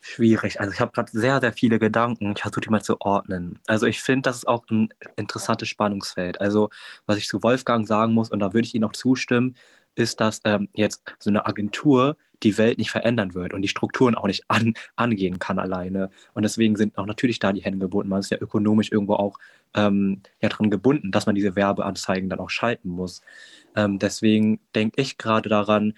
Schwierig. 0.00 0.60
Also 0.60 0.70
ich 0.70 0.80
habe 0.80 0.92
gerade 0.92 1.10
sehr, 1.12 1.40
sehr 1.40 1.54
viele 1.54 1.78
Gedanken. 1.78 2.32
Ich 2.36 2.42
versuche 2.42 2.60
die 2.60 2.68
mal 2.68 2.82
zu 2.82 3.00
ordnen. 3.00 3.58
Also 3.66 3.86
ich 3.86 4.02
finde, 4.02 4.28
das 4.28 4.36
ist 4.36 4.48
auch 4.48 4.64
ein 4.70 4.90
interessantes 5.16 5.70
Spannungsfeld. 5.70 6.42
Also 6.42 6.68
was 7.06 7.16
ich 7.16 7.26
zu 7.26 7.42
Wolfgang 7.42 7.88
sagen 7.88 8.12
muss, 8.12 8.30
und 8.30 8.40
da 8.40 8.52
würde 8.52 8.66
ich 8.66 8.74
Ihnen 8.74 8.84
auch 8.84 8.92
zustimmen, 8.92 9.56
ist, 9.94 10.20
dass 10.20 10.42
ähm, 10.44 10.68
jetzt 10.74 11.04
so 11.20 11.30
eine 11.30 11.46
Agentur 11.46 12.18
die 12.42 12.58
Welt 12.58 12.78
nicht 12.78 12.90
verändern 12.90 13.34
wird 13.34 13.54
und 13.54 13.62
die 13.62 13.68
Strukturen 13.68 14.14
auch 14.14 14.26
nicht 14.26 14.44
an, 14.48 14.74
angehen 14.96 15.38
kann 15.38 15.58
alleine. 15.58 16.10
Und 16.34 16.42
deswegen 16.42 16.76
sind 16.76 16.98
auch 16.98 17.06
natürlich 17.06 17.38
da 17.38 17.52
die 17.52 17.62
Hände 17.62 17.78
gebunden. 17.78 18.10
Man 18.10 18.20
ist 18.20 18.30
ja 18.30 18.38
ökonomisch 18.40 18.90
irgendwo 18.92 19.14
auch 19.14 19.38
ähm, 19.74 20.22
ja, 20.40 20.48
dran 20.48 20.70
gebunden, 20.70 21.10
dass 21.10 21.26
man 21.26 21.34
diese 21.34 21.56
Werbeanzeigen 21.56 22.28
dann 22.28 22.40
auch 22.40 22.50
schalten 22.50 22.88
muss. 22.88 23.22
Ähm, 23.76 23.98
deswegen 23.98 24.60
denke 24.74 25.00
ich 25.00 25.18
gerade 25.18 25.48
daran, 25.48 25.94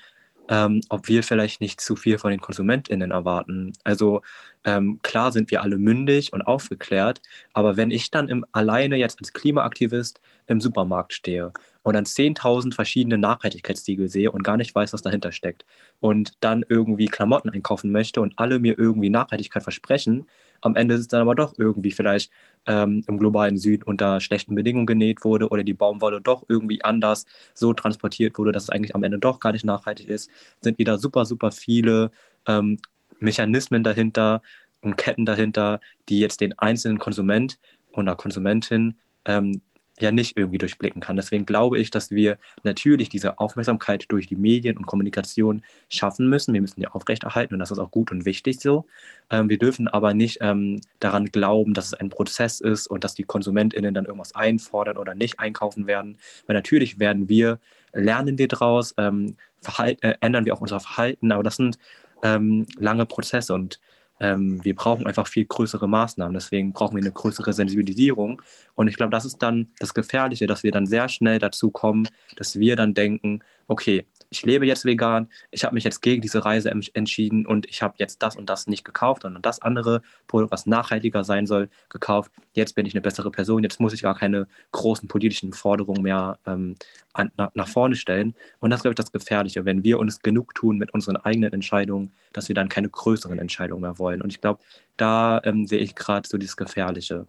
ähm, 0.48 0.80
ob 0.88 1.08
wir 1.08 1.22
vielleicht 1.22 1.60
nicht 1.60 1.80
zu 1.80 1.96
viel 1.96 2.18
von 2.18 2.30
den 2.30 2.40
KonsumentInnen 2.40 3.10
erwarten. 3.10 3.72
Also 3.84 4.22
ähm, 4.64 5.00
klar 5.02 5.32
sind 5.32 5.50
wir 5.50 5.62
alle 5.62 5.78
mündig 5.78 6.32
und 6.32 6.42
aufgeklärt, 6.42 7.20
aber 7.52 7.76
wenn 7.76 7.90
ich 7.90 8.10
dann 8.10 8.28
im, 8.28 8.44
alleine 8.52 8.96
jetzt 8.96 9.18
als 9.20 9.32
Klimaaktivist 9.32 10.20
im 10.46 10.60
Supermarkt 10.60 11.12
stehe 11.12 11.52
und 11.82 11.94
dann 11.94 12.04
10.000 12.04 12.74
verschiedene 12.74 13.18
Nachhaltigkeitssiegel 13.18 14.08
sehe 14.08 14.30
und 14.30 14.42
gar 14.42 14.56
nicht 14.56 14.74
weiß, 14.74 14.92
was 14.92 15.02
dahinter 15.02 15.32
steckt 15.32 15.64
und 16.00 16.32
dann 16.40 16.64
irgendwie 16.68 17.06
Klamotten 17.06 17.50
einkaufen 17.50 17.90
möchte 17.90 18.20
und 18.20 18.34
alle 18.36 18.58
mir 18.58 18.78
irgendwie 18.78 19.10
Nachhaltigkeit 19.10 19.62
versprechen, 19.62 20.26
am 20.66 20.76
Ende 20.76 20.94
ist 20.94 21.00
es 21.02 21.08
dann 21.08 21.22
aber 21.22 21.34
doch 21.34 21.54
irgendwie 21.58 21.90
vielleicht 21.90 22.30
ähm, 22.66 23.02
im 23.06 23.18
globalen 23.18 23.56
Süden 23.56 23.84
unter 23.84 24.20
schlechten 24.20 24.54
Bedingungen 24.54 24.86
genäht 24.86 25.24
wurde 25.24 25.48
oder 25.48 25.64
die 25.64 25.74
Baumwolle 25.74 26.20
doch 26.20 26.44
irgendwie 26.48 26.82
anders 26.84 27.26
so 27.54 27.72
transportiert 27.72 28.38
wurde, 28.38 28.52
dass 28.52 28.64
es 28.64 28.70
eigentlich 28.70 28.94
am 28.94 29.02
Ende 29.02 29.18
doch 29.18 29.40
gar 29.40 29.52
nicht 29.52 29.64
nachhaltig 29.64 30.08
ist, 30.08 30.30
sind 30.60 30.78
wieder 30.78 30.98
super, 30.98 31.24
super 31.24 31.50
viele 31.50 32.10
ähm, 32.46 32.78
Mechanismen 33.18 33.82
dahinter 33.82 34.42
und 34.82 34.96
Ketten 34.96 35.24
dahinter, 35.24 35.80
die 36.08 36.20
jetzt 36.20 36.40
den 36.40 36.58
einzelnen 36.58 36.98
Konsument 36.98 37.58
oder 37.92 38.14
Konsumentin 38.14 38.96
ähm, 39.24 39.62
ja 40.00 40.12
nicht 40.12 40.36
irgendwie 40.36 40.58
durchblicken 40.58 41.00
kann. 41.00 41.16
Deswegen 41.16 41.46
glaube 41.46 41.78
ich, 41.78 41.90
dass 41.90 42.10
wir 42.10 42.38
natürlich 42.62 43.08
diese 43.08 43.38
Aufmerksamkeit 43.38 44.06
durch 44.08 44.26
die 44.26 44.36
Medien 44.36 44.76
und 44.76 44.86
Kommunikation 44.86 45.62
schaffen 45.88 46.28
müssen. 46.28 46.52
Wir 46.54 46.60
müssen 46.60 46.80
die 46.80 46.88
aufrechterhalten 46.88 47.54
und 47.54 47.60
das 47.60 47.70
ist 47.70 47.78
auch 47.78 47.90
gut 47.90 48.10
und 48.10 48.24
wichtig 48.24 48.60
so. 48.60 48.86
Ähm, 49.30 49.48
wir 49.48 49.58
dürfen 49.58 49.88
aber 49.88 50.14
nicht 50.14 50.38
ähm, 50.40 50.80
daran 51.00 51.26
glauben, 51.26 51.74
dass 51.74 51.86
es 51.86 51.94
ein 51.94 52.10
Prozess 52.10 52.60
ist 52.60 52.86
und 52.86 53.04
dass 53.04 53.14
die 53.14 53.24
KonsumentInnen 53.24 53.94
dann 53.94 54.04
irgendwas 54.04 54.34
einfordern 54.34 54.98
oder 54.98 55.14
nicht 55.14 55.40
einkaufen 55.40 55.86
werden. 55.86 56.18
Weil 56.46 56.54
natürlich 56.54 56.98
werden 56.98 57.28
wir, 57.28 57.58
lernen 57.92 58.38
wir 58.38 58.48
daraus, 58.48 58.94
ähm, 58.98 59.36
äh, 59.78 60.14
ändern 60.20 60.44
wir 60.44 60.54
auch 60.54 60.60
unser 60.60 60.80
Verhalten, 60.80 61.32
aber 61.32 61.42
das 61.42 61.56
sind 61.56 61.78
ähm, 62.22 62.66
lange 62.78 63.06
Prozesse 63.06 63.54
und 63.54 63.80
ähm, 64.20 64.64
wir 64.64 64.74
brauchen 64.74 65.06
einfach 65.06 65.26
viel 65.26 65.44
größere 65.44 65.88
Maßnahmen. 65.88 66.34
Deswegen 66.34 66.72
brauchen 66.72 66.96
wir 66.96 67.02
eine 67.02 67.12
größere 67.12 67.52
Sensibilisierung. 67.52 68.40
Und 68.74 68.88
ich 68.88 68.96
glaube, 68.96 69.10
das 69.10 69.24
ist 69.24 69.42
dann 69.42 69.68
das 69.78 69.94
Gefährliche, 69.94 70.46
dass 70.46 70.62
wir 70.62 70.72
dann 70.72 70.86
sehr 70.86 71.08
schnell 71.08 71.38
dazu 71.38 71.70
kommen, 71.70 72.08
dass 72.36 72.58
wir 72.58 72.76
dann 72.76 72.94
denken, 72.94 73.40
okay, 73.68 74.06
ich 74.30 74.44
lebe 74.44 74.66
jetzt 74.66 74.84
vegan, 74.84 75.28
ich 75.50 75.64
habe 75.64 75.74
mich 75.74 75.84
jetzt 75.84 76.02
gegen 76.02 76.20
diese 76.20 76.44
Reise 76.44 76.70
entschieden 76.70 77.46
und 77.46 77.66
ich 77.66 77.82
habe 77.82 77.94
jetzt 77.98 78.22
das 78.22 78.36
und 78.36 78.50
das 78.50 78.66
nicht 78.66 78.84
gekauft, 78.84 79.22
sondern 79.22 79.42
das 79.42 79.62
andere 79.62 80.02
Produkt, 80.26 80.52
was 80.52 80.66
nachhaltiger 80.66 81.24
sein 81.24 81.46
soll, 81.46 81.68
gekauft. 81.88 82.32
Jetzt 82.52 82.74
bin 82.74 82.86
ich 82.86 82.94
eine 82.94 83.00
bessere 83.00 83.30
Person, 83.30 83.62
jetzt 83.62 83.80
muss 83.80 83.92
ich 83.92 84.02
gar 84.02 84.16
keine 84.16 84.48
großen 84.72 85.08
politischen 85.08 85.52
Forderungen 85.52 86.02
mehr 86.02 86.38
ähm, 86.46 86.76
an, 87.12 87.30
na, 87.36 87.50
nach 87.54 87.68
vorne 87.68 87.96
stellen. 87.96 88.34
Und 88.60 88.70
das 88.70 88.78
ist, 88.78 88.82
glaube 88.82 88.92
ich, 88.92 88.96
das 88.96 89.12
Gefährliche, 89.12 89.64
wenn 89.64 89.84
wir 89.84 89.98
uns 89.98 90.20
genug 90.20 90.54
tun 90.54 90.76
mit 90.76 90.92
unseren 90.92 91.16
eigenen 91.16 91.52
Entscheidungen, 91.52 92.12
dass 92.32 92.48
wir 92.48 92.54
dann 92.54 92.68
keine 92.68 92.88
größeren 92.88 93.38
Entscheidungen 93.38 93.82
mehr 93.82 93.98
wollen. 93.98 94.22
Und 94.22 94.32
ich 94.32 94.40
glaube, 94.40 94.60
da 94.96 95.40
ähm, 95.44 95.66
sehe 95.66 95.78
ich 95.78 95.94
gerade 95.94 96.28
so 96.28 96.38
dieses 96.38 96.56
Gefährliche. 96.56 97.26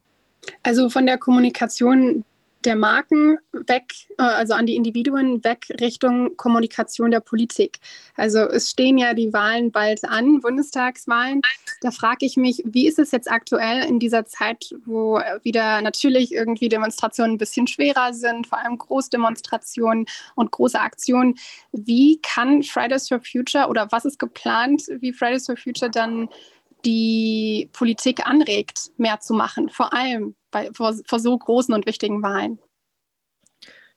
Also 0.63 0.89
von 0.89 1.05
der 1.05 1.17
Kommunikation 1.17 2.23
der 2.67 2.75
Marken 2.75 3.37
weg, 3.53 3.93
äh, 4.17 4.23
also 4.23 4.53
an 4.53 4.65
die 4.65 4.75
Individuen 4.75 5.43
weg 5.43 5.67
Richtung 5.79 6.35
Kommunikation 6.35 7.11
der 7.11 7.21
Politik. 7.21 7.79
Also 8.15 8.39
es 8.39 8.69
stehen 8.69 8.97
ja 8.97 9.13
die 9.13 9.31
Wahlen 9.31 9.71
bald 9.71 10.03
an, 10.03 10.41
Bundestagswahlen. 10.41 11.41
Da 11.81 11.91
frage 11.91 12.25
ich 12.25 12.35
mich, 12.35 12.61
wie 12.65 12.87
ist 12.87 12.99
es 12.99 13.11
jetzt 13.11 13.31
aktuell 13.31 13.85
in 13.85 13.99
dieser 13.99 14.25
Zeit, 14.25 14.75
wo 14.85 15.19
wieder 15.43 15.81
natürlich 15.81 16.33
irgendwie 16.33 16.67
Demonstrationen 16.67 17.35
ein 17.35 17.37
bisschen 17.37 17.67
schwerer 17.67 18.13
sind, 18.13 18.47
vor 18.47 18.59
allem 18.59 18.77
Großdemonstrationen 18.77 20.05
und 20.35 20.51
große 20.51 20.79
Aktionen. 20.79 21.35
Wie 21.71 22.19
kann 22.21 22.63
Fridays 22.63 23.07
for 23.07 23.21
Future 23.21 23.69
oder 23.69 23.87
was 23.91 24.03
ist 24.03 24.19
geplant, 24.19 24.83
wie 24.99 25.13
Fridays 25.13 25.45
for 25.45 25.55
Future 25.55 25.89
dann 25.89 26.27
die 26.85 27.69
Politik 27.71 28.27
anregt, 28.27 28.91
mehr 28.97 29.19
zu 29.19 29.33
machen, 29.33 29.69
vor 29.69 29.93
allem 29.93 30.35
bei, 30.57 30.69
vor, 30.73 30.95
vor 31.05 31.19
so 31.19 31.37
großen 31.37 31.73
und 31.73 31.85
wichtigen 31.85 32.23
Wahlen? 32.23 32.59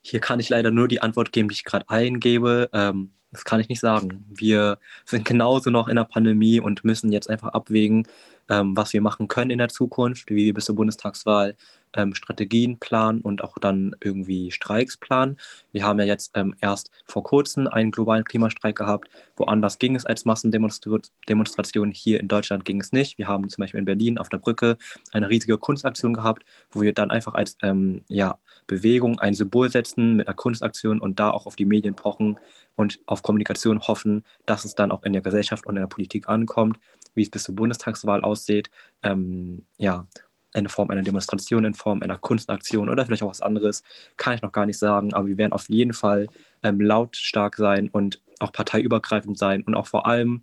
Hier 0.03 0.21
kann 0.21 0.41
ich 0.41 0.49
leider 0.49 0.71
nur 0.71 0.89
die 0.89 1.03
Antwort 1.03 1.33
geben, 1.33 1.49
die 1.49 1.55
ich 1.55 1.65
gerade 1.65 1.89
eingebe. 1.89 2.69
Ähm, 2.73 3.13
das 3.33 3.45
kann 3.45 3.61
ich 3.61 3.69
nicht 3.69 3.81
sagen. 3.81 4.25
Wir 4.29 4.79
sind 5.05 5.25
genauso 5.25 5.71
noch 5.71 5.89
in 5.89 5.97
der 5.97 6.05
Pandemie 6.05 6.61
und 6.61 6.85
müssen 6.85 7.13
jetzt 7.13 7.31
einfach 7.31 7.49
abwägen, 7.49 8.07
ähm, 8.49 8.77
was 8.77 8.93
wir 8.93 9.01
machen 9.01 9.29
können 9.29 9.51
in 9.51 9.59
der 9.59 9.69
Zukunft, 9.69 10.31
wie 10.31 10.47
wir 10.47 10.55
bis 10.55 10.65
zur 10.65 10.75
Bundestagswahl 10.75 11.57
ähm, 11.95 12.15
Strategien 12.15 12.79
planen 12.79 13.21
und 13.21 13.43
auch 13.43 13.59
dann 13.59 13.95
irgendwie 14.01 14.51
Streiks 14.51 14.97
planen. 14.97 15.37
Wir 15.73 15.85
haben 15.85 15.99
ja 15.99 16.05
jetzt 16.05 16.33
ähm, 16.35 16.55
erst 16.61 16.91
vor 17.07 17.23
kurzem 17.23 17.67
einen 17.67 17.91
globalen 17.91 18.25
Klimastreik 18.25 18.77
gehabt. 18.77 19.09
Woanders 19.37 19.79
ging 19.79 19.97
es 19.97 20.07
als 20.07 20.25
Massendemonstration. 20.25 21.91
Hier 21.93 22.21
in 22.21 22.29
Deutschland 22.29 22.65
ging 22.65 22.81
es 22.81 22.93
nicht. 22.93 23.19
Wir 23.19 23.29
haben 23.29 23.49
zum 23.49 23.63
Beispiel 23.63 23.79
in 23.81 23.87
Berlin 23.87 24.19
auf 24.19 24.29
der 24.29 24.39
Brücke 24.39 24.77
eine 25.13 25.29
riesige 25.29 25.59
Kunstaktion 25.59 26.15
gehabt, 26.15 26.45
wo 26.71 26.81
wir 26.81 26.93
dann 26.93 27.11
einfach 27.11 27.35
als 27.35 27.57
ähm, 27.63 28.03
ja, 28.09 28.39
Bewegung 28.67 29.19
ein 29.19 29.35
Symbol 29.35 29.71
setzen 29.71 30.17
mit 30.17 30.29
einer 30.29 30.37
Kunstaktion 30.37 31.01
und 31.01 31.19
da 31.19 31.31
auch 31.31 31.47
auf 31.47 31.57
die 31.57 31.65
Medien 31.65 31.95
pochen 31.95 32.39
und 32.77 33.01
auf 33.07 33.23
Kommunikation 33.23 33.81
hoffen, 33.81 34.25
dass 34.47 34.65
es 34.65 34.75
dann 34.75 34.91
auch 34.93 35.03
in 35.03 35.13
der 35.13 35.23
Gesellschaft 35.23 35.67
und 35.67 35.77
in 35.77 35.83
der 35.83 35.89
Politik 35.89 36.29
ankommt, 36.29 36.79
wie 37.15 37.23
es 37.23 37.31
bis 37.31 37.45
zur 37.45 37.55
Bundestagswahl 37.55 38.23
aussieht. 38.23 38.71
Ähm, 39.03 39.67
ja, 39.77 40.07
in 40.55 40.69
Form 40.69 40.91
einer 40.91 41.03
Demonstration, 41.03 41.65
in 41.65 41.75
Form 41.75 42.03
einer 42.03 42.19
Kunstaktion 42.19 42.89
oder 42.89 43.07
vielleicht 43.07 43.23
auch 43.23 43.31
was 43.31 43.43
anderes, 43.43 43.83
kann 44.17 44.35
ich 44.35 44.43
noch 44.43 44.53
gar 44.53 44.67
nicht 44.67 44.79
sagen. 44.79 45.15
Aber 45.15 45.27
wir 45.29 45.39
werden 45.39 45.53
auf 45.53 45.69
jeden 45.69 45.93
Fall 45.93 46.29
ähm, 46.63 46.81
lautstark 46.81 47.57
sein 47.57 47.89
und 47.89 48.21
auch 48.41 48.53
parteiübergreifend 48.53 49.39
sein 49.39 49.63
und 49.63 49.75
auch 49.75 49.87
vor 49.87 50.07
allem 50.07 50.43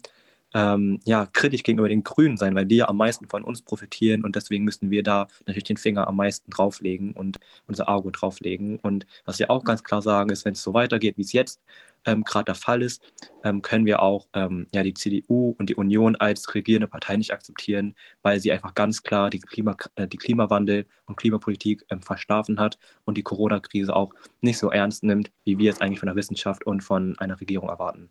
ähm, 0.53 0.99
ja, 1.05 1.25
kritisch 1.25 1.63
gegenüber 1.63 1.89
den 1.89 2.03
Grünen 2.03 2.37
sein, 2.37 2.55
weil 2.55 2.65
die 2.65 2.77
ja 2.77 2.87
am 2.87 2.97
meisten 2.97 3.27
von 3.27 3.43
uns 3.43 3.61
profitieren 3.61 4.23
und 4.23 4.35
deswegen 4.35 4.63
müssen 4.63 4.89
wir 4.89 5.03
da 5.03 5.27
natürlich 5.45 5.65
den 5.65 5.77
Finger 5.77 6.07
am 6.07 6.15
meisten 6.15 6.49
drauflegen 6.49 7.11
und 7.13 7.37
unser 7.67 7.89
Auge 7.89 8.11
drauflegen. 8.11 8.79
Und 8.79 9.05
was 9.25 9.39
wir 9.39 9.51
auch 9.51 9.63
ganz 9.63 9.83
klar 9.83 10.01
sagen, 10.01 10.29
ist, 10.29 10.45
wenn 10.45 10.53
es 10.53 10.63
so 10.63 10.73
weitergeht, 10.73 11.17
wie 11.17 11.23
es 11.23 11.33
jetzt 11.33 11.61
ähm, 12.05 12.23
gerade 12.23 12.45
der 12.45 12.55
Fall 12.55 12.81
ist, 12.81 13.01
ähm, 13.43 13.61
können 13.61 13.85
wir 13.85 14.01
auch 14.01 14.27
ähm, 14.33 14.67
ja, 14.73 14.83
die 14.83 14.93
CDU 14.93 15.55
und 15.57 15.69
die 15.69 15.75
Union 15.75 16.15
als 16.15 16.53
regierende 16.53 16.87
Partei 16.87 17.17
nicht 17.17 17.33
akzeptieren, 17.33 17.95
weil 18.21 18.39
sie 18.39 18.51
einfach 18.51 18.73
ganz 18.73 19.03
klar 19.03 19.29
die, 19.29 19.39
Klima, 19.39 19.75
äh, 19.95 20.07
die 20.07 20.17
Klimawandel 20.17 20.85
und 21.05 21.17
Klimapolitik 21.17 21.85
ähm, 21.89 22.01
verschlafen 22.01 22.59
hat 22.59 22.77
und 23.05 23.17
die 23.17 23.23
Corona-Krise 23.23 23.95
auch 23.95 24.13
nicht 24.41 24.57
so 24.57 24.69
ernst 24.69 25.03
nimmt, 25.03 25.31
wie 25.43 25.57
wir 25.57 25.71
es 25.71 25.81
eigentlich 25.81 25.99
von 25.99 26.07
der 26.07 26.15
Wissenschaft 26.15 26.65
und 26.65 26.81
von 26.81 27.17
einer 27.19 27.39
Regierung 27.39 27.69
erwarten. 27.69 28.09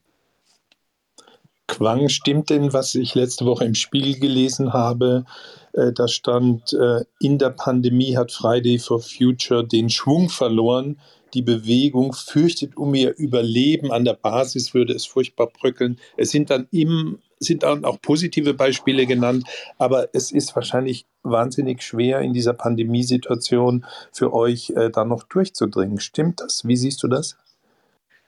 Quang, 1.69 2.09
stimmt 2.09 2.51
denn, 2.51 2.73
was 2.73 2.95
ich 2.95 3.15
letzte 3.15 3.45
Woche 3.45 3.65
im 3.65 3.75
Spiegel 3.75 4.19
gelesen 4.21 4.73
habe? 4.73 5.25
Äh, 5.73 5.93
da 5.93 6.07
stand, 6.07 6.73
äh, 6.73 7.05
in 7.21 7.39
der 7.39 7.51
Pandemie 7.51 8.17
hat 8.17 8.31
Friday 8.31 8.79
for 8.79 9.01
Future 9.01 9.67
den 9.67 9.91
Schwung 9.91 10.29
verloren. 10.29 10.99
Die 11.35 11.43
Bewegung 11.43 12.13
fürchtet 12.13 12.77
um 12.77 12.95
ihr 12.95 13.17
Überleben. 13.17 13.93
An 13.93 14.05
der 14.05 14.15
Basis 14.15 14.75
würde 14.75 14.93
es 14.95 15.07
furchtbar 15.07 15.49
bröckeln. 15.49 15.99
Es 16.17 16.31
sind 16.31 16.51
dann 16.51 16.69
im, 16.71 17.19
sind 17.39 17.63
dann 17.63 17.85
auch 17.85 18.01
positive 18.01 18.55
Beispiele 18.55 19.07
genannt, 19.07 19.45
aber 19.79 20.09
es 20.15 20.31
ist 20.31 20.55
wahrscheinlich 20.55 21.07
wahnsinnig 21.23 21.83
schwer 21.83 22.21
in 22.21 22.33
dieser 22.33 22.53
Pandemiesituation 22.55 23.85
für 24.13 24.33
euch 24.33 24.71
äh, 24.71 24.91
da 24.91 25.05
noch 25.05 25.25
durchzudringen. 25.25 26.01
Stimmt 26.01 26.41
das? 26.41 26.67
Wie 26.67 26.77
siehst 26.77 27.03
du 27.03 27.09
das? 27.09 27.37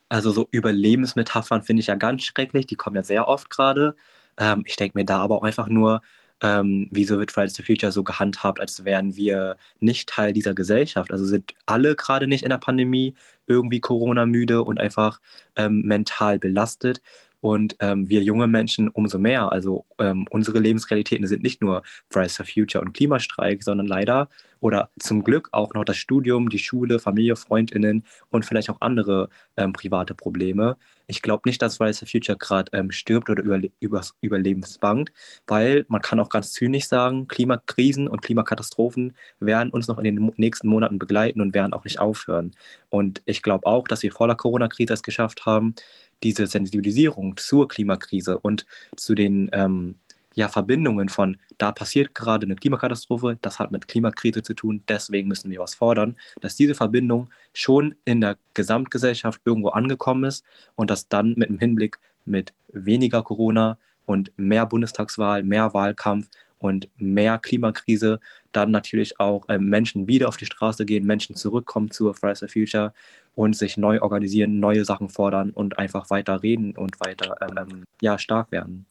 Also 0.09 0.31
so 0.31 0.49
Überlebensmetaphern 0.51 1.63
finde 1.63 1.81
ich 1.81 1.89
ja 1.89 1.95
ganz 1.95 2.23
schrecklich, 2.25 2.67
die 2.67 2.77
kommen 2.77 2.97
ja 2.97 3.03
sehr 3.03 3.29
oft 3.29 3.51
gerade. 3.51 3.95
Ähm, 4.39 4.63
ich 4.67 4.77
denke 4.77 4.99
mir 4.99 5.05
da 5.05 5.19
aber 5.19 5.37
auch 5.37 5.43
einfach 5.43 5.69
nur, 5.69 6.01
ähm, 6.43 6.89
wieso 6.91 7.19
wird 7.19 7.33
Fridays 7.33 7.57
for 7.57 7.65
Future 7.65 7.93
so 7.93 8.05
gehandhabt, 8.05 8.61
als 8.61 8.85
wären 8.85 9.17
wir 9.17 9.57
nicht 9.81 10.09
Teil 10.09 10.33
dieser 10.33 10.55
Gesellschaft? 10.55 11.13
Also 11.13 11.25
sind 11.25 11.55
alle 11.67 11.97
gerade 11.97 12.27
nicht 12.27 12.45
in 12.45 12.51
der 12.51 12.59
Pandemie 12.59 13.15
irgendwie 13.47 13.81
Corona-müde 13.81 14.63
und 14.63 14.79
einfach 14.79 15.21
ähm, 15.57 15.83
mental 15.83 16.39
belastet? 16.39 17.01
Und 17.41 17.77
ähm, 17.81 18.09
wir 18.09 18.23
junge 18.23 18.49
Menschen 18.49 18.89
umso 18.89 19.19
mehr. 19.19 19.53
Also 19.53 19.85
ähm, 19.99 20.27
unsere 20.31 20.59
Lebensrealitäten 20.59 21.27
sind 21.27 21.43
nicht 21.43 21.61
nur 21.63 21.83
Fridays 22.11 22.37
for 22.37 22.47
Future 22.47 22.85
und 22.85 22.95
Klimastreik, 22.95 23.63
sondern 23.63 23.87
leider 23.87 24.29
oder 24.61 24.91
zum 24.99 25.25
Glück 25.25 25.49
auch 25.53 25.75
noch 25.75 25.85
das 25.85 25.97
Studium, 25.97 26.49
die 26.49 26.59
Schule, 26.59 26.99
Familie, 26.99 27.37
Freundinnen 27.37 28.05
und 28.31 28.45
vielleicht 28.45 28.71
auch 28.71 28.81
andere 28.81 29.29
ähm, 29.57 29.73
private 29.73 30.15
Probleme. 30.15 30.77
Ich 31.07 31.23
glaube 31.23 31.49
nicht, 31.49 31.63
dass 31.63 31.79
Fridays 31.79 32.01
for 32.01 32.09
Future 32.09 32.37
gerade 32.37 32.71
ähm, 32.77 32.91
stirbt 32.91 33.31
oder 33.31 33.43
übers 33.81 34.15
Überlebensbangt, 34.21 35.11
weil 35.47 35.87
man 35.89 36.03
kann 36.03 36.21
auch 36.21 36.29
ganz 36.29 36.53
zynisch 36.53 36.87
sagen, 36.87 37.29
Klimakrisen 37.29 38.09
und 38.09 38.21
Klimakatastrophen 38.21 39.17
werden 39.41 39.71
uns 39.71 39.89
noch 39.89 39.99
in 39.99 40.05
den 40.05 40.33
nächsten 40.37 40.69
Monaten 40.69 40.99
begleiten 40.99 41.41
und 41.41 41.55
werden 41.55 41.73
auch 41.73 41.85
nicht 41.85 41.99
aufhören. 41.99 42.53
Und 42.91 43.23
ich 43.25 43.43
glaube 43.43 43.67
auch, 43.67 43.89
dass 43.89 44.03
wir 44.03 44.13
vor 44.13 44.27
der 44.27 44.37
Corona-Krise 44.37 44.93
es 44.93 45.03
geschafft 45.03 45.47
haben, 45.47 45.75
diese 46.23 46.47
Sensibilisierung 46.47 47.37
zur 47.37 47.69
Klimakrise 47.69 48.39
und 48.39 48.67
zu 48.97 49.15
den 49.15 49.49
ähm, 49.53 49.97
ja, 50.39 50.49
Verbindungen 50.49 51.09
von, 51.09 51.37
da 51.59 51.73
passiert 51.73 52.15
gerade 52.15 52.47
eine 52.47 52.55
Klimakatastrophe, 52.55 53.39
das 53.43 53.59
hat 53.59 53.73
mit 53.73 53.89
Klimakrise 53.89 54.45
zu 54.45 54.55
tun, 54.55 54.85
deswegen 54.87 55.27
müssen 55.27 55.51
wir 55.51 55.59
was 55.59 55.75
fordern, 55.75 56.17
dass 56.41 56.55
diese 56.55 56.77
Verbindung 56.77 57.29
schon 57.53 57.97
in 58.05 58.21
der 58.21 58.39
Gesamtgesellschaft 58.55 59.41
irgendwo 59.45 59.71
angekommen 59.71 60.23
ist 60.23 60.45
und 60.77 60.91
dass 60.91 61.09
dann 61.09 61.35
mit 61.37 61.49
dem 61.49 61.59
Hinblick 61.59 61.99
mit 62.25 62.55
weniger 62.73 63.25
Corona 63.25 63.79
und 64.07 64.31
mehr 64.37 64.65
Bundestagswahl, 64.65 65.43
mehr 65.43 65.75
Wahlkampf 65.75 66.29
und 66.59 66.89
mehr 66.99 67.39
Klimakrise 67.39 68.21
dann 68.53 68.71
natürlich 68.71 69.19
auch 69.19 69.45
ähm, 69.49 69.69
Menschen 69.69 70.07
wieder 70.07 70.29
auf 70.29 70.37
die 70.37 70.47
Straße 70.47 70.87
gehen, 70.87 71.05
Menschen 71.05 71.35
zurückkommen 71.35 71.91
zur 71.91 72.15
Fridays 72.15 72.39
for 72.39 72.49
Future 72.49 72.95
und 73.35 73.57
sich 73.57 73.77
neu 73.77 74.01
organisieren, 74.03 74.61
neue 74.61 74.85
Sachen 74.85 75.09
fordern 75.09 75.51
und 75.51 75.81
einfach 75.81 76.11
weiter 76.11 76.45
reden 76.45 76.77
und 76.77 77.01
weiter 77.01 77.35
ähm, 77.41 77.83
ja, 78.01 78.19
stark 78.19 78.53
werden. 78.53 78.87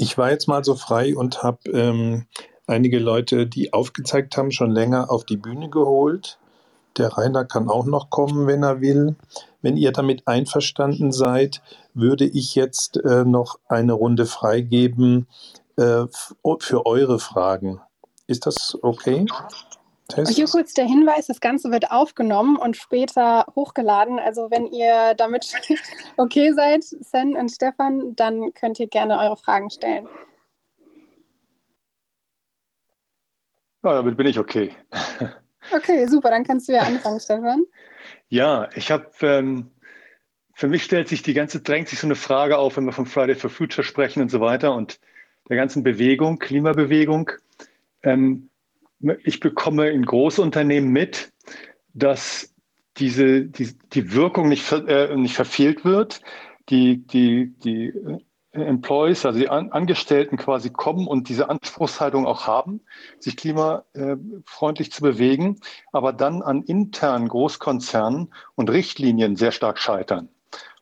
Ich 0.00 0.16
war 0.16 0.30
jetzt 0.30 0.46
mal 0.46 0.62
so 0.62 0.76
frei 0.76 1.16
und 1.16 1.42
habe 1.42 1.58
ähm, 1.72 2.26
einige 2.68 3.00
Leute, 3.00 3.48
die 3.48 3.72
aufgezeigt 3.72 4.36
haben, 4.36 4.52
schon 4.52 4.70
länger 4.70 5.10
auf 5.10 5.24
die 5.24 5.36
Bühne 5.36 5.70
geholt. 5.70 6.38
Der 6.98 7.08
Rainer 7.18 7.44
kann 7.44 7.68
auch 7.68 7.84
noch 7.84 8.08
kommen, 8.08 8.46
wenn 8.46 8.62
er 8.62 8.80
will. 8.80 9.16
Wenn 9.60 9.76
ihr 9.76 9.90
damit 9.90 10.28
einverstanden 10.28 11.10
seid, 11.10 11.62
würde 11.94 12.26
ich 12.26 12.54
jetzt 12.54 12.98
äh, 12.98 13.24
noch 13.24 13.58
eine 13.66 13.92
Runde 13.92 14.26
freigeben 14.26 15.26
äh, 15.76 16.04
für 16.60 16.86
eure 16.86 17.18
Fragen. 17.18 17.80
Ist 18.28 18.46
das 18.46 18.78
okay? 18.80 19.26
Test. 20.08 20.34
Hier 20.34 20.46
kurz 20.46 20.72
der 20.72 20.86
Hinweis, 20.86 21.26
das 21.26 21.40
Ganze 21.40 21.70
wird 21.70 21.90
aufgenommen 21.90 22.56
und 22.56 22.76
später 22.76 23.46
hochgeladen. 23.54 24.18
Also 24.18 24.50
wenn 24.50 24.66
ihr 24.66 25.14
damit 25.14 25.52
okay 26.16 26.52
seid, 26.52 26.82
Sen 26.82 27.36
und 27.36 27.50
Stefan, 27.50 28.16
dann 28.16 28.54
könnt 28.54 28.80
ihr 28.80 28.88
gerne 28.88 29.18
eure 29.18 29.36
Fragen 29.36 29.70
stellen. 29.70 30.08
Ja, 33.84 33.94
damit 33.94 34.16
bin 34.16 34.26
ich 34.26 34.38
okay. 34.38 34.74
Okay, 35.70 36.06
super, 36.06 36.30
dann 36.30 36.44
kannst 36.44 36.66
du 36.68 36.72
ja 36.72 36.80
anfangen, 36.80 37.20
Stefan. 37.20 37.64
Ja, 38.28 38.70
ich 38.74 38.90
habe, 38.90 39.10
ähm, 39.20 39.70
für 40.54 40.66
mich 40.66 40.82
stellt 40.82 41.08
sich 41.08 41.22
die 41.22 41.34
ganze, 41.34 41.60
drängt 41.60 41.88
sich 41.88 41.98
so 41.98 42.06
eine 42.06 42.14
Frage 42.14 42.56
auf, 42.56 42.78
wenn 42.78 42.86
wir 42.86 42.92
von 42.92 43.04
Friday 43.04 43.34
for 43.34 43.50
Future 43.50 43.84
sprechen 43.84 44.22
und 44.22 44.30
so 44.30 44.40
weiter 44.40 44.74
und 44.74 44.98
der 45.50 45.56
ganzen 45.56 45.82
Bewegung, 45.82 46.38
Klimabewegung. 46.38 47.32
Ähm, 48.02 48.48
ich 49.00 49.40
bekomme 49.40 49.90
in 49.90 50.04
Großunternehmen 50.04 50.90
mit, 50.90 51.32
dass 51.94 52.54
diese, 52.96 53.42
die, 53.42 53.76
die 53.92 54.12
Wirkung 54.12 54.48
nicht, 54.48 54.70
äh, 54.72 55.14
nicht 55.16 55.34
verfehlt 55.34 55.84
wird. 55.84 56.20
Die, 56.68 57.06
die, 57.06 57.54
die 57.64 57.94
Employees, 58.52 59.24
also 59.24 59.38
die 59.38 59.48
An 59.48 59.72
Angestellten 59.72 60.36
quasi 60.36 60.70
kommen 60.70 61.06
und 61.06 61.28
diese 61.28 61.48
Anspruchshaltung 61.48 62.26
auch 62.26 62.46
haben, 62.46 62.80
sich 63.18 63.36
klimafreundlich 63.36 64.92
zu 64.92 65.02
bewegen, 65.02 65.60
aber 65.92 66.12
dann 66.12 66.42
an 66.42 66.62
internen 66.62 67.28
Großkonzernen 67.28 68.32
und 68.54 68.70
Richtlinien 68.70 69.36
sehr 69.36 69.52
stark 69.52 69.78
scheitern. 69.78 70.28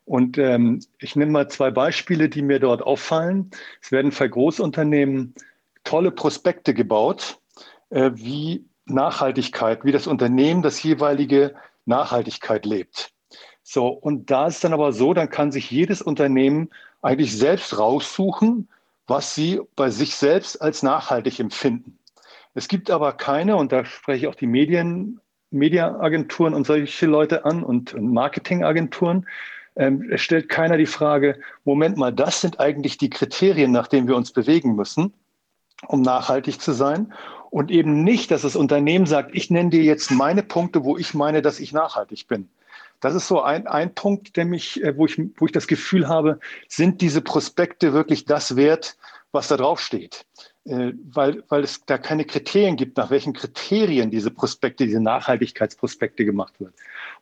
Und 0.05 0.39
ähm, 0.39 0.81
ich 1.01 1.17
nehme 1.17 1.33
mal 1.33 1.49
zwei 1.49 1.71
Beispiele, 1.73 2.29
die 2.29 2.43
mir 2.43 2.61
dort 2.61 2.83
auffallen. 2.83 3.51
Es 3.83 3.91
werden 3.91 4.13
für 4.13 4.29
Großunternehmen 4.29 5.35
tolle 5.83 6.13
Prospekte 6.13 6.75
gebaut, 6.75 7.39
äh, 7.39 7.46
wie 7.91 8.65
Nachhaltigkeit, 8.87 9.85
wie 9.85 9.93
das 9.93 10.07
Unternehmen 10.07 10.63
das 10.63 10.83
jeweilige 10.83 11.55
Nachhaltigkeit 11.85 12.67
lebt. 12.67 13.13
So, 13.63 13.89
und 13.89 14.31
da 14.31 14.47
ist 14.47 14.63
dann 14.63 14.73
aber 14.73 14.93
so, 14.93 15.13
dann 15.13 15.29
kann 15.29 15.51
sich 15.51 15.71
jedes 15.71 16.01
Unternehmen 16.01 16.71
eigentlich 17.03 17.37
selbst 17.37 17.79
raussuchen, 17.79 18.69
was 19.07 19.35
sie 19.35 19.61
bei 19.75 19.91
sich 19.91 20.15
selbst 20.15 20.63
als 20.63 20.83
nachhaltig 20.83 21.41
empfinden. 21.41 21.99
Es 22.55 22.69
gibt 22.69 22.91
aber 22.91 23.13
keine, 23.13 23.57
und 23.57 23.73
da 23.73 23.85
spreche 23.85 24.19
ich 24.19 24.27
auch 24.29 24.35
die 24.35 24.47
Medien, 24.47 25.21
Mediaagenturen 25.51 26.55
und 26.55 26.67
solche 26.67 27.07
Leute 27.07 27.45
an 27.45 27.63
und, 27.63 27.95
und 27.95 28.13
Marketingagenturen, 28.13 29.27
ähm, 29.77 30.09
es 30.11 30.23
stellt 30.23 30.49
keiner 30.49 30.77
die 30.77 30.87
Frage, 30.87 31.39
Moment 31.65 31.97
mal, 31.97 32.13
das 32.13 32.41
sind 32.41 32.59
eigentlich 32.59 32.99
die 32.99 33.11
Kriterien, 33.11 33.73
nach 33.73 33.89
denen 33.89 34.09
wir 34.09 34.17
uns 34.17 34.33
bewegen 34.33 34.75
müssen, 34.75 35.13
um 35.87 36.03
nachhaltig 36.03 36.61
zu 36.61 36.73
sein. 36.73 37.13
Und 37.51 37.71
eben 37.71 38.03
nicht, 38.05 38.31
dass 38.31 38.43
das 38.43 38.57
Unternehmen 38.57 39.07
sagt, 39.07 39.35
ich 39.35 39.51
nenne 39.51 39.71
dir 39.71 39.83
jetzt 39.83 40.11
meine 40.11 40.43
Punkte, 40.43 40.85
wo 40.85 40.97
ich 40.97 41.15
meine, 41.15 41.43
dass 41.43 41.61
ich 41.61 41.73
nachhaltig 41.73 42.27
bin. 42.29 42.49
Das 43.01 43.15
ist 43.15 43.29
so 43.29 43.43
ein, 43.43 43.67
ein 43.67 43.95
Punkt, 43.95 44.37
der 44.37 44.45
mich, 44.45 44.83
äh, 44.83 44.97
wo, 44.97 45.07
ich, 45.07 45.21
wo 45.37 45.47
ich 45.47 45.53
das 45.53 45.67
Gefühl 45.67 46.09
habe, 46.09 46.41
sind 46.69 47.01
diese 47.01 47.21
Prospekte 47.21 47.93
wirklich 47.93 48.25
das 48.25 48.57
wert, 48.57 48.97
was 49.33 49.49
da 49.49 49.57
drauf 49.57 49.81
steht? 49.81 50.25
Äh, 50.65 50.93
weil, 51.13 51.43
weil 51.49 51.63
es 51.63 51.85
da 51.85 51.99
keine 51.99 52.25
Kriterien 52.25 52.77
gibt, 52.77 52.97
nach 52.97 53.11
welchen 53.11 53.33
Kriterien 53.33 54.11
diese 54.11 54.31
Prospekte, 54.31 54.87
diese 54.87 55.01
Nachhaltigkeitsprospekte 55.01 56.25
gemacht 56.25 56.55
wird. 56.59 56.73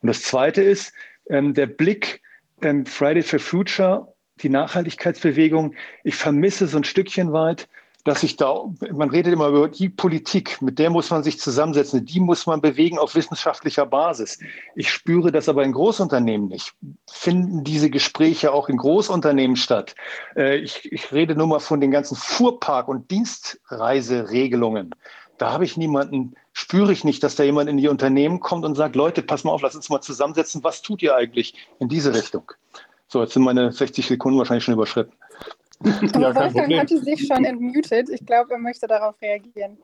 Und 0.00 0.06
das 0.06 0.22
Zweite 0.22 0.62
ist 0.62 0.92
ähm, 1.28 1.54
der 1.54 1.66
Blick 1.66 2.22
ähm, 2.62 2.86
Friday 2.86 3.22
for 3.22 3.38
Future, 3.38 4.14
die 4.42 4.48
Nachhaltigkeitsbewegung. 4.48 5.74
Ich 6.04 6.14
vermisse 6.14 6.66
so 6.66 6.76
ein 6.76 6.84
Stückchen 6.84 7.32
weit 7.32 7.68
dass 8.04 8.20
sich 8.20 8.36
da, 8.36 8.64
man 8.92 9.08
redet 9.08 9.32
immer 9.32 9.48
über 9.48 9.68
die 9.68 9.88
Politik, 9.88 10.60
mit 10.60 10.78
der 10.78 10.90
muss 10.90 11.10
man 11.10 11.22
sich 11.22 11.40
zusammensetzen, 11.40 12.04
die 12.04 12.20
muss 12.20 12.46
man 12.46 12.60
bewegen 12.60 12.98
auf 12.98 13.14
wissenschaftlicher 13.14 13.86
Basis. 13.86 14.38
Ich 14.76 14.90
spüre 14.90 15.32
das 15.32 15.48
aber 15.48 15.64
in 15.64 15.72
Großunternehmen 15.72 16.48
nicht. 16.48 16.74
Finden 17.10 17.64
diese 17.64 17.88
Gespräche 17.88 18.52
auch 18.52 18.68
in 18.68 18.76
Großunternehmen 18.76 19.56
statt? 19.56 19.94
Äh, 20.36 20.58
ich, 20.58 20.92
ich 20.92 21.12
rede 21.12 21.34
nur 21.34 21.46
mal 21.46 21.60
von 21.60 21.80
den 21.80 21.90
ganzen 21.90 22.16
Fuhrpark- 22.16 22.88
und 22.88 23.10
Dienstreiseregelungen. 23.10 24.94
Da 25.38 25.50
habe 25.50 25.64
ich 25.64 25.78
niemanden, 25.78 26.34
spüre 26.52 26.92
ich 26.92 27.04
nicht, 27.04 27.22
dass 27.22 27.36
da 27.36 27.42
jemand 27.42 27.70
in 27.70 27.78
die 27.78 27.88
Unternehmen 27.88 28.38
kommt 28.40 28.66
und 28.66 28.74
sagt, 28.74 28.96
Leute, 28.96 29.22
pass 29.22 29.44
mal 29.44 29.52
auf, 29.52 29.62
lass 29.62 29.74
uns 29.74 29.88
mal 29.88 30.02
zusammensetzen, 30.02 30.62
was 30.62 30.82
tut 30.82 31.02
ihr 31.02 31.16
eigentlich 31.16 31.54
in 31.80 31.88
diese 31.88 32.14
Richtung? 32.14 32.52
So, 33.08 33.22
jetzt 33.22 33.32
sind 33.32 33.42
meine 33.42 33.72
60 33.72 34.06
Sekunden 34.06 34.38
wahrscheinlich 34.38 34.64
schon 34.64 34.74
überschritten. 34.74 35.12
ja, 36.18 36.34
Wolfgang 36.34 36.78
hatte 36.78 36.98
sich 36.98 37.26
schon 37.26 37.44
entmutet. 37.44 38.08
Ich 38.10 38.24
glaube, 38.24 38.52
er 38.52 38.58
möchte 38.58 38.86
darauf 38.86 39.20
reagieren. 39.20 39.78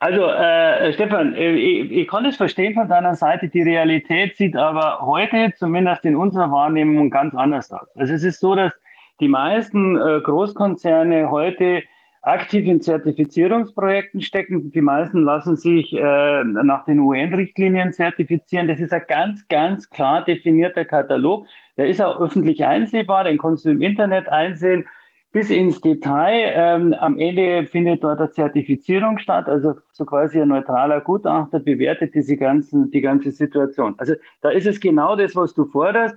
Also, 0.00 0.26
äh, 0.26 0.92
Stefan, 0.92 1.34
äh, 1.34 1.52
ich, 1.52 1.90
ich, 1.90 2.08
kann 2.08 2.24
das 2.24 2.36
verstehen 2.36 2.74
von 2.74 2.88
deiner 2.88 3.14
Seite. 3.14 3.48
Die 3.48 3.62
Realität 3.62 4.36
sieht 4.36 4.56
aber 4.56 5.00
heute, 5.02 5.52
zumindest 5.56 6.04
in 6.04 6.16
unserer 6.16 6.50
Wahrnehmung, 6.50 7.10
ganz 7.10 7.34
anders 7.34 7.70
aus. 7.72 7.88
Also, 7.96 8.14
es 8.14 8.24
ist 8.24 8.40
so, 8.40 8.54
dass 8.54 8.72
die 9.20 9.28
meisten 9.28 9.96
äh, 9.96 10.20
Großkonzerne 10.22 11.30
heute 11.30 11.82
aktiv 12.22 12.66
in 12.66 12.80
Zertifizierungsprojekten 12.80 14.20
stecken. 14.20 14.70
Die 14.72 14.80
meisten 14.80 15.22
lassen 15.22 15.56
sich 15.56 15.92
äh, 15.92 16.44
nach 16.44 16.84
den 16.84 17.00
UN-Richtlinien 17.00 17.92
zertifizieren. 17.92 18.68
Das 18.68 18.80
ist 18.80 18.92
ein 18.92 19.02
ganz, 19.08 19.46
ganz 19.48 19.88
klar 19.90 20.24
definierter 20.24 20.84
Katalog. 20.84 21.46
Der 21.76 21.86
ist 21.86 22.02
auch 22.02 22.20
öffentlich 22.20 22.64
einsehbar, 22.64 23.24
den 23.24 23.38
kannst 23.38 23.64
du 23.64 23.70
im 23.70 23.82
Internet 23.82 24.28
einsehen 24.28 24.86
bis 25.32 25.50
ins 25.50 25.80
Detail. 25.80 26.52
Ähm, 26.54 26.94
am 26.94 27.18
Ende 27.18 27.66
findet 27.66 28.02
dort 28.02 28.18
eine 28.18 28.30
Zertifizierung 28.30 29.18
statt, 29.18 29.48
also 29.48 29.74
so 29.92 30.04
quasi 30.04 30.40
ein 30.40 30.48
neutraler 30.48 31.00
Gutachter 31.00 31.60
bewertet 31.60 32.14
diese 32.14 32.36
ganzen, 32.36 32.90
die 32.90 33.00
ganze 33.00 33.30
Situation. 33.30 33.94
Also 33.98 34.14
da 34.40 34.50
ist 34.50 34.66
es 34.66 34.80
genau 34.80 35.16
das, 35.16 35.36
was 35.36 35.54
du 35.54 35.66
forderst, 35.66 36.16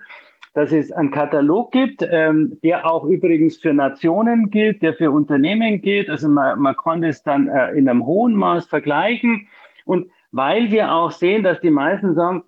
dass 0.54 0.72
es 0.72 0.92
einen 0.92 1.12
Katalog 1.12 1.72
gibt, 1.72 2.06
ähm, 2.10 2.58
der 2.64 2.90
auch 2.90 3.06
übrigens 3.06 3.58
für 3.58 3.74
Nationen 3.74 4.50
gilt, 4.50 4.82
der 4.82 4.94
für 4.94 5.12
Unternehmen 5.12 5.82
gilt. 5.82 6.10
Also 6.10 6.28
man, 6.28 6.60
man 6.60 6.76
kann 6.76 7.02
das 7.02 7.24
dann 7.24 7.48
äh, 7.48 7.72
in 7.72 7.88
einem 7.88 8.06
hohen 8.06 8.36
Maß 8.36 8.66
vergleichen. 8.66 9.48
Und 9.86 10.12
weil 10.32 10.72
wir 10.72 10.94
auch 10.94 11.12
sehen, 11.12 11.44
dass 11.44 11.62
die 11.62 11.72
meisten 11.72 12.16
sagen, 12.16 12.44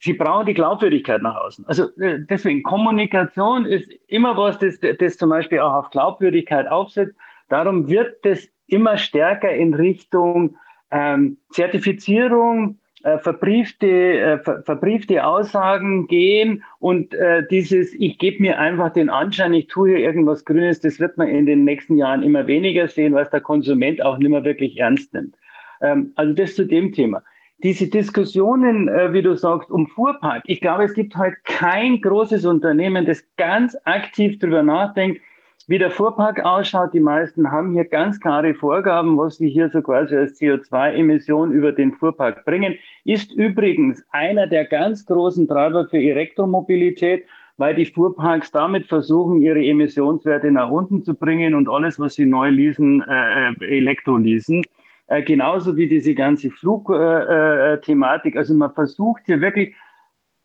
Sie 0.00 0.12
brauchen 0.12 0.46
die 0.46 0.54
Glaubwürdigkeit 0.54 1.22
nach 1.22 1.36
außen. 1.36 1.66
Also 1.66 1.90
äh, 1.98 2.20
deswegen 2.20 2.62
Kommunikation 2.62 3.66
ist 3.66 3.90
immer 4.06 4.36
was, 4.36 4.58
das, 4.58 4.78
das 4.80 5.16
zum 5.16 5.30
Beispiel 5.30 5.58
auch 5.60 5.72
auf 5.72 5.90
Glaubwürdigkeit 5.90 6.68
aufsetzt. 6.68 7.16
Darum 7.48 7.88
wird 7.88 8.24
das 8.24 8.48
immer 8.66 8.96
stärker 8.96 9.50
in 9.50 9.74
Richtung 9.74 10.56
ähm, 10.90 11.38
Zertifizierung, 11.50 12.78
äh, 13.02 13.18
verbriefte, 13.18 13.86
äh, 13.86 14.38
ver, 14.38 14.62
verbriefte 14.64 15.24
Aussagen 15.24 16.06
gehen 16.06 16.64
und 16.78 17.14
äh, 17.14 17.46
dieses, 17.48 17.94
ich 17.94 18.18
gebe 18.18 18.42
mir 18.42 18.58
einfach 18.58 18.92
den 18.92 19.08
Anschein, 19.08 19.52
ich 19.54 19.68
tue 19.68 19.90
hier 19.90 19.98
irgendwas 19.98 20.44
Grünes, 20.44 20.80
das 20.80 20.98
wird 20.98 21.16
man 21.16 21.28
in 21.28 21.46
den 21.46 21.64
nächsten 21.64 21.96
Jahren 21.96 22.22
immer 22.22 22.46
weniger 22.46 22.88
sehen, 22.88 23.14
was 23.14 23.30
der 23.30 23.40
Konsument 23.40 24.02
auch 24.02 24.18
nicht 24.18 24.30
mehr 24.30 24.44
wirklich 24.44 24.78
ernst 24.78 25.14
nimmt. 25.14 25.36
Ähm, 25.80 26.12
also 26.16 26.32
das 26.32 26.54
zu 26.54 26.66
dem 26.66 26.92
Thema 26.92 27.22
diese 27.62 27.88
Diskussionen, 27.88 28.88
äh, 28.88 29.12
wie 29.12 29.22
du 29.22 29.36
sagst, 29.36 29.70
um 29.70 29.88
Fuhrpark, 29.88 30.42
ich 30.46 30.60
glaube, 30.60 30.84
es 30.84 30.94
gibt 30.94 31.16
heute 31.16 31.36
kein 31.44 32.00
großes 32.00 32.44
Unternehmen, 32.44 33.04
das 33.04 33.24
ganz 33.36 33.76
aktiv 33.84 34.38
darüber 34.38 34.62
nachdenkt, 34.62 35.20
wie 35.66 35.78
der 35.78 35.90
Fuhrpark 35.90 36.44
ausschaut. 36.44 36.94
Die 36.94 37.00
meisten 37.00 37.50
haben 37.50 37.72
hier 37.72 37.84
ganz 37.84 38.20
klare 38.20 38.54
Vorgaben, 38.54 39.18
was 39.18 39.36
sie 39.36 39.50
hier 39.50 39.68
so 39.70 39.82
quasi 39.82 40.16
als 40.16 40.40
CO2-Emission 40.40 41.52
über 41.52 41.72
den 41.72 41.92
Fuhrpark 41.92 42.44
bringen. 42.44 42.76
Ist 43.04 43.32
übrigens 43.32 44.04
einer 44.10 44.46
der 44.46 44.64
ganz 44.64 45.04
großen 45.04 45.48
Treiber 45.48 45.86
für 45.88 45.98
Elektromobilität, 45.98 47.24
weil 47.56 47.74
die 47.74 47.86
Fuhrparks 47.86 48.52
damit 48.52 48.86
versuchen, 48.86 49.42
ihre 49.42 49.62
Emissionswerte 49.62 50.50
nach 50.52 50.70
unten 50.70 51.02
zu 51.02 51.14
bringen 51.14 51.54
und 51.54 51.68
alles, 51.68 51.98
was 51.98 52.14
sie 52.14 52.24
neu 52.24 52.50
leasen, 52.50 53.02
äh, 53.02 53.50
äh 53.50 53.78
Elektro 53.78 54.16
leasen. 54.16 54.62
Äh, 55.08 55.22
genauso 55.22 55.76
wie 55.76 55.88
diese 55.88 56.14
ganze 56.14 56.50
Flugthematik. 56.50 58.34
Äh, 58.34 58.36
äh, 58.36 58.38
also 58.38 58.54
man 58.54 58.72
versucht 58.74 59.22
hier 59.26 59.40
wirklich 59.40 59.74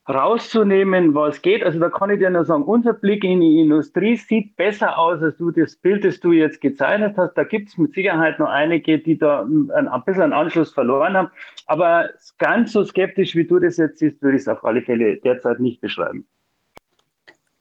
rauszunehmen, 0.07 1.13
was 1.15 1.41
geht. 1.41 1.63
Also 1.63 1.79
da 1.79 1.89
kann 1.89 2.09
ich 2.09 2.19
dir 2.19 2.29
nur 2.29 2.45
sagen, 2.45 2.63
unser 2.63 2.93
Blick 2.93 3.23
in 3.23 3.41
die 3.41 3.61
Industrie 3.61 4.17
sieht 4.17 4.55
besser 4.55 4.97
aus, 4.97 5.21
als 5.21 5.37
du 5.37 5.51
das 5.51 5.75
Bild, 5.77 6.03
das 6.03 6.19
du 6.19 6.31
jetzt 6.31 6.59
gezeichnet 6.61 7.15
hast. 7.17 7.35
Da 7.35 7.43
gibt 7.43 7.69
es 7.69 7.77
mit 7.77 7.93
Sicherheit 7.93 8.39
noch 8.39 8.49
einige, 8.49 8.99
die 8.99 9.17
da 9.17 9.43
ein, 9.43 9.69
ein 9.69 10.03
bisschen 10.05 10.23
einen 10.23 10.33
Anschluss 10.33 10.73
verloren 10.73 11.15
haben. 11.15 11.29
Aber 11.67 12.09
ganz 12.37 12.73
so 12.73 12.83
skeptisch, 12.83 13.35
wie 13.35 13.45
du 13.45 13.59
das 13.59 13.77
jetzt 13.77 13.99
siehst, 13.99 14.21
würde 14.21 14.37
ich 14.37 14.41
es 14.41 14.47
auf 14.47 14.63
alle 14.65 14.81
Fälle 14.81 15.17
derzeit 15.17 15.59
nicht 15.59 15.79
beschreiben. 15.79 16.25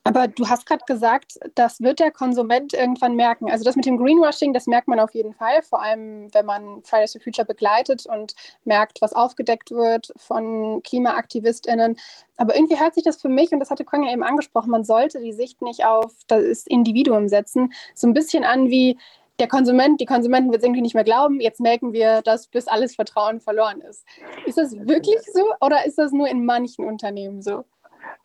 Aber 0.05 0.26
du 0.26 0.48
hast 0.48 0.66
gerade 0.66 0.84
gesagt, 0.84 1.38
das 1.55 1.80
wird 1.80 2.00
der 2.00 2.11
Konsument 2.11 2.74
irgendwann 2.74 3.14
merken. 3.14 3.50
Also 3.50 3.64
das 3.64 3.76
mit 3.76 3.86
dem 3.86 3.98
Greenwashing, 3.98 4.53
das 4.53 4.66
merkt 4.66 4.88
man 4.88 4.98
auf 4.98 5.14
jeden 5.14 5.32
Fall, 5.32 5.62
vor 5.62 5.80
allem 5.80 6.28
wenn 6.34 6.44
man 6.44 6.82
Fridays 6.82 7.12
for 7.12 7.20
Future 7.20 7.46
begleitet 7.46 8.07
und 8.07 8.34
merkt, 8.64 9.00
was 9.00 9.12
aufgedeckt 9.12 9.70
wird 9.70 10.12
von 10.16 10.82
KlimaaktivistInnen. 10.82 11.96
Aber 12.36 12.57
irgendwie 12.57 12.80
hört 12.80 12.94
sich 12.94 13.05
das 13.05 13.20
für 13.20 13.28
mich, 13.28 13.53
und 13.53 13.61
das 13.61 13.70
hatte 13.70 13.84
Konja 13.84 14.12
eben 14.12 14.24
angesprochen, 14.24 14.70
man 14.70 14.84
sollte 14.84 15.20
die 15.20 15.32
Sicht 15.32 15.62
nicht 15.62 15.84
auf 15.84 16.12
das 16.26 16.66
Individuum 16.66 17.28
setzen, 17.28 17.72
so 17.94 18.09
ein 18.09 18.14
bisschen 18.14 18.42
an 18.44 18.70
wie, 18.70 18.98
der 19.38 19.48
Konsument, 19.48 20.00
die 20.00 20.07
Konsumenten 20.07 20.50
wird 20.50 20.62
es 20.62 20.64
irgendwie 20.64 20.82
nicht 20.82 20.94
mehr 20.94 21.05
glauben, 21.05 21.40
jetzt 21.40 21.61
merken 21.61 21.92
wir 21.92 22.22
das, 22.22 22.48
bis 22.48 22.68
alles 22.68 22.94
Vertrauen 22.94 23.40
verloren 23.40 23.80
ist. 23.80 24.05
Ist 24.46 24.59
das 24.59 24.72
wirklich 24.72 25.18
so 25.32 25.44
oder 25.61 25.86
ist 25.86 25.98
das 25.98 26.12
nur 26.12 26.28
in 26.28 26.44
manchen 26.44 26.84
Unternehmen 26.84 27.42
so? 27.42 27.64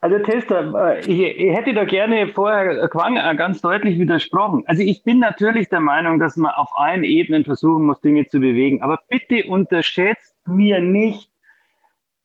Also 0.07 0.19
Tester, 0.19 0.73
äh, 0.73 0.99
ich, 1.01 1.37
ich, 1.37 1.53
hätte 1.53 1.73
da 1.73 1.83
gerne 1.83 2.29
vorher 2.29 2.87
Quang 2.87 3.15
ganz 3.35 3.59
deutlich 3.59 3.99
widersprochen. 3.99 4.63
Also 4.65 4.81
ich 4.81 5.03
bin 5.03 5.19
natürlich 5.19 5.67
der 5.67 5.81
Meinung, 5.81 6.17
dass 6.17 6.37
man 6.37 6.53
auf 6.53 6.69
allen 6.77 7.03
Ebenen 7.03 7.43
versuchen 7.43 7.83
muss, 7.83 7.99
Dinge 7.99 8.25
zu 8.25 8.39
bewegen. 8.39 8.81
Aber 8.81 9.01
bitte 9.09 9.43
unterschätzt 9.49 10.33
mir 10.47 10.79
nicht 10.79 11.29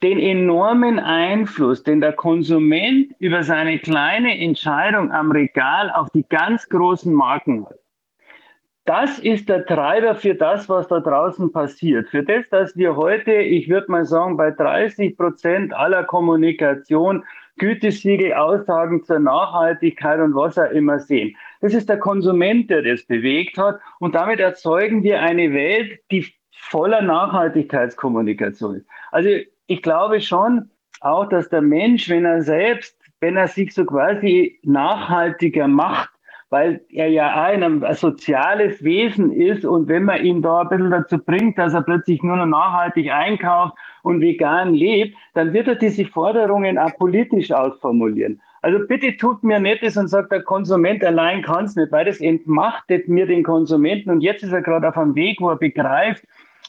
den 0.00 0.20
enormen 0.20 1.00
Einfluss, 1.00 1.82
den 1.82 2.00
der 2.00 2.12
Konsument 2.12 3.16
über 3.18 3.42
seine 3.42 3.80
kleine 3.80 4.38
Entscheidung 4.38 5.10
am 5.10 5.32
Regal 5.32 5.90
auf 5.90 6.08
die 6.10 6.24
ganz 6.28 6.68
großen 6.68 7.12
Marken 7.12 7.66
hat. 7.66 7.80
Das 8.84 9.18
ist 9.18 9.48
der 9.48 9.66
Treiber 9.66 10.14
für 10.14 10.36
das, 10.36 10.68
was 10.68 10.86
da 10.86 11.00
draußen 11.00 11.50
passiert. 11.50 12.10
Für 12.10 12.22
das, 12.22 12.48
dass 12.50 12.76
wir 12.76 12.94
heute, 12.94 13.32
ich 13.32 13.68
würde 13.68 13.90
mal 13.90 14.04
sagen, 14.04 14.36
bei 14.36 14.52
30 14.52 15.16
Prozent 15.16 15.74
aller 15.74 16.04
Kommunikation 16.04 17.24
Gütesiegel, 17.58 18.32
Aussagen 18.34 19.04
zur 19.04 19.18
Nachhaltigkeit 19.18 20.20
und 20.20 20.34
was 20.34 20.58
auch 20.58 20.70
immer 20.70 20.98
sehen. 20.98 21.36
Das 21.60 21.74
ist 21.74 21.88
der 21.88 21.98
Konsument, 21.98 22.70
der 22.70 22.82
das 22.82 23.04
bewegt 23.04 23.58
hat. 23.58 23.78
Und 24.00 24.14
damit 24.14 24.40
erzeugen 24.40 25.02
wir 25.02 25.20
eine 25.20 25.52
Welt, 25.52 26.00
die 26.10 26.26
voller 26.50 27.02
Nachhaltigkeitskommunikation 27.02 28.76
ist. 28.76 28.86
Also 29.10 29.28
ich 29.66 29.82
glaube 29.82 30.20
schon 30.20 30.70
auch, 31.00 31.28
dass 31.28 31.48
der 31.48 31.62
Mensch, 31.62 32.08
wenn 32.08 32.24
er 32.24 32.42
selbst, 32.42 32.96
wenn 33.20 33.36
er 33.36 33.48
sich 33.48 33.74
so 33.74 33.84
quasi 33.84 34.58
nachhaltiger 34.62 35.68
macht, 35.68 36.11
weil 36.52 36.82
er 36.90 37.08
ja 37.08 37.32
auch 37.32 37.44
ein, 37.44 37.82
ein 37.82 37.94
soziales 37.94 38.84
Wesen 38.84 39.32
ist 39.32 39.64
und 39.64 39.88
wenn 39.88 40.04
man 40.04 40.22
ihn 40.22 40.42
da 40.42 40.60
ein 40.60 40.68
bisschen 40.68 40.90
dazu 40.90 41.16
bringt, 41.16 41.56
dass 41.56 41.72
er 41.72 41.80
plötzlich 41.80 42.22
nur 42.22 42.36
noch 42.36 42.44
nachhaltig 42.44 43.10
einkauft 43.10 43.74
und 44.02 44.20
vegan 44.20 44.74
lebt, 44.74 45.16
dann 45.32 45.54
wird 45.54 45.66
er 45.66 45.76
diese 45.76 46.04
Forderungen 46.04 46.76
auch 46.76 46.94
politisch 46.98 47.50
ausformulieren. 47.52 48.42
Also 48.60 48.86
bitte 48.86 49.16
tut 49.16 49.42
mir 49.42 49.60
Nettes 49.60 49.96
und 49.96 50.08
sagt, 50.08 50.30
der 50.30 50.42
Konsument 50.42 51.02
allein 51.02 51.40
kann 51.40 51.64
es 51.64 51.74
nicht, 51.74 51.90
weil 51.90 52.04
das 52.04 52.20
entmachtet 52.20 53.08
mir 53.08 53.26
den 53.26 53.44
Konsumenten 53.44 54.10
und 54.10 54.20
jetzt 54.20 54.42
ist 54.42 54.52
er 54.52 54.60
gerade 54.60 54.90
auf 54.90 54.98
einem 54.98 55.14
Weg, 55.14 55.40
wo 55.40 55.48
er 55.48 55.56
begreift, 55.56 56.22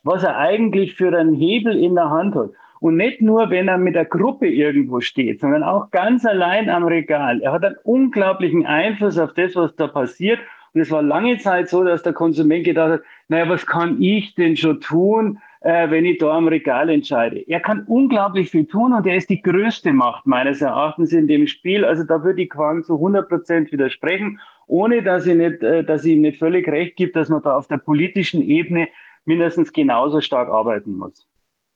was 0.05 0.23
er 0.23 0.37
eigentlich 0.37 0.95
für 0.95 1.09
einen 1.09 1.33
Hebel 1.33 1.77
in 1.77 1.95
der 1.95 2.09
Hand 2.09 2.35
hat. 2.35 2.51
Und 2.83 2.97
nicht 2.97 3.21
nur, 3.21 3.49
wenn 3.49 3.69
er 3.69 3.77
mit 3.77 3.95
der 3.95 4.03
Gruppe 4.03 4.45
irgendwo 4.45 4.99
steht, 4.99 5.39
sondern 5.39 5.63
auch 5.63 5.89
ganz 5.91 6.25
allein 6.25 6.69
am 6.69 6.83
Regal. 6.83 7.39
Er 7.39 7.53
hat 7.53 7.63
einen 7.63 7.77
unglaublichen 7.85 8.65
Einfluss 8.65 9.17
auf 9.17 9.33
das, 9.35 9.55
was 9.55 9.73
da 9.77 9.87
passiert. 9.87 10.39
Und 10.73 10.81
es 10.81 10.91
war 10.91 11.01
lange 11.01 11.37
Zeit 11.37 11.69
so, 11.69 11.85
dass 11.85 12.03
der 12.03 12.11
Konsument 12.11 12.65
gedacht 12.65 12.91
hat, 12.91 13.01
naja, 13.29 13.47
was 13.47 13.65
kann 13.65 14.01
ich 14.01 14.35
denn 14.35 14.57
schon 14.57 14.81
tun, 14.81 15.39
äh, 15.61 15.89
wenn 15.91 16.03
ich 16.03 16.17
da 16.17 16.31
am 16.31 16.49
Regal 16.49 16.89
entscheide? 16.89 17.39
Er 17.47 17.61
kann 17.61 17.85
unglaublich 17.87 18.51
viel 18.51 18.65
tun 18.65 18.91
und 18.91 19.07
er 19.07 19.15
ist 19.15 19.29
die 19.29 19.41
größte 19.41 19.93
Macht 19.93 20.27
meines 20.27 20.61
Erachtens 20.61 21.13
in 21.13 21.29
dem 21.29 21.47
Spiel. 21.47 21.85
Also 21.85 22.03
da 22.03 22.21
würde 22.21 22.41
ich 22.41 22.49
Quang 22.49 22.83
zu 22.83 22.95
100 22.95 23.29
Prozent 23.29 23.71
widersprechen, 23.71 24.41
ohne 24.67 25.01
dass 25.03 25.25
ich, 25.25 25.35
nicht, 25.35 25.63
äh, 25.63 25.85
dass 25.85 26.03
ich 26.03 26.15
ihm 26.15 26.21
nicht 26.23 26.37
völlig 26.37 26.67
recht 26.67 26.97
gibt, 26.97 27.15
dass 27.15 27.29
man 27.29 27.41
da 27.43 27.55
auf 27.55 27.69
der 27.69 27.77
politischen 27.77 28.41
Ebene 28.41 28.89
mindestens 29.23 29.71
genauso 29.71 30.19
stark 30.19 30.49
arbeiten 30.49 30.97
muss. 30.97 31.25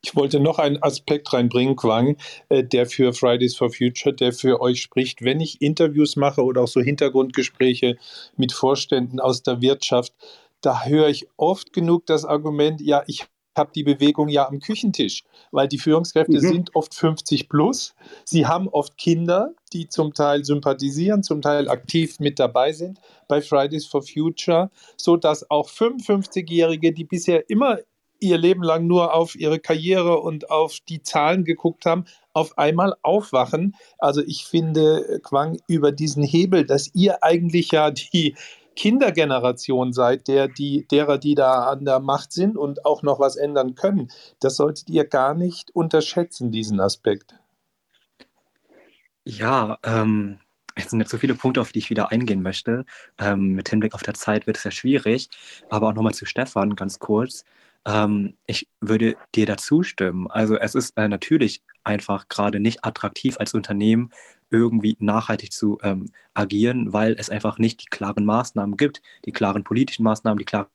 Ich 0.08 0.16
wollte 0.16 0.39
noch 0.39 0.58
einen 0.58 0.82
Aspekt 0.82 1.34
reinbringen, 1.34 1.76
Quang, 1.76 2.16
äh, 2.47 2.64
der 2.64 2.86
für 2.86 3.12
Fridays 3.12 3.58
for 3.58 3.70
Future, 3.70 4.16
der 4.16 4.32
für 4.32 4.62
euch 4.62 4.82
spricht. 4.82 5.22
Wenn 5.22 5.41
ich 5.41 5.62
Interviews 5.62 6.16
mache 6.16 6.45
oder 6.45 6.62
auch 6.62 6.68
so 6.70 6.80
Hintergrundgespräche 6.80 7.97
mit 8.38 8.53
Vorständen 8.53 9.20
aus 9.20 9.43
der 9.43 9.60
Wirtschaft, 9.62 10.14
da 10.62 10.86
höre 10.86 11.10
ich 11.10 11.28
oft 11.36 11.74
genug 11.74 12.05
das 12.05 12.24
Argument, 12.24 12.80
ja, 12.80 13.03
ich 13.08 13.26
habe 13.58 13.72
die 13.76 13.84
Bewegung 13.84 14.30
ja 14.30 14.47
am 14.47 14.62
Küchentisch, 14.62 15.26
weil 15.51 15.68
die 15.68 15.78
Führungskräfte 15.78 16.38
mhm. 16.38 16.47
sind 16.47 16.76
oft 16.76 16.95
50 16.95 17.49
plus. 17.49 17.93
Sie 18.24 18.45
haben 18.45 18.70
oft 18.70 18.97
Kinder, 18.97 19.55
die 19.74 19.89
zum 19.89 20.14
Teil 20.14 20.45
sympathisieren, 20.45 21.22
zum 21.22 21.41
Teil 21.41 21.68
aktiv 21.68 22.22
mit 22.22 22.39
dabei 22.39 22.72
sind 22.72 23.01
bei 23.28 23.41
Fridays 23.41 23.86
for 23.86 24.03
Future, 24.03 24.72
so 24.95 25.18
dass 25.18 25.51
auch 25.51 25.68
55-Jährige, 25.68 26.93
die 26.93 27.03
bisher 27.03 27.49
immer 27.49 27.80
ihr 28.20 28.38
Leben 28.38 28.63
lang 28.63 28.88
nur 28.88 29.13
auf 29.13 29.36
ihre 29.36 29.59
Karriere 29.59 30.20
und 30.20 30.49
auf 30.49 30.80
die 30.88 31.01
Zahlen 31.01 31.43
geguckt 31.43 31.86
haben, 31.86 32.05
auf 32.34 32.57
einmal 32.57 32.95
aufwachen. 33.01 33.76
Also 33.97 34.22
ich 34.22 34.45
finde, 34.45 35.20
Quang, 35.24 35.57
über 35.68 35.91
diesen 35.91 36.24
Hebel, 36.24 36.65
dass 36.65 36.93
ihr 36.93 37.24
eigentlich 37.24 37.72
ja 37.72 37.91
die 37.91 38.36
Kindergeneration 38.76 39.91
seid, 39.91 40.28
der, 40.28 40.47
die, 40.47 40.88
derer, 40.88 41.18
die 41.18 41.36
da 41.36 41.65
an 41.65 41.84
der 41.84 41.99
Macht 41.99 42.32
sind 42.32 42.55
und 42.57 42.86
auch 42.86 43.01
noch 43.01 43.20
was 43.20 43.36
ändern 43.36 43.76
können, 43.76 44.09
das 44.39 44.55
solltet 44.55 44.89
ihr 44.89 45.05
gar 45.05 45.34
nicht 45.34 45.76
unterschätzen, 45.76 46.51
diesen 46.51 46.80
Aspekt. 46.80 47.36
Ja, 49.26 49.78
ähm, 49.84 50.39
es 50.76 50.91
sind 50.91 50.99
jetzt 50.99 51.09
so 51.09 51.18
viele 51.18 51.34
Punkte, 51.34 51.59
auf 51.59 51.72
die 51.72 51.80
ich 51.80 51.89
wieder 51.89 52.11
eingehen 52.11 52.41
möchte. 52.41 52.86
Ähm, 53.18 53.53
mit 53.53 53.68
Hinblick 53.68 53.93
auf 53.93 54.03
der 54.03 54.13
Zeit 54.13 54.47
wird 54.47 54.57
es 54.57 54.63
ja 54.63 54.72
schwierig. 54.72 55.30
Aber 55.70 55.89
auch 55.89 55.93
nochmal 55.93 56.13
zu 56.13 56.26
Stefan 56.26 56.76
ganz 56.76 56.99
kurz. 56.99 57.43
Ähm, 57.88 58.38
ich 58.45 58.67
würde 58.81 59.17
dir 59.35 59.45
dazu 59.47 59.81
stimmen. 59.83 60.27
Also 60.29 60.57
es 60.57 60.75
ist 60.75 60.95
äh, 60.97 61.07
natürlich 61.07 61.63
einfach 61.83 62.27
gerade 62.29 62.59
nicht 62.59 62.85
attraktiv 62.85 63.38
als 63.39 63.53
Unternehmen 63.55 64.11
irgendwie 64.51 64.95
nachhaltig 64.99 65.51
zu 65.51 65.79
ähm, 65.83 66.11
agieren, 66.33 66.93
weil 66.93 67.15
es 67.17 67.29
einfach 67.29 67.57
nicht 67.59 67.81
die 67.83 67.88
klaren 67.89 68.25
Maßnahmen 68.25 68.77
gibt, 68.77 69.01
die 69.25 69.31
klaren 69.31 69.63
politischen 69.63 70.03
Maßnahmen, 70.03 70.38
die 70.39 70.45
klaren 70.45 70.67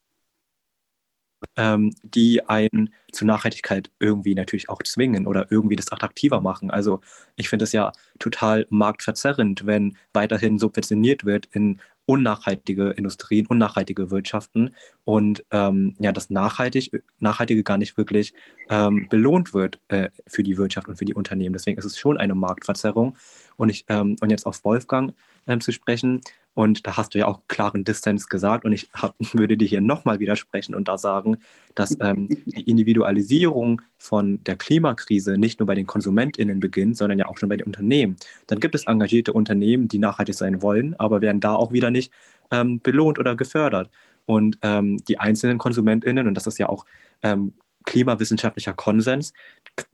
ähm, 1.56 1.92
die 2.02 2.46
einen 2.48 2.94
zu 3.12 3.24
Nachhaltigkeit 3.24 3.90
irgendwie 3.98 4.34
natürlich 4.34 4.68
auch 4.68 4.82
zwingen 4.82 5.26
oder 5.26 5.50
irgendwie 5.50 5.76
das 5.76 5.90
attraktiver 5.92 6.40
machen. 6.40 6.70
Also 6.70 7.00
ich 7.36 7.48
finde 7.48 7.64
es 7.64 7.72
ja 7.72 7.92
total 8.18 8.66
marktverzerrend, 8.70 9.66
wenn 9.66 9.96
weiterhin 10.12 10.58
subventioniert 10.58 11.24
wird 11.24 11.46
in 11.52 11.80
unnachhaltige 12.06 12.90
Industrien, 12.90 13.46
unnachhaltige 13.46 14.10
Wirtschaften 14.10 14.74
und 15.04 15.44
ähm, 15.50 15.94
ja, 15.98 16.12
das 16.12 16.30
Nachhaltig, 16.30 17.02
Nachhaltige 17.20 17.62
gar 17.62 17.78
nicht 17.78 17.96
wirklich 17.96 18.34
ähm, 18.68 19.06
belohnt 19.08 19.54
wird 19.54 19.80
äh, 19.88 20.10
für 20.26 20.42
die 20.42 20.56
Wirtschaft 20.56 20.88
und 20.88 20.96
für 20.96 21.04
die 21.04 21.14
Unternehmen. 21.14 21.52
Deswegen 21.52 21.78
ist 21.78 21.84
es 21.84 21.98
schon 21.98 22.18
eine 22.18 22.34
Marktverzerrung. 22.34 23.16
Und, 23.62 23.68
ich, 23.68 23.84
ähm, 23.88 24.16
und 24.20 24.30
jetzt 24.30 24.44
auf 24.44 24.64
Wolfgang 24.64 25.14
ähm, 25.46 25.60
zu 25.60 25.70
sprechen, 25.70 26.20
und 26.54 26.84
da 26.84 26.96
hast 26.96 27.14
du 27.14 27.18
ja 27.18 27.28
auch 27.28 27.40
klaren 27.48 27.84
Dissens 27.84 28.28
gesagt. 28.28 28.64
Und 28.64 28.72
ich 28.72 28.90
hab, 28.92 29.14
würde 29.32 29.56
dir 29.56 29.68
hier 29.68 29.80
nochmal 29.80 30.18
widersprechen 30.18 30.74
und 30.74 30.88
da 30.88 30.98
sagen, 30.98 31.38
dass 31.76 31.96
ähm, 32.00 32.28
die 32.28 32.68
Individualisierung 32.68 33.80
von 33.98 34.42
der 34.44 34.56
Klimakrise 34.56 35.38
nicht 35.38 35.60
nur 35.60 35.68
bei 35.68 35.76
den 35.76 35.86
KonsumentInnen 35.86 36.58
beginnt, 36.58 36.96
sondern 36.96 37.20
ja 37.20 37.26
auch 37.26 37.38
schon 37.38 37.48
bei 37.48 37.56
den 37.56 37.66
Unternehmen. 37.66 38.16
Dann 38.48 38.58
gibt 38.58 38.74
es 38.74 38.86
engagierte 38.86 39.32
Unternehmen, 39.32 39.86
die 39.86 39.98
nachhaltig 39.98 40.34
sein 40.34 40.60
wollen, 40.60 40.98
aber 40.98 41.20
werden 41.20 41.40
da 41.40 41.54
auch 41.54 41.72
wieder 41.72 41.92
nicht 41.92 42.12
ähm, 42.50 42.80
belohnt 42.80 43.20
oder 43.20 43.36
gefördert. 43.36 43.90
Und 44.26 44.58
ähm, 44.62 44.98
die 45.08 45.20
einzelnen 45.20 45.58
KonsumentInnen, 45.58 46.26
und 46.26 46.34
das 46.34 46.48
ist 46.48 46.58
ja 46.58 46.68
auch 46.68 46.84
ähm, 47.22 47.54
klimawissenschaftlicher 47.84 48.72
Konsens, 48.72 49.32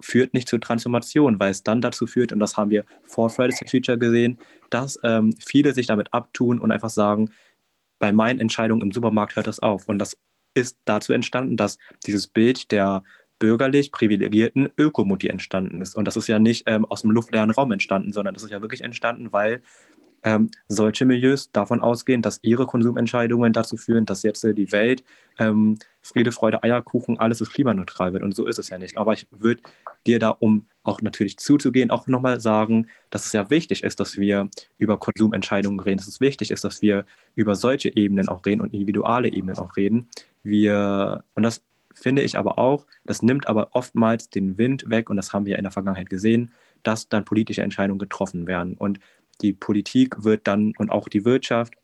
führt 0.01 0.35
nicht 0.35 0.49
zur 0.49 0.61
Transformation, 0.61 1.39
weil 1.39 1.51
es 1.51 1.63
dann 1.63 1.81
dazu 1.81 2.07
führt, 2.07 2.33
und 2.33 2.41
das 2.41 2.57
haben 2.57 2.71
wir 2.71 2.85
vor 3.05 3.31
Fridays 3.31 3.59
for 3.59 3.69
Future 3.69 3.99
gesehen, 3.99 4.39
dass 4.71 4.99
ähm, 5.05 5.35
viele 5.39 5.73
sich 5.75 5.87
damit 5.87 6.13
abtun 6.13 6.59
und 6.59 6.73
einfach 6.73 6.91
sagen, 6.91 7.31
bei 7.99 8.13
meinen 8.13 8.41
Entscheidungen 8.41 8.83
im 8.83 8.93
Supermarkt 8.93 9.37
hört 9.37 9.47
das 9.47 9.61
auf. 9.61 9.89
Und 9.89 9.99
das 9.99 10.17
ist 10.55 10.79
dazu 10.85 11.13
entstanden, 11.13 11.57
dass 11.57 11.79
dieses 12.07 12.27
Bild 12.27 12.71
der 12.71 13.03
bürgerlich 13.39 13.93
privilegierten 13.93 14.69
Ökomutti 14.77 15.29
entstanden 15.29 15.81
ist. 15.81 15.95
Und 15.95 16.07
das 16.07 16.17
ist 16.17 16.27
ja 16.27 16.39
nicht 16.39 16.65
ähm, 16.67 16.85
aus 16.85 17.03
dem 17.03 17.11
luftleeren 17.11 17.51
Raum 17.51 17.71
entstanden, 17.73 18.13
sondern 18.13 18.35
das 18.35 18.43
ist 18.43 18.51
ja 18.51 18.61
wirklich 18.61 18.83
entstanden, 18.83 19.33
weil 19.33 19.63
ähm, 20.23 20.51
solche 20.69 21.05
Milieus 21.05 21.51
davon 21.53 21.81
ausgehen, 21.81 22.23
dass 22.23 22.41
ihre 22.43 22.67
Konsumentscheidungen 22.67 23.53
dazu 23.53 23.77
führen, 23.77 24.07
dass 24.07 24.23
jetzt 24.23 24.45
äh, 24.45 24.55
die 24.55 24.73
Welt 24.73 25.05
ähm, 25.39 25.79
Friede, 26.03 26.33
Freude, 26.33 26.63
Eierkuchen, 26.63 27.19
alles 27.19 27.41
ist 27.41 27.53
klimaneutral 27.53 28.13
wird. 28.13 28.23
Und 28.23 28.35
so 28.35 28.47
ist 28.47 28.59
es 28.59 28.71
ja 28.71 28.79
nicht. 28.79 28.97
Aber 28.97 29.13
ich 29.13 29.27
würde 29.31 29.63
dir 30.07 30.19
da, 30.19 30.31
um 30.31 30.67
auch 30.83 31.03
natürlich 31.03 31.39
zuzugehen, 31.39 31.91
auch 31.91 32.07
nochmal 32.07 32.41
sagen, 32.41 32.87
dass 33.11 33.27
es 33.27 33.33
ja 33.33 33.51
wichtig 33.51 33.85
ist, 33.85 34.01
dass 34.01 34.17
wir 34.17 34.49
über 34.79 34.99
Konsumentscheidungen 34.99 35.81
reden, 35.81 35.99
dass 35.99 36.09
es 36.09 36.21
wichtig 36.21 36.51
ist, 36.51 36.65
dass 36.65 36.83
wir 36.83 37.05
über 37.35 37.55
solche 37.55 37.95
Ebenen 37.95 38.29
auch 38.29 38.45
reden 38.47 38.63
und 38.63 38.73
individuelle 38.73 39.29
Ebenen 39.29 39.59
auch 39.59 39.77
reden. 39.77 40.09
Wir, 40.43 41.25
und 41.35 41.43
das 41.43 41.63
finde 41.95 42.23
ich 42.23 42.39
aber 42.39 42.59
auch, 42.59 42.87
das 43.05 43.23
nimmt 43.23 43.49
aber 43.49 43.69
oftmals 43.73 44.31
den 44.31 44.57
Wind 44.57 44.89
weg, 44.89 45.11
und 45.11 45.17
das 45.17 45.33
haben 45.33 45.47
wir 45.47 45.57
in 45.57 45.65
der 45.65 45.73
Vergangenheit 45.73 46.09
gesehen, 46.09 46.53
dass 46.83 47.09
dann 47.09 47.25
politische 47.25 47.63
Entscheidungen 47.63 47.99
getroffen 47.99 48.47
werden. 48.47 48.75
Und 48.75 49.01
die 49.41 49.53
Politik 49.53 50.25
wird 50.25 50.47
dann 50.47 50.73
und 50.79 50.91
auch 50.91 51.09
die 51.09 51.25
Wirtschaft 51.25 51.75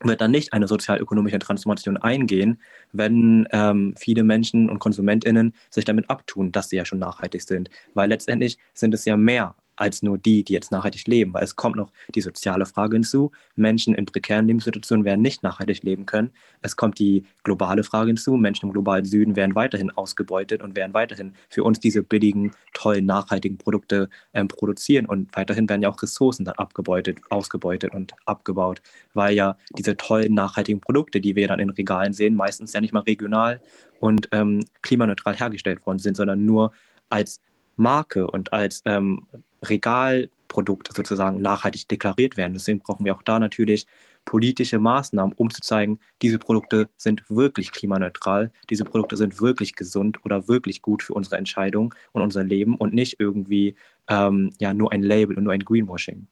wird 0.00 0.20
dann 0.20 0.30
nicht 0.30 0.52
eine 0.52 0.68
sozialökonomische 0.68 1.38
Transformation 1.38 1.96
eingehen, 1.96 2.60
wenn 2.92 3.46
ähm, 3.52 3.94
viele 3.96 4.22
Menschen 4.22 4.68
und 4.68 4.78
KonsumentInnen 4.78 5.54
sich 5.70 5.84
damit 5.84 6.10
abtun, 6.10 6.52
dass 6.52 6.68
sie 6.68 6.76
ja 6.76 6.84
schon 6.84 6.98
nachhaltig 6.98 7.42
sind. 7.42 7.70
Weil 7.94 8.08
letztendlich 8.08 8.58
sind 8.74 8.92
es 8.92 9.04
ja 9.04 9.16
mehr 9.16 9.54
als 9.76 10.02
nur 10.02 10.18
die, 10.18 10.44
die 10.44 10.52
jetzt 10.52 10.70
nachhaltig 10.70 11.06
leben, 11.06 11.34
weil 11.34 11.44
es 11.44 11.56
kommt 11.56 11.76
noch 11.76 11.90
die 12.14 12.20
soziale 12.20 12.66
Frage 12.66 12.96
hinzu. 12.96 13.32
Menschen 13.56 13.94
in 13.94 14.06
prekären 14.06 14.46
Lebenssituationen 14.46 15.04
werden 15.04 15.22
nicht 15.22 15.42
nachhaltig 15.42 15.82
leben 15.82 16.06
können. 16.06 16.30
Es 16.62 16.76
kommt 16.76 16.98
die 16.98 17.24
globale 17.42 17.84
Frage 17.84 18.08
hinzu. 18.08 18.36
Menschen 18.36 18.66
im 18.66 18.72
globalen 18.72 19.04
Süden 19.04 19.36
werden 19.36 19.54
weiterhin 19.54 19.90
ausgebeutet 19.90 20.62
und 20.62 20.76
werden 20.76 20.94
weiterhin 20.94 21.34
für 21.48 21.64
uns 21.64 21.80
diese 21.80 22.02
billigen, 22.02 22.52
tollen, 22.72 23.06
nachhaltigen 23.06 23.58
Produkte 23.58 24.08
ähm, 24.32 24.48
produzieren 24.48 25.06
und 25.06 25.34
weiterhin 25.36 25.68
werden 25.68 25.82
ja 25.82 25.88
auch 25.88 26.02
Ressourcen 26.02 26.44
dann 26.44 26.54
abgebeutet, 26.54 27.18
ausgebeutet 27.30 27.92
und 27.94 28.14
abgebaut, 28.26 28.80
weil 29.12 29.34
ja 29.34 29.56
diese 29.76 29.96
tollen, 29.96 30.34
nachhaltigen 30.34 30.80
Produkte, 30.80 31.20
die 31.20 31.36
wir 31.36 31.48
dann 31.48 31.60
in 31.60 31.70
Regalen 31.70 32.12
sehen, 32.12 32.34
meistens 32.34 32.72
ja 32.72 32.80
nicht 32.80 32.92
mal 32.92 33.00
regional 33.00 33.60
und 34.00 34.28
ähm, 34.32 34.64
klimaneutral 34.82 35.36
hergestellt 35.36 35.84
worden 35.86 35.98
sind, 35.98 36.16
sondern 36.16 36.44
nur 36.44 36.72
als 37.08 37.40
Marke 37.76 38.26
und 38.26 38.52
als 38.52 38.82
ähm, 38.84 39.26
Regalprodukt 39.62 40.94
sozusagen 40.94 41.40
nachhaltig 41.40 41.88
deklariert 41.88 42.36
werden. 42.36 42.54
Deswegen 42.54 42.80
brauchen 42.80 43.04
wir 43.04 43.14
auch 43.14 43.22
da 43.22 43.38
natürlich 43.38 43.86
politische 44.24 44.78
Maßnahmen, 44.78 45.34
um 45.36 45.50
zu 45.50 45.60
zeigen, 45.60 45.98
diese 46.22 46.38
Produkte 46.38 46.88
sind 46.96 47.22
wirklich 47.28 47.72
klimaneutral, 47.72 48.50
diese 48.70 48.84
Produkte 48.84 49.16
sind 49.16 49.40
wirklich 49.40 49.74
gesund 49.74 50.24
oder 50.24 50.48
wirklich 50.48 50.82
gut 50.82 51.02
für 51.02 51.14
unsere 51.14 51.36
Entscheidung 51.36 51.94
und 52.12 52.22
unser 52.22 52.44
Leben 52.44 52.76
und 52.76 52.94
nicht 52.94 53.16
irgendwie 53.18 53.76
ähm, 54.08 54.52
ja, 54.58 54.72
nur 54.74 54.92
ein 54.92 55.02
Label 55.02 55.36
und 55.36 55.44
nur 55.44 55.52
ein 55.52 55.64
Greenwashing. 55.64 56.26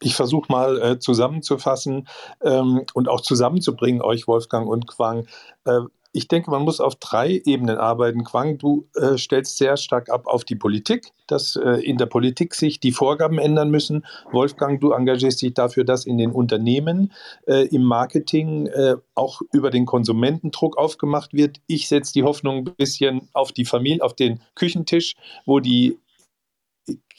Ich 0.00 0.14
versuche 0.14 0.52
mal 0.52 0.80
äh, 0.82 0.98
zusammenzufassen 0.98 2.08
ähm, 2.42 2.84
und 2.94 3.08
auch 3.08 3.20
zusammenzubringen, 3.20 4.02
euch 4.02 4.26
Wolfgang 4.26 4.68
und 4.68 4.86
Quang. 4.86 5.26
Äh, 5.64 5.80
ich 6.14 6.28
denke, 6.28 6.50
man 6.50 6.62
muss 6.62 6.80
auf 6.80 6.94
drei 6.94 7.42
Ebenen 7.44 7.76
arbeiten. 7.76 8.22
Quang, 8.22 8.56
du 8.56 8.86
äh, 8.94 9.18
stellst 9.18 9.58
sehr 9.58 9.76
stark 9.76 10.08
ab 10.10 10.28
auf 10.28 10.44
die 10.44 10.54
Politik, 10.54 11.10
dass 11.26 11.56
äh, 11.56 11.80
in 11.82 11.98
der 11.98 12.06
Politik 12.06 12.54
sich 12.54 12.78
die 12.78 12.92
Vorgaben 12.92 13.40
ändern 13.40 13.68
müssen. 13.68 14.06
Wolfgang, 14.30 14.80
du 14.80 14.92
engagierst 14.92 15.42
dich 15.42 15.54
dafür, 15.54 15.82
dass 15.82 16.06
in 16.06 16.16
den 16.16 16.30
Unternehmen 16.30 17.12
äh, 17.48 17.66
im 17.66 17.82
Marketing 17.82 18.68
äh, 18.68 18.94
auch 19.16 19.40
über 19.52 19.70
den 19.70 19.86
Konsumentendruck 19.86 20.78
aufgemacht 20.78 21.34
wird. 21.34 21.60
Ich 21.66 21.88
setze 21.88 22.12
die 22.12 22.22
Hoffnung 22.22 22.58
ein 22.58 22.74
bisschen 22.76 23.28
auf 23.32 23.50
die 23.50 23.64
Familie, 23.64 24.04
auf 24.04 24.14
den 24.14 24.40
Küchentisch, 24.54 25.16
wo 25.46 25.58
die 25.58 25.98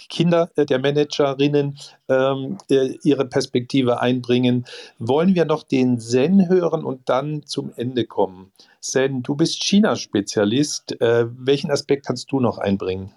Kinder 0.09 0.49
äh, 0.55 0.66
der 0.66 0.80
Managerinnen 0.80 1.78
ähm, 2.09 2.57
äh, 2.70 2.97
ihre 3.03 3.26
Perspektive 3.26 4.01
einbringen. 4.01 4.66
Wollen 4.99 5.36
wir 5.36 5.45
noch 5.45 5.63
den 5.63 5.99
Zen 5.99 6.49
hören 6.49 6.84
und 6.84 7.09
dann 7.09 7.43
zum 7.43 7.72
Ende 7.76 8.05
kommen? 8.05 8.51
Zen, 8.80 9.24
du 9.24 9.36
bist 9.36 9.63
China-Spezialist. 9.63 11.01
Äh, 11.01 11.26
welchen 11.30 11.72
Aspekt 11.72 12.05
kannst 12.05 12.32
du 12.32 12.39
noch 12.39 12.57
einbringen? 12.57 13.11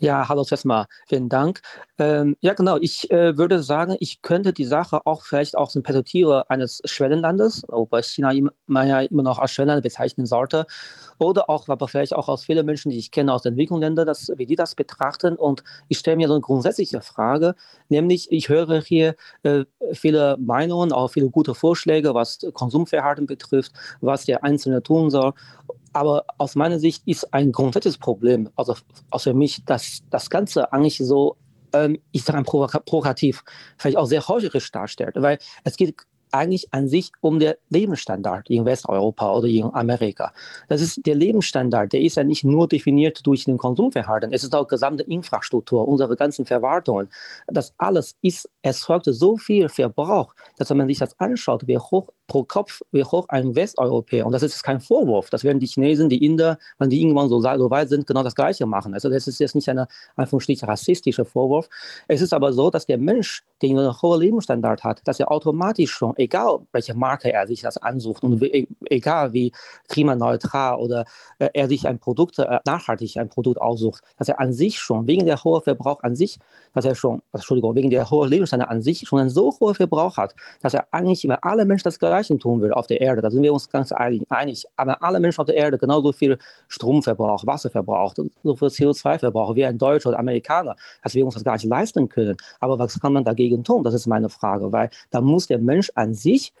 Ja, 0.00 0.28
hallo 0.28 0.42
Sesma, 0.42 0.86
vielen 1.06 1.28
Dank. 1.28 1.60
Ähm, 1.98 2.36
ja, 2.40 2.52
genau, 2.54 2.76
ich 2.80 3.10
äh, 3.12 3.38
würde 3.38 3.62
sagen, 3.62 3.96
ich 4.00 4.22
könnte 4.22 4.52
die 4.52 4.64
Sache 4.64 5.06
auch 5.06 5.22
vielleicht 5.24 5.56
aus 5.56 5.72
dem 5.72 5.82
Perspektive 5.82 6.50
eines 6.50 6.82
Schwellenlandes, 6.84 7.62
wobei 7.68 8.02
China 8.02 8.32
man 8.66 8.88
ja 8.88 9.00
immer 9.00 9.22
noch 9.22 9.38
als 9.38 9.52
Schwellenland 9.52 9.82
bezeichnen 9.84 10.26
sollte, 10.26 10.66
oder 11.18 11.48
auch, 11.48 11.68
aber 11.68 11.86
vielleicht 11.88 12.12
auch 12.14 12.28
aus 12.28 12.44
vielen 12.44 12.66
Menschen, 12.66 12.90
die 12.90 12.98
ich 12.98 13.12
kenne 13.12 13.32
aus 13.32 13.44
Entwicklungsländern, 13.44 14.06
dass, 14.06 14.32
wie 14.36 14.46
die 14.46 14.56
das 14.56 14.74
betrachten. 14.74 15.36
Und 15.36 15.62
ich 15.88 15.98
stelle 15.98 16.16
mir 16.16 16.26
so 16.28 16.34
eine 16.34 16.40
grundsätzliche 16.40 17.00
Frage, 17.00 17.54
nämlich 17.88 18.30
ich 18.32 18.48
höre 18.48 18.80
hier 18.82 19.14
äh, 19.44 19.64
viele 19.92 20.36
Meinungen, 20.38 20.92
auch 20.92 21.08
viele 21.08 21.30
gute 21.30 21.54
Vorschläge, 21.54 22.14
was 22.14 22.40
Konsumverhalten 22.52 23.26
betrifft, 23.26 23.72
was 24.00 24.24
der 24.26 24.42
Einzelne 24.44 24.82
tun 24.82 25.10
soll. 25.10 25.34
Aber 25.94 26.24
aus 26.38 26.56
meiner 26.56 26.78
Sicht 26.78 27.02
ist 27.06 27.32
ein 27.32 27.52
grundsätzliches 27.52 27.98
Problem, 27.98 28.50
also, 28.56 28.74
also 29.10 29.30
für 29.30 29.34
mich, 29.34 29.64
dass 29.64 30.02
das 30.10 30.28
Ganze 30.28 30.72
eigentlich 30.72 30.98
so, 30.98 31.36
ähm, 31.72 31.98
ich 32.12 32.24
sage 32.24 32.42
provokativ, 32.42 33.42
vielleicht 33.78 33.96
auch 33.96 34.06
sehr 34.06 34.26
heuchlerisch 34.26 34.70
darstellt. 34.70 35.14
Weil 35.16 35.38
es 35.64 35.76
geht 35.76 35.94
eigentlich 36.34 36.66
an 36.72 36.88
sich 36.88 37.12
um 37.20 37.38
den 37.38 37.54
Lebensstandard 37.70 38.50
in 38.50 38.64
Westeuropa 38.64 39.32
oder 39.32 39.46
in 39.46 39.72
Amerika. 39.72 40.32
Das 40.68 40.80
ist 40.80 41.06
der 41.06 41.14
Lebensstandard, 41.14 41.92
der 41.92 42.00
ist 42.00 42.16
ja 42.16 42.24
nicht 42.24 42.44
nur 42.44 42.66
definiert 42.66 43.24
durch 43.24 43.44
den 43.44 43.56
Konsumverhalten, 43.56 44.32
es 44.32 44.42
ist 44.42 44.54
auch 44.54 44.66
gesamte 44.66 45.04
Infrastruktur, 45.04 45.86
unsere 45.86 46.16
ganzen 46.16 46.44
Verwaltungen. 46.44 47.08
Das 47.46 47.72
alles 47.78 48.16
ist, 48.20 48.50
erzeugt 48.62 49.06
so 49.06 49.36
viel 49.36 49.68
Verbrauch, 49.68 50.34
dass 50.56 50.70
wenn 50.70 50.78
man 50.78 50.88
sich 50.88 50.98
das 50.98 51.18
anschaut, 51.20 51.66
wie 51.68 51.78
hoch 51.78 52.08
pro 52.26 52.44
Kopf, 52.44 52.80
wie 52.90 53.04
hoch 53.04 53.26
ein 53.28 53.54
Westeuropäer, 53.54 54.24
und 54.26 54.32
das 54.32 54.42
ist 54.42 54.62
kein 54.62 54.80
Vorwurf, 54.80 55.30
das 55.30 55.44
werden 55.44 55.60
die 55.60 55.66
Chinesen, 55.66 56.08
die 56.08 56.24
Inder, 56.24 56.58
wenn 56.78 56.90
die 56.90 57.00
irgendwann 57.00 57.28
so, 57.28 57.40
so 57.40 57.70
weit 57.70 57.88
sind, 57.88 58.06
genau 58.06 58.22
das 58.22 58.34
Gleiche 58.34 58.66
machen. 58.66 58.94
Also 58.94 59.10
das 59.10 59.26
ist 59.26 59.38
jetzt 59.38 59.54
nicht 59.54 59.68
ein 59.68 59.86
Anführungsstrich 60.16 60.62
rassistischer 60.64 61.24
Vorwurf. 61.24 61.68
Es 62.08 62.22
ist 62.22 62.32
aber 62.32 62.52
so, 62.52 62.70
dass 62.70 62.86
der 62.86 62.98
Mensch, 62.98 63.42
der 63.60 63.70
einen 63.70 64.02
hohen 64.02 64.20
Lebensstandard 64.20 64.84
hat, 64.84 65.00
dass 65.04 65.20
er 65.20 65.30
automatisch 65.30 65.92
schon, 65.92 66.16
egal 66.16 66.60
welche 66.72 66.94
Marke 66.94 67.32
er 67.32 67.46
sich 67.46 67.60
das 67.60 67.76
ansucht 67.76 68.22
und 68.22 68.40
wie, 68.40 68.68
egal 68.86 69.32
wie 69.32 69.52
klimaneutral 69.88 70.78
oder 70.78 71.04
äh, 71.38 71.50
er 71.52 71.68
sich 71.68 71.86
ein 71.86 71.98
Produkt, 71.98 72.38
äh, 72.38 72.58
nachhaltig 72.64 73.16
ein 73.18 73.28
Produkt 73.28 73.60
aussucht, 73.60 74.02
dass 74.18 74.28
er 74.28 74.40
an 74.40 74.52
sich 74.52 74.78
schon, 74.78 75.06
wegen 75.06 75.26
der 75.26 75.42
hohen 75.44 75.62
Verbrauch 75.62 76.02
an 76.02 76.16
sich, 76.16 76.38
dass 76.72 76.84
er 76.84 76.94
schon, 76.94 77.22
Entschuldigung, 77.32 77.74
wegen 77.74 77.90
der 77.90 78.10
hohen 78.10 78.30
Lebensstandard 78.30 78.70
an 78.70 78.82
sich 78.82 79.06
schon 79.06 79.20
einen 79.20 79.30
so 79.30 79.54
hohen 79.60 79.74
Verbrauch 79.74 80.16
hat, 80.16 80.34
dass 80.62 80.74
er 80.74 80.86
eigentlich 80.90 81.24
über 81.24 81.44
alle 81.44 81.64
Menschen 81.64 81.84
das 81.84 81.98
Gleiche 81.98 82.13
Gleichen 82.14 82.38
tun 82.38 82.60
will 82.60 82.72
auf 82.72 82.86
der 82.86 83.00
Erde, 83.00 83.22
da 83.22 83.30
sind 83.30 83.42
wir 83.42 83.52
uns 83.52 83.68
ganz 83.68 83.90
einig. 83.90 84.22
Aber 84.76 85.02
alle 85.02 85.18
Menschen 85.18 85.40
auf 85.40 85.46
der 85.46 85.56
Erde 85.56 85.78
genauso 85.78 86.12
viel 86.12 86.38
Stromverbrauch, 86.68 87.44
Wasserverbrauch, 87.44 88.14
so 88.14 88.56
viel 88.56 88.68
CO2-Verbrauch 88.68 89.56
wie 89.56 89.64
ein 89.64 89.78
Deutscher 89.78 90.10
oder 90.10 90.20
Amerikaner, 90.20 90.76
dass 91.02 91.14
wir 91.14 91.24
uns 91.24 91.34
das 91.34 91.42
gar 91.42 91.54
nicht 91.54 91.64
leisten 91.64 92.08
können. 92.08 92.36
Aber 92.60 92.78
was 92.78 93.00
kann 93.00 93.12
man 93.12 93.24
dagegen 93.24 93.64
tun? 93.64 93.82
Das 93.82 93.94
ist 93.94 94.06
meine 94.06 94.28
Frage, 94.28 94.70
weil 94.70 94.90
da 95.10 95.20
muss 95.20 95.48
der 95.48 95.58
Mensch 95.58 95.90
an 95.96 96.14
sich 96.14 96.52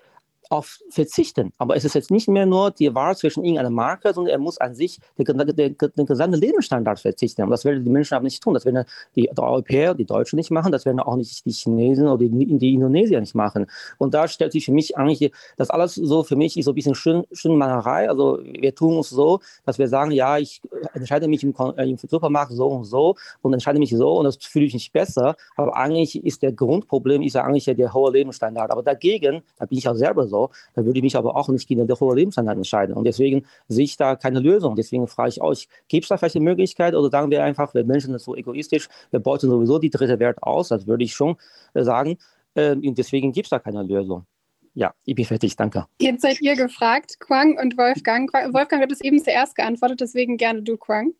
auf 0.54 0.78
verzichten. 0.88 1.52
Aber 1.58 1.76
es 1.76 1.84
ist 1.84 1.94
jetzt 1.94 2.10
nicht 2.10 2.28
mehr 2.28 2.46
nur 2.46 2.70
die 2.70 2.94
Wahl 2.94 3.16
zwischen 3.16 3.44
irgendeiner 3.44 3.70
Marke, 3.70 4.12
sondern 4.12 4.32
er 4.32 4.38
muss 4.38 4.58
an 4.58 4.74
sich 4.74 5.00
den, 5.18 5.38
den, 5.38 5.76
den 5.76 6.06
gesamten 6.06 6.38
Lebensstandard 6.40 7.00
verzichten. 7.00 7.42
Und 7.42 7.50
das 7.50 7.64
werden 7.64 7.84
die 7.84 7.90
Menschen 7.90 8.14
aber 8.14 8.24
nicht 8.24 8.42
tun. 8.42 8.54
Das 8.54 8.64
werden 8.64 8.84
die, 9.16 9.22
die 9.22 9.38
Europäer, 9.38 9.94
die 9.94 10.04
Deutschen 10.04 10.36
nicht 10.36 10.52
machen, 10.52 10.70
das 10.70 10.84
werden 10.84 11.00
auch 11.00 11.16
nicht 11.16 11.44
die 11.44 11.50
Chinesen 11.50 12.06
oder 12.06 12.18
die, 12.18 12.58
die 12.58 12.74
Indonesier 12.74 13.20
nicht 13.20 13.34
machen. 13.34 13.66
Und 13.98 14.14
da 14.14 14.28
stellt 14.28 14.52
sich 14.52 14.64
für 14.64 14.72
mich 14.72 14.96
eigentlich, 14.96 15.32
das 15.56 15.70
alles 15.70 15.94
so 15.96 16.22
für 16.22 16.36
mich 16.36 16.56
ist 16.56 16.66
so 16.66 16.70
ein 16.70 16.74
bisschen 16.76 16.94
schön, 16.94 17.24
Schönmalerei. 17.32 18.08
Also 18.08 18.38
wir 18.44 18.74
tun 18.74 18.96
uns 18.98 19.10
so, 19.10 19.40
dass 19.66 19.78
wir 19.78 19.88
sagen, 19.88 20.12
ja, 20.12 20.38
ich 20.38 20.62
entscheide 20.92 21.26
mich 21.26 21.42
im, 21.42 21.54
äh, 21.76 21.90
im 21.90 21.98
Supermarkt 21.98 22.52
so 22.52 22.68
und 22.68 22.84
so 22.84 23.16
und 23.42 23.52
entscheide 23.52 23.80
mich 23.80 23.90
so 23.90 24.18
und 24.18 24.24
das 24.24 24.36
fühle 24.36 24.66
ich 24.66 24.74
nicht 24.74 24.92
besser. 24.92 25.34
Aber 25.56 25.76
eigentlich 25.76 26.24
ist 26.24 26.42
der 26.42 26.52
Grundproblem 26.52 27.22
ist 27.22 27.34
ja 27.34 27.42
eigentlich 27.42 27.64
der 27.64 27.92
hohe 27.92 28.12
Lebensstandard. 28.12 28.70
Aber 28.70 28.82
dagegen, 28.84 29.42
da 29.58 29.66
bin 29.66 29.78
ich 29.78 29.88
auch 29.88 29.94
selber 29.94 30.28
so, 30.28 30.43
da 30.74 30.84
würde 30.84 30.98
ich 30.98 31.02
mich 31.02 31.16
aber 31.16 31.36
auch 31.36 31.48
nicht 31.48 31.68
gegen 31.68 31.86
den 31.86 32.00
hohen 32.00 32.16
Lebensstandard 32.16 32.56
entscheiden. 32.56 32.94
Und 32.94 33.04
deswegen 33.04 33.44
sehe 33.68 33.84
ich 33.84 33.96
da 33.96 34.16
keine 34.16 34.40
Lösung. 34.40 34.76
Deswegen 34.76 35.06
frage 35.06 35.30
ich 35.30 35.42
euch, 35.42 35.68
gibt 35.88 36.04
es 36.04 36.08
da 36.08 36.16
vielleicht 36.16 36.36
eine 36.36 36.44
Möglichkeit 36.44 36.94
oder 36.94 37.10
sagen 37.10 37.30
wir 37.30 37.44
einfach, 37.44 37.74
wir 37.74 37.84
Menschen 37.84 38.10
sind 38.10 38.20
so 38.20 38.34
egoistisch, 38.34 38.88
wir 39.10 39.20
beuten 39.20 39.48
sowieso 39.48 39.78
die 39.78 39.90
dritte 39.90 40.18
Welt 40.18 40.42
aus, 40.42 40.68
das 40.68 40.86
würde 40.86 41.04
ich 41.04 41.14
schon 41.14 41.36
äh, 41.74 41.84
sagen. 41.84 42.18
Ähm, 42.56 42.82
und 42.86 42.98
deswegen 42.98 43.32
gibt 43.32 43.46
es 43.46 43.50
da 43.50 43.58
keine 43.58 43.82
Lösung. 43.82 44.26
Ja, 44.74 44.92
ich 45.04 45.14
bin 45.14 45.24
fertig, 45.24 45.54
danke. 45.54 45.86
Jetzt 46.00 46.22
seid 46.22 46.40
ihr 46.40 46.56
gefragt, 46.56 47.20
Quang 47.20 47.56
und 47.58 47.78
Wolfgang. 47.78 48.32
Wolfgang 48.32 48.82
hat 48.82 48.90
es 48.90 49.00
eben 49.00 49.22
zuerst 49.22 49.54
geantwortet, 49.54 50.00
deswegen 50.00 50.36
gerne 50.36 50.62
du, 50.62 50.76
Quang. 50.76 51.14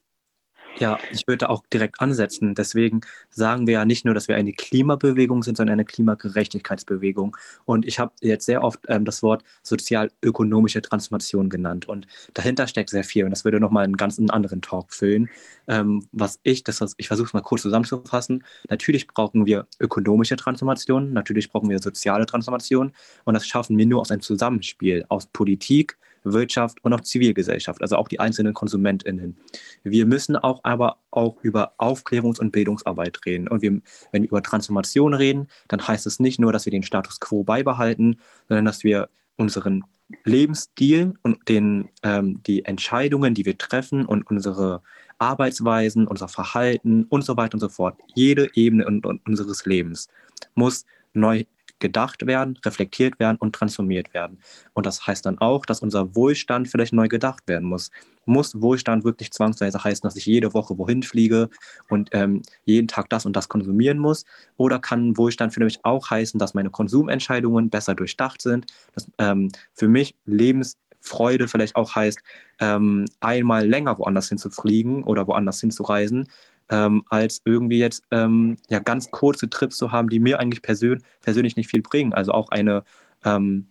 Ja, 0.80 0.98
ich 1.12 1.28
würde 1.28 1.50
auch 1.50 1.64
direkt 1.72 2.00
ansetzen. 2.00 2.56
Deswegen 2.56 3.02
sagen 3.30 3.68
wir 3.68 3.74
ja 3.74 3.84
nicht 3.84 4.04
nur, 4.04 4.12
dass 4.12 4.26
wir 4.26 4.34
eine 4.34 4.52
Klimabewegung 4.52 5.44
sind, 5.44 5.56
sondern 5.56 5.74
eine 5.74 5.84
Klimagerechtigkeitsbewegung. 5.84 7.36
Und 7.64 7.86
ich 7.86 8.00
habe 8.00 8.12
jetzt 8.20 8.46
sehr 8.46 8.64
oft 8.64 8.80
ähm, 8.88 9.04
das 9.04 9.22
Wort 9.22 9.44
sozial-ökonomische 9.62 10.82
Transformation 10.82 11.48
genannt. 11.48 11.86
Und 11.86 12.08
dahinter 12.34 12.66
steckt 12.66 12.90
sehr 12.90 13.04
viel. 13.04 13.24
Und 13.24 13.30
das 13.30 13.44
würde 13.44 13.60
nochmal 13.60 13.84
einen 13.84 13.96
ganz 13.96 14.18
anderen 14.18 14.62
Talk 14.62 14.92
füllen. 14.92 15.30
Ähm, 15.68 16.08
was 16.10 16.40
ich, 16.42 16.64
das, 16.64 16.80
ich 16.96 17.06
versuche 17.06 17.28
es 17.28 17.34
mal 17.34 17.40
kurz 17.42 17.62
zusammenzufassen. 17.62 18.42
Natürlich 18.68 19.06
brauchen 19.06 19.46
wir 19.46 19.68
ökonomische 19.78 20.36
Transformation, 20.36 21.12
natürlich 21.12 21.50
brauchen 21.50 21.70
wir 21.70 21.78
soziale 21.78 22.26
Transformation. 22.26 22.92
Und 23.24 23.34
das 23.34 23.46
schaffen 23.46 23.78
wir 23.78 23.86
nur 23.86 24.00
aus 24.00 24.10
einem 24.10 24.22
Zusammenspiel 24.22 25.04
aus 25.08 25.26
Politik, 25.26 25.96
Wirtschaft 26.24 26.82
und 26.82 26.92
auch 26.92 27.00
Zivilgesellschaft, 27.02 27.82
also 27.82 27.96
auch 27.96 28.08
die 28.08 28.20
einzelnen 28.20 28.54
KonsumentInnen. 28.54 29.36
Wir 29.82 30.06
müssen 30.06 30.36
auch 30.36 30.60
aber 30.64 30.98
auch 31.10 31.36
über 31.42 31.74
Aufklärungs- 31.78 32.40
und 32.40 32.50
Bildungsarbeit 32.50 33.20
reden. 33.26 33.48
Und 33.48 33.62
wir, 33.62 33.80
wenn 34.12 34.22
wir 34.22 34.30
über 34.30 34.42
Transformation 34.42 35.14
reden, 35.14 35.48
dann 35.68 35.86
heißt 35.86 36.06
es 36.06 36.18
nicht 36.20 36.40
nur, 36.40 36.52
dass 36.52 36.66
wir 36.66 36.70
den 36.70 36.82
Status 36.82 37.20
quo 37.20 37.44
beibehalten, 37.44 38.20
sondern 38.48 38.64
dass 38.64 38.84
wir 38.84 39.08
unseren 39.36 39.84
Lebensstil 40.24 41.14
und 41.22 41.48
den, 41.48 41.88
ähm, 42.02 42.42
die 42.42 42.64
Entscheidungen, 42.64 43.34
die 43.34 43.44
wir 43.44 43.58
treffen 43.58 44.06
und 44.06 44.28
unsere 44.30 44.82
Arbeitsweisen, 45.18 46.06
unser 46.06 46.28
Verhalten 46.28 47.04
und 47.04 47.24
so 47.24 47.36
weiter 47.36 47.54
und 47.54 47.60
so 47.60 47.68
fort, 47.68 47.98
jede 48.14 48.50
Ebene 48.54 48.86
unseres 49.24 49.64
Lebens 49.64 50.08
muss 50.54 50.84
neu 51.12 51.44
gedacht 51.84 52.26
werden, 52.26 52.58
reflektiert 52.64 53.20
werden 53.20 53.36
und 53.38 53.54
transformiert 53.54 54.14
werden. 54.14 54.38
Und 54.72 54.86
das 54.86 55.06
heißt 55.06 55.26
dann 55.26 55.36
auch, 55.38 55.66
dass 55.66 55.80
unser 55.80 56.16
Wohlstand 56.16 56.66
vielleicht 56.66 56.94
neu 56.94 57.08
gedacht 57.08 57.42
werden 57.46 57.68
muss. 57.68 57.90
Muss 58.24 58.62
Wohlstand 58.62 59.04
wirklich 59.04 59.32
zwangsweise 59.32 59.84
heißen, 59.84 60.00
dass 60.02 60.16
ich 60.16 60.24
jede 60.24 60.54
Woche 60.54 60.78
wohin 60.78 61.02
fliege 61.02 61.50
und 61.90 62.08
ähm, 62.12 62.40
jeden 62.64 62.88
Tag 62.88 63.10
das 63.10 63.26
und 63.26 63.36
das 63.36 63.50
konsumieren 63.50 63.98
muss? 63.98 64.24
Oder 64.56 64.78
kann 64.78 65.18
Wohlstand 65.18 65.52
für 65.52 65.62
mich 65.62 65.84
auch 65.84 66.08
heißen, 66.08 66.40
dass 66.40 66.54
meine 66.54 66.70
Konsumentscheidungen 66.70 67.68
besser 67.68 67.94
durchdacht 67.94 68.40
sind, 68.40 68.64
dass 68.94 69.10
ähm, 69.18 69.50
für 69.74 69.88
mich 69.88 70.14
Lebensfreude 70.24 71.48
vielleicht 71.48 71.76
auch 71.76 71.94
heißt, 71.94 72.20
ähm, 72.60 73.04
einmal 73.20 73.68
länger 73.68 73.98
woanders 73.98 74.30
hin 74.30 74.38
zu 74.38 74.48
fliegen 74.48 75.04
oder 75.04 75.26
woanders 75.26 75.60
hinzureisen, 75.60 76.28
ähm, 76.74 77.04
als 77.08 77.40
irgendwie 77.44 77.78
jetzt 77.78 78.02
ähm, 78.10 78.56
ja 78.68 78.80
ganz 78.80 79.10
kurze 79.12 79.48
Trips 79.48 79.76
zu 79.76 79.92
haben, 79.92 80.08
die 80.08 80.18
mir 80.18 80.40
eigentlich 80.40 80.62
persön 80.62 81.02
persönlich 81.20 81.56
nicht 81.56 81.70
viel 81.70 81.82
bringen. 81.82 82.12
Also 82.12 82.32
auch 82.32 82.48
eine, 82.50 82.82
ähm, 83.24 83.68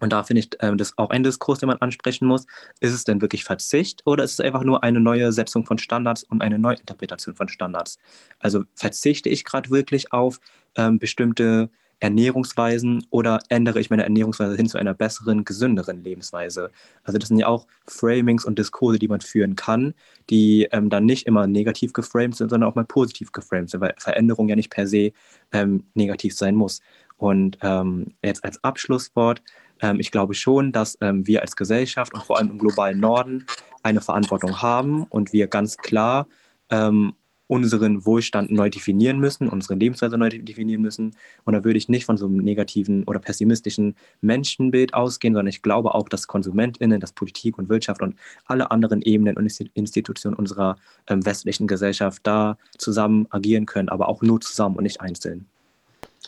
und 0.00 0.12
da 0.12 0.24
finde 0.24 0.40
ich 0.40 0.50
ähm, 0.58 0.76
das 0.76 0.98
auch 0.98 1.10
ein 1.10 1.22
Diskurs, 1.22 1.60
den 1.60 1.68
man 1.68 1.78
ansprechen 1.78 2.26
muss, 2.26 2.46
ist 2.80 2.92
es 2.92 3.04
denn 3.04 3.20
wirklich 3.20 3.44
Verzicht 3.44 4.02
oder 4.06 4.24
ist 4.24 4.32
es 4.32 4.40
einfach 4.40 4.64
nur 4.64 4.82
eine 4.82 4.98
neue 4.98 5.30
Setzung 5.32 5.64
von 5.64 5.78
Standards 5.78 6.24
und 6.24 6.42
eine 6.42 6.58
Neuinterpretation 6.58 7.36
von 7.36 7.48
Standards? 7.48 7.98
Also 8.40 8.64
verzichte 8.74 9.28
ich 9.28 9.44
gerade 9.44 9.70
wirklich 9.70 10.12
auf 10.12 10.40
ähm, 10.76 10.98
bestimmte 10.98 11.70
Ernährungsweisen 12.02 13.06
oder 13.10 13.38
ändere 13.48 13.78
ich 13.78 13.88
meine 13.88 14.02
Ernährungsweise 14.02 14.56
hin 14.56 14.68
zu 14.68 14.76
einer 14.76 14.92
besseren, 14.92 15.44
gesünderen 15.44 16.02
Lebensweise? 16.02 16.70
Also 17.04 17.16
das 17.16 17.28
sind 17.28 17.38
ja 17.38 17.46
auch 17.46 17.68
Framings 17.86 18.44
und 18.44 18.58
Diskurse, 18.58 18.98
die 18.98 19.06
man 19.06 19.20
führen 19.20 19.54
kann, 19.54 19.94
die 20.28 20.68
ähm, 20.72 20.90
dann 20.90 21.04
nicht 21.06 21.28
immer 21.28 21.46
negativ 21.46 21.92
geframed 21.92 22.34
sind, 22.34 22.50
sondern 22.50 22.68
auch 22.68 22.74
mal 22.74 22.84
positiv 22.84 23.30
geframed 23.30 23.70
sind, 23.70 23.80
weil 23.80 23.94
Veränderung 23.98 24.48
ja 24.48 24.56
nicht 24.56 24.70
per 24.70 24.88
se 24.88 25.12
ähm, 25.52 25.84
negativ 25.94 26.34
sein 26.34 26.56
muss. 26.56 26.80
Und 27.18 27.58
ähm, 27.62 28.14
jetzt 28.24 28.42
als 28.44 28.62
Abschlusswort, 28.64 29.40
ähm, 29.80 30.00
ich 30.00 30.10
glaube 30.10 30.34
schon, 30.34 30.72
dass 30.72 30.98
ähm, 31.00 31.24
wir 31.28 31.42
als 31.42 31.54
Gesellschaft 31.54 32.12
und 32.14 32.24
vor 32.24 32.38
allem 32.38 32.50
im 32.50 32.58
globalen 32.58 32.98
Norden 32.98 33.46
eine 33.84 34.00
Verantwortung 34.00 34.60
haben 34.60 35.04
und 35.04 35.32
wir 35.32 35.46
ganz 35.46 35.76
klar 35.76 36.26
ähm, 36.68 37.14
unseren 37.52 38.06
Wohlstand 38.06 38.50
neu 38.50 38.70
definieren 38.70 39.18
müssen, 39.18 39.46
unsere 39.46 39.74
Lebensweise 39.74 40.16
neu 40.16 40.30
definieren 40.30 40.80
müssen. 40.80 41.14
Und 41.44 41.52
da 41.52 41.62
würde 41.64 41.76
ich 41.76 41.86
nicht 41.86 42.06
von 42.06 42.16
so 42.16 42.24
einem 42.24 42.38
negativen 42.38 43.04
oder 43.04 43.18
pessimistischen 43.18 43.94
Menschenbild 44.22 44.94
ausgehen, 44.94 45.34
sondern 45.34 45.48
ich 45.48 45.60
glaube 45.60 45.94
auch, 45.94 46.08
dass 46.08 46.28
KonsumentInnen, 46.28 46.98
dass 46.98 47.12
Politik 47.12 47.58
und 47.58 47.68
Wirtschaft 47.68 48.00
und 48.00 48.16
alle 48.46 48.70
anderen 48.70 49.02
Ebenen 49.02 49.36
und 49.36 49.52
Institutionen 49.74 50.34
unserer 50.34 50.76
ähm, 51.08 51.26
westlichen 51.26 51.66
Gesellschaft 51.66 52.26
da 52.26 52.56
zusammen 52.78 53.26
agieren 53.28 53.66
können, 53.66 53.90
aber 53.90 54.08
auch 54.08 54.22
nur 54.22 54.40
zusammen 54.40 54.76
und 54.76 54.84
nicht 54.84 55.02
einzeln. 55.02 55.51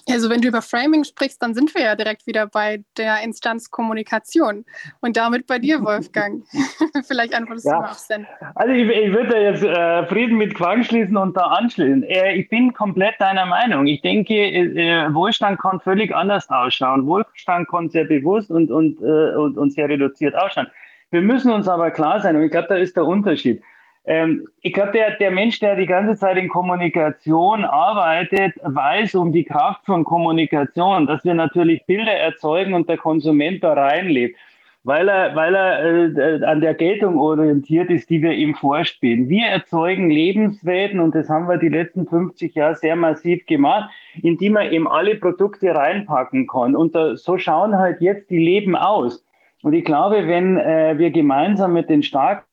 Also 0.08 0.28
wenn 0.28 0.40
du 0.40 0.48
über 0.48 0.62
Framing 0.62 1.04
sprichst, 1.04 1.42
dann 1.42 1.54
sind 1.54 1.74
wir 1.74 1.82
ja 1.82 1.94
direkt 1.96 2.26
wieder 2.26 2.46
bei 2.46 2.84
der 2.96 3.22
Instanz 3.22 3.70
Kommunikation 3.70 4.64
und 5.00 5.16
damit 5.16 5.46
bei 5.46 5.58
dir, 5.58 5.82
Wolfgang. 5.84 6.44
Vielleicht 7.06 7.34
antwortest 7.34 7.66
ja. 7.66 7.74
du 7.74 7.80
mal 7.80 7.90
auf 7.90 7.98
Sen. 7.98 8.26
Also 8.54 8.72
ich, 8.72 8.88
ich 8.88 9.12
würde 9.12 9.36
jetzt 9.38 9.62
äh, 9.62 10.06
Frieden 10.06 10.36
mit 10.36 10.54
Quang 10.54 10.82
schließen 10.84 11.16
und 11.16 11.36
da 11.36 11.42
anschließen. 11.42 12.02
Äh, 12.04 12.34
ich 12.34 12.48
bin 12.48 12.72
komplett 12.72 13.20
deiner 13.20 13.46
Meinung. 13.46 13.86
Ich 13.86 14.02
denke, 14.02 14.34
äh, 14.34 15.12
Wohlstand 15.14 15.60
kann 15.60 15.80
völlig 15.80 16.14
anders 16.14 16.48
ausschauen. 16.50 17.06
Wohlstand 17.06 17.68
kann 17.68 17.88
sehr 17.88 18.04
bewusst 18.04 18.50
und, 18.50 18.70
und, 18.70 19.00
äh, 19.00 19.34
und, 19.36 19.56
und 19.56 19.72
sehr 19.72 19.88
reduziert 19.88 20.34
ausschauen. 20.34 20.66
Wir 21.10 21.22
müssen 21.22 21.52
uns 21.52 21.68
aber 21.68 21.90
klar 21.90 22.20
sein, 22.20 22.36
und 22.36 22.42
ich 22.42 22.50
glaube, 22.50 22.68
da 22.68 22.74
ist 22.74 22.96
der 22.96 23.04
Unterschied. 23.04 23.62
Ähm, 24.06 24.46
ich 24.60 24.72
glaube, 24.72 24.92
der, 24.92 25.16
der 25.16 25.30
Mensch, 25.30 25.60
der 25.60 25.76
die 25.76 25.86
ganze 25.86 26.16
Zeit 26.16 26.36
in 26.36 26.48
Kommunikation 26.48 27.64
arbeitet, 27.64 28.54
weiß 28.62 29.14
um 29.14 29.32
die 29.32 29.44
Kraft 29.44 29.86
von 29.86 30.04
Kommunikation, 30.04 31.06
dass 31.06 31.24
wir 31.24 31.34
natürlich 31.34 31.86
Bilder 31.86 32.12
erzeugen 32.12 32.74
und 32.74 32.88
der 32.88 32.98
Konsument 32.98 33.64
da 33.64 33.72
reinlebt, 33.72 34.36
weil 34.82 35.08
er, 35.08 35.34
weil 35.34 35.54
er 35.54 36.18
äh, 36.18 36.44
an 36.44 36.60
der 36.60 36.74
Geltung 36.74 37.18
orientiert 37.18 37.88
ist, 37.88 38.10
die 38.10 38.20
wir 38.20 38.32
ihm 38.32 38.54
vorspielen. 38.54 39.30
Wir 39.30 39.46
erzeugen 39.46 40.10
Lebenswelten 40.10 41.00
und 41.00 41.14
das 41.14 41.30
haben 41.30 41.48
wir 41.48 41.56
die 41.56 41.70
letzten 41.70 42.06
50 42.06 42.54
Jahre 42.54 42.74
sehr 42.74 42.96
massiv 42.96 43.46
gemacht, 43.46 43.88
indem 44.22 44.52
man 44.52 44.70
eben 44.70 44.86
alle 44.86 45.14
Produkte 45.14 45.74
reinpacken 45.74 46.46
kann. 46.46 46.76
Und 46.76 46.94
da, 46.94 47.16
so 47.16 47.38
schauen 47.38 47.78
halt 47.78 48.02
jetzt 48.02 48.28
die 48.28 48.44
Leben 48.44 48.76
aus. 48.76 49.24
Und 49.62 49.72
ich 49.72 49.86
glaube, 49.86 50.28
wenn 50.28 50.58
äh, 50.58 50.98
wir 50.98 51.10
gemeinsam 51.10 51.72
mit 51.72 51.88
den 51.88 52.02
starken 52.02 52.44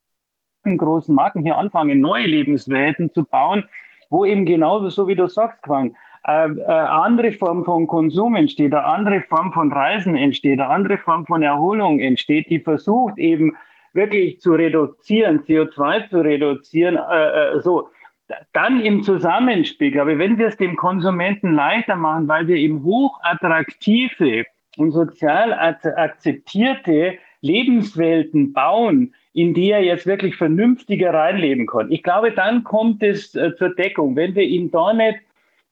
großen 0.63 1.13
Marken 1.13 1.43
hier 1.43 1.57
anfangen, 1.57 1.99
neue 1.99 2.27
Lebenswelten 2.27 3.13
zu 3.13 3.23
bauen, 3.23 3.63
wo 4.09 4.25
eben 4.25 4.45
genau 4.45 4.87
so 4.89 5.07
wie 5.07 5.15
du 5.15 5.27
sagst, 5.27 5.61
Quang, 5.63 5.95
äh, 6.27 6.49
äh, 6.49 6.65
andere 6.65 7.31
Form 7.31 7.65
von 7.65 7.87
Konsum 7.87 8.35
entsteht, 8.35 8.73
eine 8.73 8.85
andere 8.85 9.21
Form 9.21 9.51
von 9.53 9.71
Reisen 9.71 10.15
entsteht, 10.15 10.59
eine 10.59 10.69
andere 10.69 10.97
Form 10.99 11.25
von 11.25 11.41
Erholung 11.41 11.99
entsteht, 11.99 12.49
die 12.49 12.59
versucht 12.59 13.17
eben 13.17 13.55
wirklich 13.93 14.39
zu 14.39 14.53
reduzieren, 14.53 15.39
CO2 15.39 16.09
zu 16.09 16.21
reduzieren, 16.21 16.97
äh, 16.97 17.55
äh, 17.55 17.61
so. 17.61 17.89
Dann 18.53 18.79
im 18.79 19.03
Zusammenspiel, 19.03 19.99
aber 19.99 20.17
wenn 20.17 20.37
wir 20.37 20.47
es 20.47 20.55
dem 20.55 20.77
Konsumenten 20.77 21.53
leichter 21.53 21.97
machen, 21.97 22.29
weil 22.29 22.47
wir 22.47 22.55
eben 22.55 22.81
hochattraktive 22.81 24.45
und 24.77 24.91
sozial 24.91 25.51
akzeptierte 25.51 27.17
Lebenswelten 27.41 28.53
bauen, 28.53 29.13
in 29.33 29.53
die 29.53 29.71
er 29.71 29.81
jetzt 29.81 30.05
wirklich 30.05 30.35
vernünftiger 30.35 31.13
reinleben 31.13 31.67
kann. 31.67 31.91
Ich 31.91 32.03
glaube, 32.03 32.31
dann 32.31 32.63
kommt 32.63 33.01
es 33.01 33.33
äh, 33.35 33.55
zur 33.55 33.73
Deckung. 33.75 34.15
Wenn 34.15 34.35
wir 34.35 34.43
ihm 34.43 34.71
da 34.71 34.93
nicht 34.93 35.19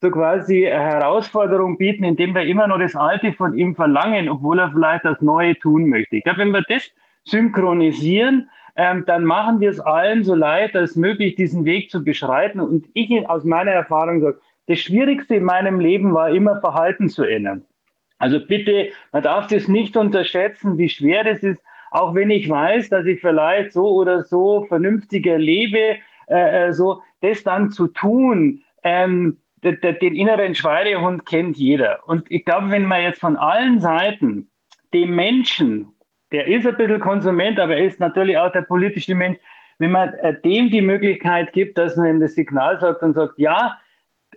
so 0.00 0.10
quasi 0.10 0.62
Herausforderung 0.62 1.76
bieten, 1.76 2.04
indem 2.04 2.34
wir 2.34 2.42
immer 2.42 2.66
nur 2.66 2.78
das 2.78 2.96
Alte 2.96 3.32
von 3.34 3.56
ihm 3.56 3.74
verlangen, 3.74 4.30
obwohl 4.30 4.58
er 4.58 4.70
vielleicht 4.70 5.04
das 5.04 5.20
Neue 5.20 5.58
tun 5.58 5.88
möchte. 5.88 6.16
Ich 6.16 6.24
glaube, 6.24 6.38
wenn 6.38 6.52
wir 6.52 6.64
das 6.68 6.90
synchronisieren, 7.24 8.48
ähm, 8.76 9.04
dann 9.06 9.24
machen 9.24 9.60
wir 9.60 9.68
es 9.68 9.78
allen 9.78 10.24
so 10.24 10.34
leid 10.34 10.74
als 10.74 10.96
möglich, 10.96 11.34
diesen 11.34 11.66
Weg 11.66 11.90
zu 11.90 12.02
beschreiten. 12.02 12.60
Und 12.60 12.86
ich 12.94 13.10
aus 13.28 13.44
meiner 13.44 13.72
Erfahrung 13.72 14.20
sage, 14.22 14.40
das 14.68 14.78
Schwierigste 14.78 15.34
in 15.34 15.44
meinem 15.44 15.80
Leben 15.80 16.14
war 16.14 16.30
immer 16.30 16.60
Verhalten 16.60 17.10
zu 17.10 17.24
ändern. 17.24 17.64
Also 18.18 18.38
bitte, 18.38 18.90
man 19.12 19.22
darf 19.22 19.48
das 19.48 19.68
nicht 19.68 19.96
unterschätzen, 19.96 20.78
wie 20.78 20.88
schwer 20.88 21.24
das 21.24 21.42
ist, 21.42 21.60
auch 21.90 22.14
wenn 22.14 22.30
ich 22.30 22.48
weiß, 22.48 22.88
dass 22.88 23.06
ich 23.06 23.20
vielleicht 23.20 23.72
so 23.72 23.88
oder 23.88 24.22
so 24.24 24.64
vernünftiger 24.64 25.38
lebe, 25.38 25.96
äh, 26.28 26.68
äh 26.68 26.72
so 26.72 27.02
das 27.20 27.42
dann 27.42 27.70
zu 27.70 27.88
tun, 27.88 28.62
ähm, 28.82 29.38
den 29.62 30.14
inneren 30.14 30.54
Schweinehund 30.54 31.26
kennt 31.26 31.56
jeder. 31.58 32.00
Und 32.06 32.30
ich 32.30 32.44
glaube, 32.44 32.70
wenn 32.70 32.86
man 32.86 33.02
jetzt 33.02 33.20
von 33.20 33.36
allen 33.36 33.78
Seiten 33.80 34.48
dem 34.94 35.14
Menschen, 35.14 35.88
der 36.32 36.46
ist 36.46 36.66
ein 36.66 36.76
bisschen 36.76 37.00
Konsument, 37.00 37.58
aber 37.58 37.76
er 37.76 37.84
ist 37.84 38.00
natürlich 38.00 38.38
auch 38.38 38.52
der 38.52 38.62
politische 38.62 39.14
Mensch, 39.14 39.38
wenn 39.78 39.90
man 39.90 40.14
äh, 40.14 40.38
dem 40.40 40.70
die 40.70 40.82
Möglichkeit 40.82 41.52
gibt, 41.52 41.78
dass 41.78 41.96
man 41.96 42.06
ihm 42.06 42.20
das 42.20 42.34
Signal 42.34 42.78
sagt 42.80 43.02
und 43.02 43.14
sagt, 43.14 43.38
ja, 43.38 43.78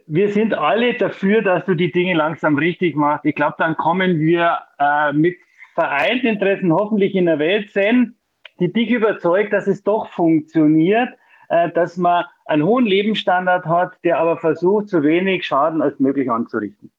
wir 0.08 0.30
sind 0.30 0.54
alle 0.54 0.94
dafür, 0.96 1.42
dass 1.42 1.66
du 1.66 1.76
die 1.76 1.92
Dinge 1.92 2.14
langsam 2.14 2.58
richtig 2.58 2.96
machst. 2.96 3.26
Ich 3.26 3.36
glaube, 3.36 3.56
dann 3.58 3.78
kommen 3.78 4.20
wir 4.20 4.60
äh, 4.80 5.14
mit 5.14 5.38
vereinten 5.74 6.28
Interessen 6.28 6.72
hoffentlich 6.74 7.16
in 7.16 7.26
der 7.26 7.40
Welt 7.40 7.72
sehen, 7.72 8.18
die 8.60 8.72
dich 8.72 8.90
überzeugt, 8.90 9.54
dass 9.54 9.68
es 9.68 9.84
doch 9.84 10.10
funktioniert, 10.10 11.10
äh, 11.50 11.72
dass 11.72 11.98
man 11.98 12.26
einen 12.46 12.64
hohen 12.64 12.86
Lebensstandard 12.86 13.66
hat, 13.66 13.98
der 14.04 14.20
aber 14.20 14.38
versucht, 14.38 14.90
so 14.90 15.04
wenig 15.04 15.46
Schaden 15.46 15.82
als 15.82 16.00
möglich 16.00 16.30
anzurichten. 16.30 16.92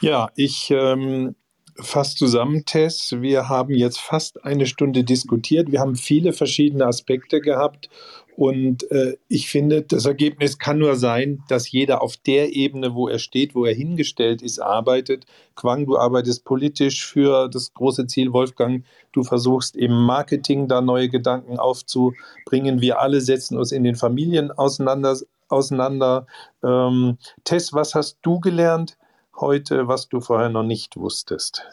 Ja, 0.00 0.28
ich 0.36 0.70
ähm, 0.70 1.34
fasse 1.78 2.16
zusammen, 2.16 2.64
Tess. 2.64 3.16
Wir 3.20 3.48
haben 3.48 3.74
jetzt 3.74 4.00
fast 4.00 4.44
eine 4.44 4.66
Stunde 4.66 5.04
diskutiert. 5.04 5.70
Wir 5.70 5.80
haben 5.80 5.96
viele 5.96 6.32
verschiedene 6.32 6.86
Aspekte 6.86 7.40
gehabt 7.40 7.88
und 8.36 8.90
äh, 8.90 9.16
ich 9.28 9.48
finde, 9.48 9.80
das 9.80 10.04
Ergebnis 10.04 10.58
kann 10.58 10.78
nur 10.78 10.96
sein, 10.96 11.42
dass 11.48 11.72
jeder 11.72 12.02
auf 12.02 12.18
der 12.18 12.54
Ebene, 12.54 12.94
wo 12.94 13.08
er 13.08 13.18
steht, 13.18 13.54
wo 13.54 13.64
er 13.64 13.74
hingestellt 13.74 14.42
ist, 14.42 14.58
arbeitet. 14.58 15.24
Quang, 15.54 15.86
du 15.86 15.96
arbeitest 15.96 16.44
politisch 16.44 17.06
für 17.06 17.48
das 17.48 17.72
große 17.72 18.06
Ziel. 18.06 18.34
Wolfgang, 18.34 18.84
du 19.12 19.22
versuchst 19.22 19.74
im 19.74 19.92
Marketing 19.92 20.68
da 20.68 20.82
neue 20.82 21.08
Gedanken 21.08 21.58
aufzubringen. 21.58 22.82
Wir 22.82 23.00
alle 23.00 23.22
setzen 23.22 23.56
uns 23.56 23.72
in 23.72 23.84
den 23.84 23.96
Familien 23.96 24.50
auseinander. 24.50 25.16
auseinander. 25.48 26.26
Ähm, 26.62 27.16
Tess, 27.44 27.72
was 27.72 27.94
hast 27.94 28.18
du 28.20 28.38
gelernt 28.38 28.98
heute, 29.40 29.88
was 29.88 30.08
du 30.08 30.20
vorher 30.20 30.48
noch 30.48 30.62
nicht 30.62 30.96
wusstest? 30.96 31.64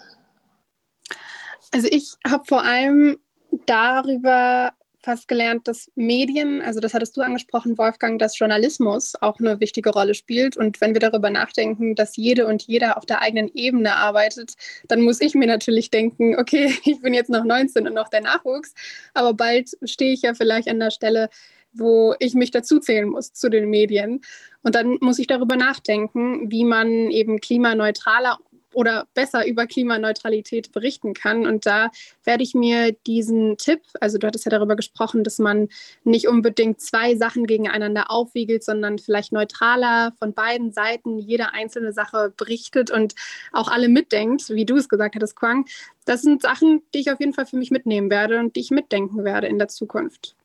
Also 1.72 1.88
ich 1.89 2.14
habe 2.28 2.43
vor 2.45 2.64
allem 2.64 3.18
darüber 3.66 4.74
fast 5.03 5.28
gelernt, 5.28 5.68
dass 5.68 5.91
Medien, 5.95 6.61
also 6.61 6.80
das 6.80 6.93
hattest 6.93 7.18
du 7.18 7.22
angesprochen, 7.22 7.78
Wolfgang, 7.78 8.20
dass 8.20 8.39
Journalismus 8.39 9.14
auch 9.22 9.38
eine 9.39 9.59
wichtige 9.59 9.89
Rolle 9.89 10.14
spielt. 10.14 10.55
Und 10.55 10.80
wenn 10.80 10.93
wir 10.93 11.01
darüber 11.01 11.30
nachdenken, 11.30 11.93
dass 11.95 12.16
jede 12.16 12.47
und 12.47 12.64
jeder 12.64 12.97
auf 12.97 13.05
der 13.05 13.22
eigenen 13.22 13.51
Ebene 13.53 13.95
arbeitet, 13.95 14.53
dann 14.88 15.01
muss 15.01 15.20
ich 15.20 15.36
mir 15.36 15.47
natürlich 15.47 15.91
denken, 15.91 16.38
okay, 16.39 16.74
ich 16.86 17.01
bin 17.01 17.14
jetzt 17.14 17.30
noch 17.30 17.43
19 17.43 17.86
und 17.86 17.93
noch 17.93 18.07
der 18.07 18.22
Nachwuchs, 18.22 18.74
aber 19.14 19.34
bald 19.34 19.72
stehe 19.84 20.14
ich 20.14 20.22
ja 20.22 20.34
vielleicht 20.34 20.70
an 20.70 20.80
der 20.80 20.91
Stelle, 20.91 21.30
wo 21.74 22.15
ich 22.19 22.34
mich 22.34 22.51
dazuzählen 22.51 23.09
muss 23.09 23.34
zu 23.34 23.49
den 23.49 23.69
Medien. 23.69 24.21
Und 24.61 24.76
dann 24.76 24.97
muss 25.01 25.19
ich 25.19 25.28
darüber 25.28 25.55
nachdenken, 25.55 26.51
wie 26.51 26.63
man 26.63 27.11
eben 27.11 27.39
klimaneutraler 27.39 28.39
oder 28.74 29.07
besser 29.13 29.45
über 29.47 29.67
Klimaneutralität 29.67 30.71
berichten 30.71 31.13
kann. 31.13 31.45
Und 31.45 31.65
da 31.65 31.91
werde 32.24 32.43
ich 32.43 32.53
mir 32.53 32.91
diesen 33.05 33.57
Tipp, 33.57 33.82
also 34.01 34.17
du 34.17 34.28
hattest 34.28 34.45
ja 34.45 34.51
darüber 34.51 34.76
gesprochen, 34.76 35.24
dass 35.24 35.39
man 35.39 35.69
nicht 36.03 36.28
unbedingt 36.28 36.82
zwei 36.82 37.15
Sachen 37.15 37.45
gegeneinander 37.45 38.11
aufwiegelt, 38.11 38.63
sondern 38.63 38.99
vielleicht 38.99 39.32
neutraler 39.32 40.13
von 40.17 40.34
beiden 40.34 40.71
Seiten 40.71 41.19
jede 41.19 41.53
einzelne 41.53 41.93
Sache 41.93 42.34
berichtet 42.36 42.91
und 42.91 43.15
auch 43.51 43.67
alle 43.69 43.89
mitdenkt, 43.89 44.49
wie 44.49 44.65
du 44.65 44.76
es 44.76 44.89
gesagt 44.89 45.15
hattest, 45.15 45.36
Quang. 45.36 45.65
Das 46.05 46.21
sind 46.21 46.41
Sachen, 46.41 46.82
die 46.93 46.99
ich 46.99 47.11
auf 47.11 47.19
jeden 47.19 47.34
Fall 47.34 47.45
für 47.45 47.57
mich 47.57 47.71
mitnehmen 47.71 48.09
werde 48.09 48.39
und 48.39 48.55
die 48.55 48.61
ich 48.61 48.71
mitdenken 48.71 49.24
werde 49.24 49.47
in 49.47 49.57
der 49.57 49.67
Zukunft. 49.67 50.36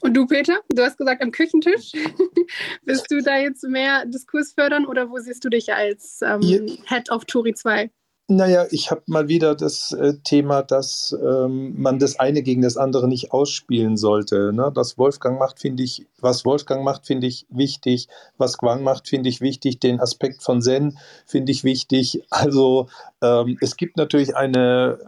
Und 0.00 0.14
du, 0.14 0.26
Peter, 0.26 0.60
du 0.68 0.82
hast 0.82 0.98
gesagt 0.98 1.22
am 1.22 1.30
Küchentisch. 1.30 1.92
Bist 2.82 3.10
du 3.10 3.22
da 3.22 3.38
jetzt 3.38 3.62
mehr 3.64 4.04
Diskurs 4.06 4.52
fördern 4.52 4.86
oder 4.86 5.10
wo 5.10 5.18
siehst 5.18 5.44
du 5.44 5.48
dich 5.48 5.72
als 5.72 6.20
ähm, 6.22 6.78
Head 6.86 7.10
of 7.10 7.24
Turi 7.24 7.54
2? 7.54 7.90
Naja, 8.26 8.64
ich 8.70 8.90
habe 8.90 9.02
mal 9.04 9.28
wieder 9.28 9.54
das 9.54 9.92
äh, 9.92 10.14
Thema, 10.24 10.62
dass 10.62 11.14
ähm, 11.22 11.74
man 11.76 11.98
das 11.98 12.18
eine 12.18 12.42
gegen 12.42 12.62
das 12.62 12.78
andere 12.78 13.06
nicht 13.06 13.32
ausspielen 13.32 13.98
sollte. 13.98 14.50
Ne? 14.54 14.72
Das 14.74 14.96
Wolfgang 14.96 15.38
macht, 15.38 15.60
finde 15.60 15.82
ich, 15.82 16.06
was 16.20 16.46
Wolfgang 16.46 16.84
macht, 16.84 17.04
finde 17.06 17.26
ich 17.26 17.46
wichtig. 17.50 18.08
Was 18.38 18.56
Quang 18.56 18.82
macht, 18.82 19.08
finde 19.08 19.28
ich 19.28 19.42
wichtig. 19.42 19.78
Den 19.78 20.00
Aspekt 20.00 20.42
von 20.42 20.62
Zen 20.62 20.96
finde 21.26 21.52
ich 21.52 21.64
wichtig. 21.64 22.22
Also 22.30 22.88
ähm, 23.20 23.58
es 23.60 23.76
gibt 23.76 23.98
natürlich 23.98 24.34
eine, 24.34 24.98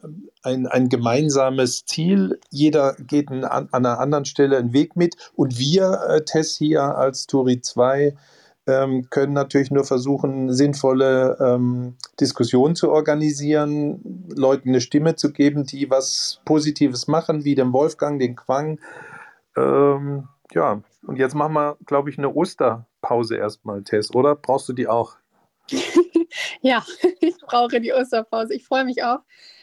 ein, 0.43 0.67
ein 0.67 0.91
gemeinsames 0.91 1.87
Ziel. 1.87 2.39
Jeder 2.51 2.97
geht 2.99 3.31
an, 3.31 3.45
an 3.45 3.69
einer 3.73 3.99
anderen 3.99 4.27
Stelle 4.27 4.59
einen 4.59 4.75
Weg 4.75 4.95
mit. 4.95 5.17
Und 5.35 5.59
wir, 5.59 6.03
äh, 6.07 6.23
Tess 6.23 6.57
hier 6.57 6.83
als 6.83 7.27
Turi 7.27 7.63
2, 7.63 8.15
ähm, 8.67 9.09
können 9.11 9.33
natürlich 9.33 9.71
nur 9.71 9.85
versuchen, 9.85 10.53
sinnvolle 10.53 11.37
ähm, 11.41 11.97
Diskussionen 12.21 12.75
zu 12.75 12.91
organisieren, 12.91 14.27
Leuten 14.35 14.71
eine 14.71 14.81
Stimme 14.81 15.15
zu 15.15 15.33
geben, 15.33 15.65
die 15.65 15.89
was 15.89 16.41
Positives 16.45 17.07
machen, 17.07 17.45
wie 17.45 17.55
dem 17.55 17.73
Wolfgang, 17.73 18.19
den 18.19 18.35
Quang. 18.35 18.81
Ähm, 19.57 20.29
ja, 20.53 20.83
und 21.07 21.19
jetzt 21.19 21.35
machen 21.35 21.55
wir, 21.55 21.77
glaube 21.87 22.11
ich, 22.11 22.19
eine 22.19 22.35
Osterpause 22.35 23.37
erstmal, 23.37 23.83
Tess, 23.83 24.15
oder? 24.15 24.35
Brauchst 24.35 24.69
du 24.69 24.73
die 24.73 24.89
auch? 24.89 25.17
ja, 26.61 26.85
ich 27.21 27.37
brauche 27.39 27.81
die 27.81 27.93
Osterpause. 27.93 28.55
Ich 28.55 28.65
freue 28.65 28.85
mich 28.85 29.05
auch 29.05 29.21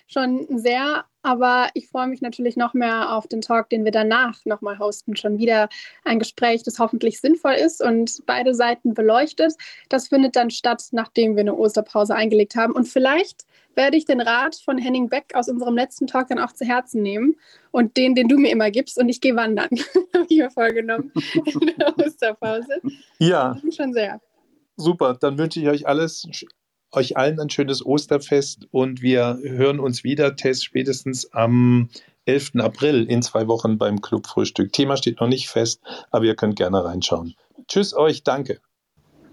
schon 0.07 0.47
sehr, 0.57 1.05
aber 1.23 1.69
ich 1.73 1.87
freue 1.87 2.07
mich 2.07 2.21
natürlich 2.21 2.57
noch 2.57 2.73
mehr 2.73 3.15
auf 3.15 3.27
den 3.27 3.41
Talk, 3.41 3.69
den 3.69 3.85
wir 3.85 3.91
danach 3.91 4.45
nochmal 4.45 4.77
hosten. 4.77 5.15
Schon 5.15 5.37
wieder 5.37 5.69
ein 6.03 6.19
Gespräch, 6.19 6.63
das 6.63 6.79
hoffentlich 6.79 7.19
sinnvoll 7.21 7.53
ist 7.53 7.81
und 7.81 8.21
beide 8.25 8.53
Seiten 8.53 8.93
beleuchtet. 8.93 9.53
Das 9.89 10.09
findet 10.09 10.35
dann 10.35 10.51
statt, 10.51 10.83
nachdem 10.91 11.35
wir 11.35 11.41
eine 11.41 11.55
Osterpause 11.55 12.13
eingelegt 12.13 12.55
haben. 12.55 12.73
Und 12.73 12.87
vielleicht 12.87 13.45
werde 13.75 13.97
ich 13.97 14.05
den 14.05 14.21
Rat 14.21 14.55
von 14.55 14.77
Henning 14.77 15.09
Beck 15.09 15.33
aus 15.33 15.49
unserem 15.49 15.75
letzten 15.75 16.07
Talk 16.07 16.27
dann 16.27 16.39
auch 16.39 16.51
zu 16.51 16.65
Herzen 16.65 17.01
nehmen 17.01 17.35
und 17.71 17.97
den, 17.97 18.15
den 18.15 18.27
du 18.27 18.37
mir 18.37 18.51
immer 18.51 18.69
gibst, 18.69 18.99
und 18.99 19.09
ich 19.09 19.21
gehe 19.21 19.35
wandern. 19.35 19.69
Habe 20.13 20.25
ich 20.29 20.37
mir 20.37 20.51
vorgenommen 20.51 21.11
in 21.45 21.73
der 21.77 21.97
Osterpause. 21.97 22.81
Ja. 23.19 23.57
Schon 23.75 23.93
sehr. 23.93 24.21
Super, 24.75 25.15
dann 25.19 25.37
wünsche 25.37 25.59
ich 25.59 25.67
euch 25.67 25.87
alles 25.87 26.27
euch 26.95 27.17
allen 27.17 27.39
ein 27.39 27.49
schönes 27.49 27.85
Osterfest 27.85 28.67
und 28.71 29.01
wir 29.01 29.39
hören 29.43 29.79
uns 29.79 30.03
wieder, 30.03 30.35
Tess, 30.35 30.63
spätestens 30.63 31.31
am 31.33 31.89
11. 32.25 32.51
April 32.59 33.05
in 33.05 33.21
zwei 33.21 33.47
Wochen 33.47 33.77
beim 33.77 34.01
Clubfrühstück. 34.01 34.71
Thema 34.71 34.97
steht 34.97 35.19
noch 35.19 35.27
nicht 35.27 35.49
fest, 35.49 35.81
aber 36.11 36.25
ihr 36.25 36.35
könnt 36.35 36.55
gerne 36.55 36.83
reinschauen. 36.83 37.35
Tschüss 37.67 37.93
euch, 37.93 38.23
danke. 38.23 38.59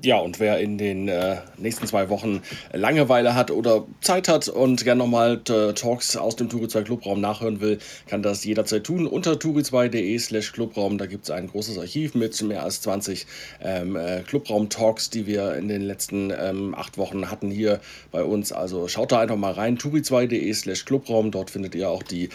Ja, 0.03 0.18
und 0.18 0.40
wer 0.40 0.59
in 0.61 0.78
den 0.78 1.09
äh, 1.09 1.36
nächsten 1.59 1.86
zwei 1.86 2.09
Wochen 2.09 2.40
Langeweile 2.72 3.34
hat 3.34 3.51
oder 3.51 3.86
Zeit 4.01 4.28
hat 4.28 4.48
und 4.48 4.82
gerne 4.82 5.01
nochmal 5.01 5.42
äh, 5.51 5.74
Talks 5.74 6.16
aus 6.16 6.36
dem 6.36 6.48
Turi 6.48 6.68
2 6.68 6.84
Clubraum 6.84 7.20
nachhören 7.20 7.61
will, 7.61 7.78
kann 8.07 8.22
das 8.22 8.42
jederzeit 8.44 8.84
tun 8.84 9.07
unter 9.07 9.32
turi2.de 9.32 10.18
slash 10.18 10.53
Clubraum. 10.53 10.96
Da 10.96 11.05
gibt 11.05 11.24
es 11.24 11.30
ein 11.30 11.48
großes 11.48 11.76
Archiv 11.76 12.14
mit 12.14 12.40
mehr 12.40 12.62
als 12.62 12.80
20 12.80 13.26
ähm, 13.62 13.94
äh, 13.94 14.22
Clubraum-Talks, 14.22 15.11
die 15.11 15.26
wir 15.26 15.55
in 15.57 15.68
den 15.68 15.82
letzten 15.82 16.30
ähm, 16.30 16.74
acht 16.74 16.96
Wochen 16.96 17.30
hatten 17.30 17.51
hier 17.51 17.80
bei 18.11 18.24
uns. 18.24 18.53
Also 18.53 18.88
schaut 18.88 19.12
da 19.12 19.20
einfach 19.20 19.36
mal 19.36 19.53
rein, 19.53 19.76
turi2.de 19.76 20.51
slash 20.55 20.86
Clubraum. 20.86 21.30
Dort 21.30 21.51
findet 21.51 21.74
ihr 21.74 21.90
auch 21.90 22.03
die 22.03 22.30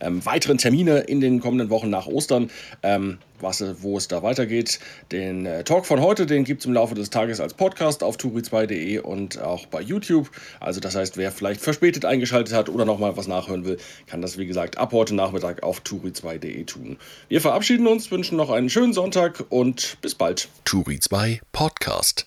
ähm, 0.00 0.24
weiteren 0.24 0.58
Termine 0.58 1.00
in 1.00 1.20
den 1.20 1.40
kommenden 1.40 1.70
Wochen 1.70 1.90
nach 1.90 2.06
Ostern, 2.06 2.50
ähm, 2.82 3.18
was, 3.40 3.62
wo 3.82 3.98
es 3.98 4.08
da 4.08 4.22
weitergeht. 4.22 4.78
Den 5.12 5.46
äh, 5.46 5.64
Talk 5.64 5.86
von 5.86 6.00
heute, 6.00 6.26
den 6.26 6.44
gibt 6.44 6.60
es 6.60 6.66
im 6.66 6.72
Laufe 6.72 6.94
des 6.94 7.10
Tages 7.10 7.40
als 7.40 7.54
Podcast 7.54 8.02
auf 8.02 8.16
turi2.de 8.16 8.98
und 8.98 9.40
auch 9.40 9.66
bei 9.66 9.80
YouTube. 9.80 10.30
Also 10.60 10.80
das 10.80 10.94
heißt, 10.94 11.16
wer 11.16 11.30
vielleicht 11.32 11.60
verspätet 11.60 12.04
eingeschaltet 12.04 12.54
hat 12.54 12.68
oder 12.68 12.84
nochmal 12.84 13.16
was 13.16 13.28
nachhören 13.28 13.64
will, 13.64 13.78
kann 14.06 14.22
das 14.22 14.38
wie 14.38 14.46
gesagt 14.46 14.78
ab 14.78 14.92
heute 14.92 15.14
Nachmittag 15.14 15.62
auf 15.62 15.80
turi2.de 15.80 16.64
tun. 16.64 16.96
Wir 17.28 17.40
verabschieden 17.40 17.86
uns, 17.86 18.10
wünschen 18.10 18.36
noch 18.36 18.50
einen 18.50 18.70
schönen 18.70 18.92
Sonntag 18.92 19.44
und 19.50 19.98
bis 20.00 20.14
bald. 20.14 20.48
Turi2 20.64 21.40
Podcast. 21.52 22.26